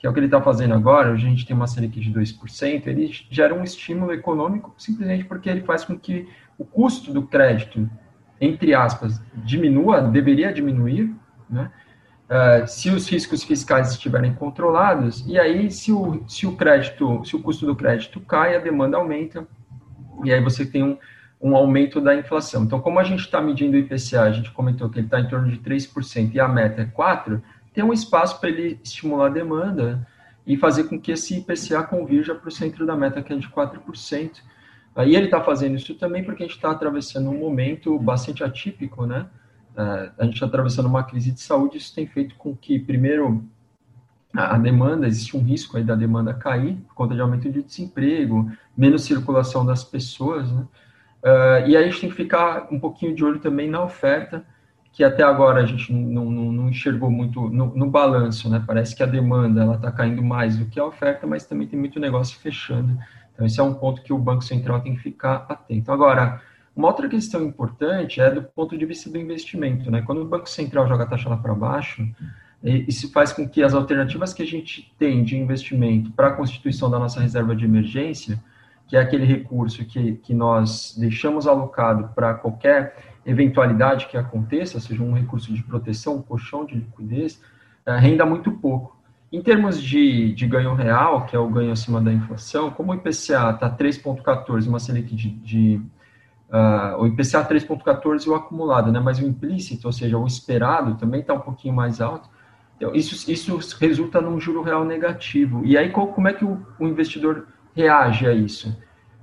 que 0.04 0.06
é 0.06 0.10
o 0.10 0.14
que 0.14 0.20
ele 0.20 0.28
está 0.28 0.42
fazendo 0.42 0.74
agora, 0.74 1.14
a 1.14 1.16
gente 1.16 1.46
tem 1.46 1.56
uma 1.56 1.66
Selic 1.66 1.98
de 1.98 2.12
2%, 2.12 2.88
ele 2.88 3.10
gera 3.30 3.56
um 3.56 3.64
estímulo 3.64 4.12
econômico 4.12 4.76
simplesmente 4.78 5.24
porque 5.24 5.50
ele 5.50 5.62
faz 5.62 5.86
com 5.86 5.98
que 5.98 6.28
o 6.58 6.66
custo 6.66 7.14
do 7.14 7.24
crédito, 7.24 7.90
entre 8.40 8.76
aspas, 8.76 9.22
diminua, 9.34 10.02
deveria 10.02 10.52
diminuir, 10.52 11.10
né? 11.50 11.72
Uh, 12.24 12.66
se 12.68 12.90
os 12.90 13.08
riscos 13.08 13.44
fiscais 13.44 13.92
estiverem 13.92 14.34
controlados, 14.34 15.24
e 15.28 15.38
aí 15.38 15.70
se 15.70 15.92
o, 15.92 16.24
se 16.28 16.48
o 16.48 16.56
crédito, 16.56 17.24
se 17.26 17.36
o 17.36 17.40
custo 17.40 17.66
do 17.66 17.76
crédito 17.76 18.20
cai, 18.22 18.56
a 18.56 18.60
demanda 18.60 18.98
aumenta, 18.98 19.46
e 20.24 20.32
aí 20.32 20.42
você 20.42 20.66
tem 20.66 20.84
um, 20.84 20.98
um 21.42 21.56
aumento 21.56 22.00
da 22.00 22.16
inflação. 22.16 22.64
Então, 22.64 22.80
como 22.80 23.00
a 23.00 23.04
gente 23.04 23.20
está 23.20 23.42
medindo 23.42 23.76
o 23.76 23.80
IPCA, 23.80 24.22
a 24.22 24.32
gente 24.32 24.50
comentou 24.52 24.90
que 24.90 25.00
ele 25.00 25.08
está 25.08 25.20
em 25.20 25.28
torno 25.28 25.52
de 25.52 25.58
3% 25.58 26.34
e 26.34 26.40
a 26.40 26.48
meta 26.48 26.82
é 26.82 26.86
4%, 26.86 27.42
tem 27.74 27.84
um 27.84 27.92
espaço 27.92 28.40
para 28.40 28.50
ele 28.50 28.80
estimular 28.84 29.28
a 29.28 29.30
demanda 29.30 30.08
e 30.46 30.56
fazer 30.56 30.86
com 30.86 31.00
que 31.00 31.12
esse 31.12 31.38
IPCA 31.40 31.84
convirja 31.84 32.36
para 32.36 32.48
o 32.48 32.52
centro 32.52 32.86
da 32.86 32.96
meta, 32.96 33.22
que 33.22 33.34
é 33.34 33.36
de 33.36 33.50
4%. 33.50 34.32
Aí 34.96 35.16
ele 35.16 35.26
está 35.26 35.42
fazendo 35.42 35.76
isso 35.76 35.96
também 35.96 36.24
porque 36.24 36.44
a 36.44 36.46
gente 36.46 36.56
está 36.56 36.72
atravessando 36.72 37.30
um 37.30 37.38
momento 37.38 37.98
bastante 37.98 38.44
atípico, 38.44 39.06
né? 39.06 39.26
É, 39.76 40.12
a 40.20 40.26
gente 40.26 40.36
está 40.36 40.46
atravessando 40.46 40.88
uma 40.88 41.04
crise 41.04 41.32
de 41.32 41.42
saúde, 41.42 41.78
isso 41.78 41.94
tem 41.94 42.06
feito 42.06 42.36
com 42.36 42.56
que, 42.56 42.80
primeiro, 42.80 43.44
a 44.36 44.58
demanda, 44.58 45.08
existe 45.08 45.38
um 45.38 45.44
risco 45.44 45.78
aí 45.78 45.84
da 45.84 45.96
demanda 45.96 46.34
cair 46.34 46.76
por 46.88 46.96
conta 46.96 47.14
de 47.14 47.22
aumento 47.22 47.52
de 47.52 47.62
desemprego, 47.62 48.52
menos 48.76 49.04
circulação 49.04 49.64
das 49.66 49.84
pessoas, 49.84 50.52
né? 50.52 50.66
Uh, 51.24 51.70
e 51.70 51.78
aí 51.78 51.78
a 51.78 51.84
gente 51.84 52.02
tem 52.02 52.10
que 52.10 52.16
ficar 52.16 52.68
um 52.70 52.80
pouquinho 52.80 53.16
de 53.16 53.24
olho 53.24 53.40
também 53.40 53.70
na 53.70 53.82
oferta, 53.82 54.44
que 54.92 55.04
até 55.04 55.24
agora 55.24 55.62
a 55.62 55.66
gente 55.66 55.92
não, 55.94 56.30
não, 56.30 56.52
não 56.52 56.70
enxergou 56.70 57.10
muito 57.10 57.50
no, 57.50 57.74
no, 57.76 57.90
balanço, 57.90 58.50
né? 58.50 58.62
Parece 58.66 58.96
que 58.96 59.02
a 59.02 59.06
demanda 59.06 59.62
ela 59.62 59.76
está 59.76 59.92
caindo 59.92 60.22
mais 60.22 60.58
do 60.58 60.66
que 60.66 60.80
a 60.80 60.86
oferta, 60.86 61.26
mas 61.26 61.46
também 61.46 61.68
tem 61.68 61.80
muito 61.80 62.00
negócio 62.00 62.38
fechando. 62.40 62.98
Então 63.34 63.46
esse 63.46 63.60
é 63.60 63.64
um 63.64 63.74
ponto 63.74 64.02
que 64.02 64.12
o 64.12 64.18
Banco 64.18 64.44
Central 64.44 64.82
tem 64.82 64.96
que 64.96 65.02
ficar 65.02 65.46
atento. 65.48 65.92
Agora, 65.92 66.42
uma 66.76 66.88
outra 66.88 67.08
questão 67.08 67.44
importante 67.44 68.20
é 68.20 68.32
do 68.32 68.42
ponto 68.42 68.78
de 68.78 68.86
vista 68.86 69.10
do 69.10 69.18
investimento, 69.18 69.92
né? 69.92 70.02
Quando 70.02 70.22
o 70.22 70.26
Banco 70.26 70.50
Central 70.50 70.88
joga 70.88 71.04
a 71.04 71.08
taxa 71.08 71.30
lá 71.30 71.38
para 71.38 71.54
baixo, 71.54 72.08
isso 72.64 73.12
faz 73.12 73.34
com 73.34 73.48
que 73.48 73.62
as 73.62 73.74
alternativas 73.74 74.34
que 74.34 74.42
a 74.42 74.46
gente 74.46 74.92
tem 74.98 75.24
de 75.24 75.38
investimento 75.38 76.12
para 76.12 76.30
a 76.30 76.32
constituição 76.32 76.90
da 76.90 76.98
nossa 76.98 77.20
reserva 77.20 77.56
de 77.56 77.66
emergência, 77.66 78.42
que 78.88 78.96
é 78.96 79.02
aquele 79.02 79.26
recurso 79.26 79.86
que, 79.86 80.14
que 80.14 80.34
nós 80.34 80.96
deixamos 80.98 81.46
alocado 81.46 82.10
para 82.16 82.34
qualquer 82.34 82.96
eventualidade 83.26 84.08
que 84.08 84.18
aconteça, 84.18 84.80
seja 84.80 85.04
um 85.04 85.14
recurso 85.14 85.54
de 85.54 85.62
proteção, 85.64 86.16
um 86.16 86.22
colchão 86.22 86.66
de 86.66 86.76
liquidez, 86.76 87.42
é, 87.86 87.98
renda 87.98 88.26
muito 88.26 88.52
pouco. 88.52 88.98
Em 89.32 89.42
termos 89.42 89.82
de, 89.82 90.34
de 90.34 90.46
ganho 90.48 90.74
real, 90.74 91.26
que 91.26 91.36
é 91.36 91.40
o 91.40 91.50
ganho 91.50 91.72
acima 91.72 92.00
da 92.00 92.14
inflação, 92.14 92.70
como 92.70 92.92
o 92.92 92.96
IPCA 92.96 93.52
está 93.52 93.70
3,14, 93.70 94.68
uma 94.68 94.80
Selic 94.80 95.16
de, 95.16 95.30
de 95.32 95.82
Uh, 96.54 97.02
o 97.02 97.08
IPCA 97.08 97.44
3,14 97.44 98.28
o 98.28 98.36
acumulado, 98.36 98.92
né? 98.92 99.00
mas 99.00 99.18
o 99.18 99.26
implícito, 99.26 99.88
ou 99.88 99.92
seja, 99.92 100.20
o 100.20 100.28
esperado, 100.28 100.94
também 100.96 101.22
está 101.22 101.34
um 101.34 101.40
pouquinho 101.40 101.74
mais 101.74 102.00
alto. 102.00 102.30
Então, 102.78 102.94
isso, 102.94 103.32
isso 103.32 103.58
resulta 103.80 104.22
num 104.22 104.40
juro 104.40 104.62
real 104.62 104.86
negativo. 104.86 105.66
E 105.66 105.76
aí, 105.76 105.90
como 105.90 106.28
é 106.28 106.34
que 106.34 106.46
o, 106.46 106.64
o 106.80 106.86
investidor 106.86 107.48
reage 107.76 108.28
a 108.28 108.34
isso? 108.34 108.70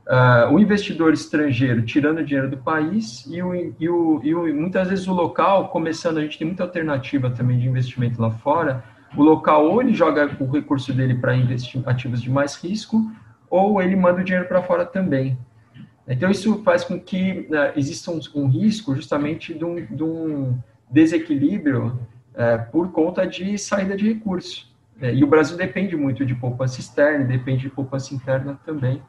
Uh, 0.09 0.53
o 0.53 0.59
investidor 0.59 1.13
estrangeiro 1.13 1.83
tirando 1.83 2.25
dinheiro 2.25 2.51
do 2.51 2.57
país 2.57 3.25
e, 3.29 3.41
o, 3.41 3.55
e, 3.55 3.89
o, 3.89 4.21
e 4.25 4.35
o, 4.35 4.53
muitas 4.53 4.89
vezes 4.89 5.07
o 5.07 5.13
local, 5.13 5.69
começando, 5.69 6.19
a 6.19 6.23
gente 6.23 6.37
tem 6.37 6.49
muita 6.49 6.65
alternativa 6.65 7.31
também 7.31 7.61
de 7.61 7.69
investimento 7.69 8.21
lá 8.21 8.33
fora, 8.33 8.83
o 9.17 9.23
local 9.23 9.67
ou 9.67 9.81
ele 9.81 9.95
joga 9.95 10.29
o 10.41 10.51
recurso 10.51 10.93
dele 10.93 11.15
para 11.15 11.37
investir 11.37 11.81
ativos 11.87 12.21
de 12.21 12.29
mais 12.29 12.57
risco, 12.57 13.09
ou 13.49 13.81
ele 13.81 13.95
manda 13.95 14.21
o 14.21 14.25
dinheiro 14.25 14.49
para 14.49 14.63
fora 14.63 14.85
também. 14.85 15.39
Então, 16.11 16.29
isso 16.29 16.61
faz 16.65 16.83
com 16.83 16.99
que 16.99 17.47
né, 17.49 17.73
exista 17.77 18.11
um, 18.11 18.19
um, 18.35 18.49
risco 18.49 18.97
justamente 18.97 19.55
de 19.55 19.65
um, 19.65 19.77
de 19.87 20.03
um 20.03 20.59
desequilíbrio 20.91 22.01
é, 22.35 22.59
por 22.59 22.91
conta 22.91 23.25
de 23.25 23.57
saída 23.57 23.97
de 23.97 24.13
recursos. 24.13 24.75
É, 25.01 25.15
e 25.15 25.23
o 25.23 25.27
Brasil 25.29 25.57
depende 25.57 25.97
muito 25.97 26.27
de 26.27 26.35
poupança 26.35 26.81
externa, 26.81 27.25
depende 27.25 27.63
de 27.63 27.71
poupança 27.71 28.13
interna 28.13 28.59
também. 28.67 29.01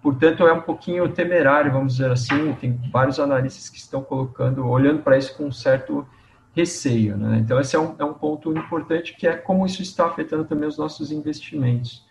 Portanto, 0.00 0.46
é 0.46 0.52
um 0.52 0.60
pouquinho 0.60 1.08
temerário, 1.08 1.72
vamos 1.72 1.96
dizer 1.96 2.10
assim. 2.10 2.54
Tem 2.54 2.80
vários 2.90 3.18
analistas 3.18 3.68
que 3.68 3.78
estão 3.78 4.00
colocando, 4.02 4.64
olhando 4.66 5.02
para 5.02 5.18
isso 5.18 5.36
com 5.36 5.46
um 5.46 5.52
certo 5.52 6.06
receio. 6.54 7.16
Né? 7.16 7.38
Então, 7.38 7.58
esse 7.60 7.74
é 7.74 7.80
um, 7.80 7.96
é 7.98 8.04
um 8.04 8.14
ponto 8.14 8.56
importante, 8.56 9.16
que 9.16 9.26
é 9.26 9.34
como 9.34 9.66
isso 9.66 9.82
está 9.82 10.06
afetando 10.06 10.44
também 10.44 10.68
os 10.68 10.78
nossos 10.78 11.10
investimentos. 11.10 12.06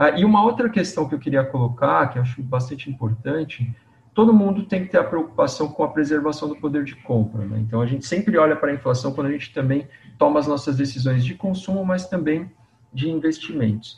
Ah, 0.00 0.18
e 0.18 0.24
uma 0.24 0.42
outra 0.42 0.70
questão 0.70 1.06
que 1.06 1.14
eu 1.14 1.18
queria 1.18 1.44
colocar, 1.44 2.08
que 2.08 2.18
eu 2.18 2.22
acho 2.22 2.42
bastante 2.42 2.88
importante, 2.88 3.70
todo 4.14 4.32
mundo 4.32 4.64
tem 4.64 4.82
que 4.82 4.90
ter 4.90 4.96
a 4.96 5.04
preocupação 5.04 5.68
com 5.68 5.84
a 5.84 5.88
preservação 5.88 6.48
do 6.48 6.56
poder 6.56 6.84
de 6.84 6.96
compra. 6.96 7.44
Né? 7.44 7.58
Então, 7.60 7.82
a 7.82 7.86
gente 7.86 8.06
sempre 8.06 8.38
olha 8.38 8.56
para 8.56 8.70
a 8.70 8.74
inflação 8.74 9.12
quando 9.12 9.26
a 9.26 9.30
gente 9.30 9.52
também 9.52 9.86
toma 10.18 10.40
as 10.40 10.46
nossas 10.46 10.78
decisões 10.78 11.22
de 11.22 11.34
consumo, 11.34 11.84
mas 11.84 12.08
também 12.08 12.50
de 12.90 13.10
investimentos. 13.10 13.94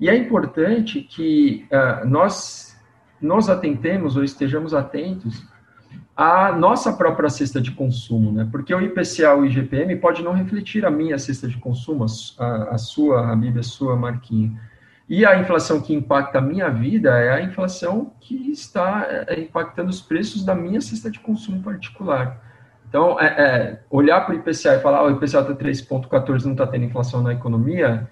E 0.00 0.08
é 0.08 0.16
importante 0.16 1.00
que 1.02 1.68
uh, 1.70 2.04
nós 2.04 2.76
nos 3.20 3.48
atentemos 3.48 4.16
ou 4.16 4.24
estejamos 4.24 4.74
atentos 4.74 5.46
à 6.16 6.50
nossa 6.50 6.92
própria 6.94 7.28
cesta 7.28 7.60
de 7.60 7.70
consumo, 7.70 8.32
né? 8.32 8.48
Porque 8.50 8.74
o 8.74 8.80
IPCA, 8.80 9.36
o 9.36 9.46
IGPM, 9.46 9.94
pode 9.96 10.20
não 10.20 10.32
refletir 10.32 10.84
a 10.84 10.90
minha 10.90 11.16
cesta 11.16 11.46
de 11.46 11.58
consumo, 11.58 12.04
a, 12.40 12.74
a 12.74 12.78
sua, 12.78 13.30
a 13.30 13.36
Bíblia, 13.36 13.60
a 13.60 13.64
sua, 13.64 13.94
Marquinha. 13.94 14.60
E 15.08 15.24
a 15.26 15.38
inflação 15.38 15.80
que 15.80 15.94
impacta 15.94 16.38
a 16.38 16.40
minha 16.40 16.70
vida 16.70 17.10
é 17.18 17.30
a 17.30 17.42
inflação 17.42 18.12
que 18.20 18.50
está 18.50 19.06
é, 19.28 19.38
impactando 19.38 19.90
os 19.90 20.00
preços 20.00 20.44
da 20.44 20.54
minha 20.54 20.80
cesta 20.80 21.10
de 21.10 21.20
consumo 21.20 21.62
particular. 21.62 22.42
Então, 22.88 23.20
é, 23.20 23.26
é, 23.26 23.82
olhar 23.90 24.22
para 24.22 24.34
o 24.34 24.38
IPCA 24.38 24.76
e 24.76 24.80
falar, 24.80 25.02
oh, 25.02 25.08
o 25.08 25.10
IPCA 25.10 25.40
está 25.40 25.54
3,14, 25.54 26.44
não 26.44 26.52
está 26.52 26.66
tendo 26.66 26.84
inflação 26.84 27.22
na 27.22 27.32
economia, 27.32 28.08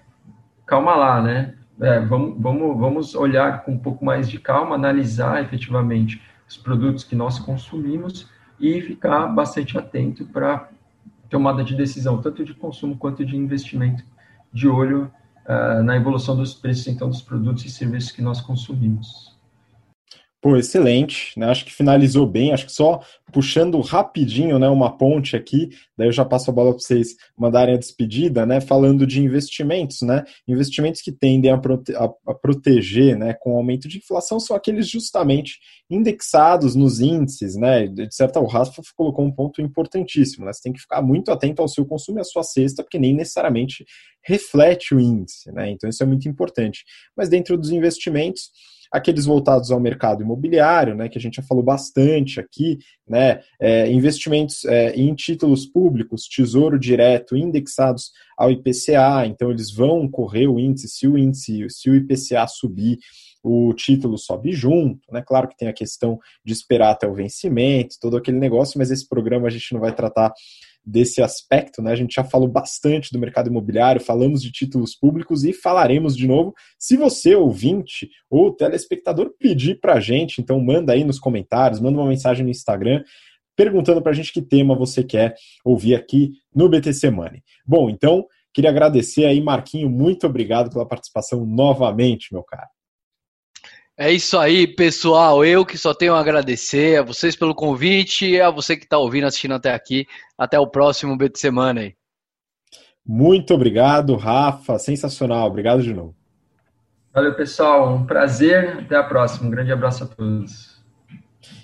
calma 0.65 0.93
lá, 0.93 1.21
né? 1.21 1.55
É, 1.81 1.99
vamos, 2.01 2.35
vamos, 2.39 2.79
vamos 2.79 3.15
olhar 3.15 3.63
com 3.63 3.71
um 3.71 3.79
pouco 3.79 4.05
mais 4.05 4.29
de 4.29 4.37
calma, 4.39 4.75
analisar 4.75 5.41
efetivamente 5.41 6.21
os 6.47 6.57
produtos 6.57 7.03
que 7.03 7.15
nós 7.15 7.39
consumimos 7.39 8.29
e 8.59 8.79
ficar 8.81 9.25
bastante 9.27 9.77
atento 9.77 10.25
para 10.25 10.69
tomada 11.29 11.63
de 11.63 11.75
decisão, 11.75 12.21
tanto 12.21 12.45
de 12.45 12.53
consumo 12.53 12.95
quanto 12.95 13.25
de 13.25 13.35
investimento, 13.35 14.03
de 14.53 14.67
olho 14.67 15.11
uh, 15.45 15.83
na 15.83 15.95
evolução 15.95 16.35
dos 16.35 16.53
preços 16.53 16.87
então 16.87 17.09
dos 17.09 17.21
produtos 17.21 17.65
e 17.65 17.69
serviços 17.69 18.11
que 18.11 18.21
nós 18.21 18.41
consumimos. 18.41 19.32
Pô, 20.43 20.57
excelente, 20.57 21.39
né? 21.39 21.45
Acho 21.45 21.63
que 21.63 21.73
finalizou 21.73 22.27
bem, 22.27 22.51
acho 22.51 22.65
que 22.65 22.71
só 22.73 22.99
puxando 23.31 23.79
rapidinho, 23.79 24.59
né, 24.59 24.67
uma 24.67 24.95
ponte 24.97 25.37
aqui, 25.37 25.69
daí 25.97 26.09
eu 26.09 26.11
já 26.11 26.25
passo 26.25 26.51
a 26.51 26.53
bola 26.53 26.71
para 26.71 26.79
vocês 26.79 27.15
mandarem 27.35 27.75
a 27.75 27.77
despedida, 27.77 28.45
né, 28.45 28.59
falando 28.59 29.07
de 29.07 29.23
investimentos, 29.23 30.01
né? 30.01 30.25
Investimentos 30.45 31.01
que 31.01 31.13
tendem 31.13 31.49
a, 31.49 31.57
prote 31.57 31.95
a, 31.95 32.09
a 32.27 32.33
proteger, 32.33 33.17
né, 33.17 33.33
com 33.39 33.53
o 33.53 33.57
aumento 33.57 33.87
de 33.87 33.99
inflação 33.99 34.37
são 34.37 34.53
aqueles 34.53 34.89
justamente 34.89 35.59
indexados 35.89 36.75
nos 36.75 36.99
índices, 36.99 37.55
né? 37.55 37.87
De 37.87 38.13
certa 38.13 38.41
o 38.41 38.45
Rafa 38.45 38.81
colocou 38.97 39.23
um 39.23 39.31
ponto 39.31 39.61
importantíssimo, 39.61 40.45
né? 40.45 40.51
Você 40.51 40.63
tem 40.63 40.73
que 40.73 40.81
ficar 40.81 41.01
muito 41.01 41.31
atento 41.31 41.61
ao 41.61 41.69
seu 41.69 41.85
consumo 41.85 42.19
e 42.19 42.21
à 42.21 42.25
sua 42.25 42.43
cesta, 42.43 42.83
porque 42.83 42.99
nem 42.99 43.15
necessariamente 43.15 43.85
reflete 44.21 44.93
o 44.93 44.99
índice, 44.99 45.53
né? 45.53 45.71
Então 45.71 45.89
isso 45.89 46.03
é 46.03 46.05
muito 46.05 46.27
importante. 46.27 46.83
Mas 47.15 47.29
dentro 47.29 47.57
dos 47.57 47.71
investimentos, 47.71 48.51
aqueles 48.93 49.25
voltados 49.25 49.71
ao 49.71 49.79
mercado 49.79 50.21
imobiliário, 50.21 50.93
né, 50.93 51.09
que 51.09 51.17
a 51.17 51.21
gente 51.21 51.37
já 51.37 51.41
falou 51.41 51.63
bastante 51.63 52.39
aqui, 52.39 52.77
né, 53.09 53.39
é, 53.59 53.91
investimentos 53.91 54.63
é, 54.65 54.91
em 54.91 55.15
títulos 55.15 55.65
públicos, 55.65 56.27
tesouro 56.27 56.77
direto, 56.77 57.35
indexados 57.35 58.11
ao 58.37 58.51
IPCA, 58.51 59.25
então 59.25 59.49
eles 59.49 59.71
vão 59.71 60.07
correr 60.07 60.47
o 60.47 60.59
índice, 60.59 60.87
se 60.87 61.07
o 61.07 61.17
índice, 61.17 61.65
se 61.69 61.89
o 61.89 61.95
IPCA 61.95 62.45
subir, 62.47 62.99
o 63.43 63.73
título 63.73 64.17
sobe 64.17 64.53
junto, 64.53 65.01
né? 65.11 65.21
Claro 65.21 65.49
que 65.49 65.57
tem 65.57 65.67
a 65.67 65.73
questão 65.73 66.17
de 66.45 66.53
esperar 66.53 66.91
até 66.91 67.05
o 67.07 67.13
vencimento, 67.13 67.97
todo 67.99 68.15
aquele 68.15 68.39
negócio, 68.39 68.79
mas 68.79 68.89
esse 68.89 69.07
programa 69.07 69.47
a 69.47 69.51
gente 69.51 69.73
não 69.73 69.81
vai 69.81 69.93
tratar 69.93 70.33
desse 70.85 71.21
aspecto, 71.21 71.81
né? 71.81 71.91
A 71.91 71.95
gente 71.95 72.15
já 72.15 72.23
falou 72.23 72.47
bastante 72.47 73.11
do 73.11 73.19
mercado 73.19 73.49
imobiliário, 73.49 74.01
falamos 74.01 74.41
de 74.41 74.51
títulos 74.51 74.95
públicos 74.95 75.43
e 75.43 75.53
falaremos 75.53 76.15
de 76.15 76.27
novo. 76.27 76.53
Se 76.77 76.97
você, 76.97 77.35
ouvinte 77.35 78.09
ou 78.29 78.53
telespectador, 78.53 79.33
pedir 79.37 79.79
para 79.79 79.95
a 79.95 79.99
gente, 79.99 80.41
então 80.41 80.59
manda 80.59 80.93
aí 80.93 81.03
nos 81.03 81.19
comentários, 81.19 81.79
manda 81.79 81.97
uma 81.97 82.09
mensagem 82.09 82.43
no 82.43 82.51
Instagram 82.51 83.03
perguntando 83.55 84.01
para 84.01 84.11
a 84.11 84.15
gente 84.15 84.33
que 84.33 84.41
tema 84.41 84.75
você 84.75 85.03
quer 85.03 85.35
ouvir 85.63 85.95
aqui 85.95 86.31
no 86.53 86.67
BTC 86.67 87.09
Money. 87.11 87.43
Bom, 87.65 87.89
então, 87.89 88.25
queria 88.53 88.71
agradecer 88.71 89.25
aí, 89.25 89.39
Marquinho, 89.39 89.89
muito 89.89 90.25
obrigado 90.25 90.71
pela 90.71 90.87
participação 90.87 91.45
novamente, 91.45 92.33
meu 92.33 92.43
caro. 92.43 92.67
É 93.97 94.11
isso 94.11 94.39
aí, 94.39 94.65
pessoal. 94.65 95.45
Eu 95.45 95.63
que 95.63 95.77
só 95.77 95.93
tenho 95.93 96.15
a 96.15 96.19
agradecer 96.19 96.99
a 96.99 97.03
vocês 97.03 97.35
pelo 97.35 97.53
convite 97.53 98.25
e 98.25 98.41
a 98.41 98.49
você 98.49 98.75
que 98.75 98.85
está 98.85 98.97
ouvindo, 98.97 99.27
assistindo 99.27 99.53
até 99.53 99.71
aqui. 99.71 100.07
Até 100.35 100.59
o 100.59 100.67
próximo 100.67 101.15
BT 101.15 101.39
Semana 101.39 101.81
aí. 101.81 101.95
Muito 103.05 103.53
obrigado, 103.53 104.15
Rafa. 104.15 104.79
Sensacional. 104.79 105.47
Obrigado 105.47 105.83
de 105.83 105.93
novo. 105.93 106.15
Valeu, 107.13 107.35
pessoal. 107.35 107.93
Um 107.93 108.05
prazer. 108.05 108.79
Até 108.79 108.95
a 108.95 109.03
próxima. 109.03 109.47
Um 109.47 109.51
grande 109.51 109.71
abraço 109.71 110.05
a 110.05 110.07
todos. 110.07 110.81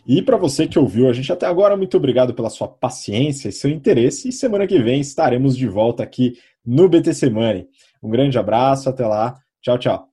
E 0.08 0.22
para 0.22 0.38
você 0.38 0.68
que 0.68 0.78
ouviu 0.78 1.10
a 1.10 1.14
gente 1.14 1.32
até 1.32 1.48
agora, 1.48 1.76
muito 1.76 1.98
obrigado 1.98 2.34
pela 2.34 2.50
sua 2.50 2.68
paciência 2.68 3.50
e 3.50 3.52
seu 3.52 3.72
interesse. 3.72 4.30
E 4.30 4.32
semana 4.32 4.68
que 4.68 4.80
vem 4.80 5.02
estaremos 5.02 5.58
de 5.58 5.68
volta 5.68 6.04
aqui 6.04 6.34
no 6.64 6.88
BT 6.88 7.14
Semana. 7.16 7.66
Um 8.04 8.10
grande 8.10 8.38
abraço. 8.38 8.88
Até 8.88 9.08
lá. 9.08 9.36
Tchau, 9.62 9.80
tchau. 9.80 10.09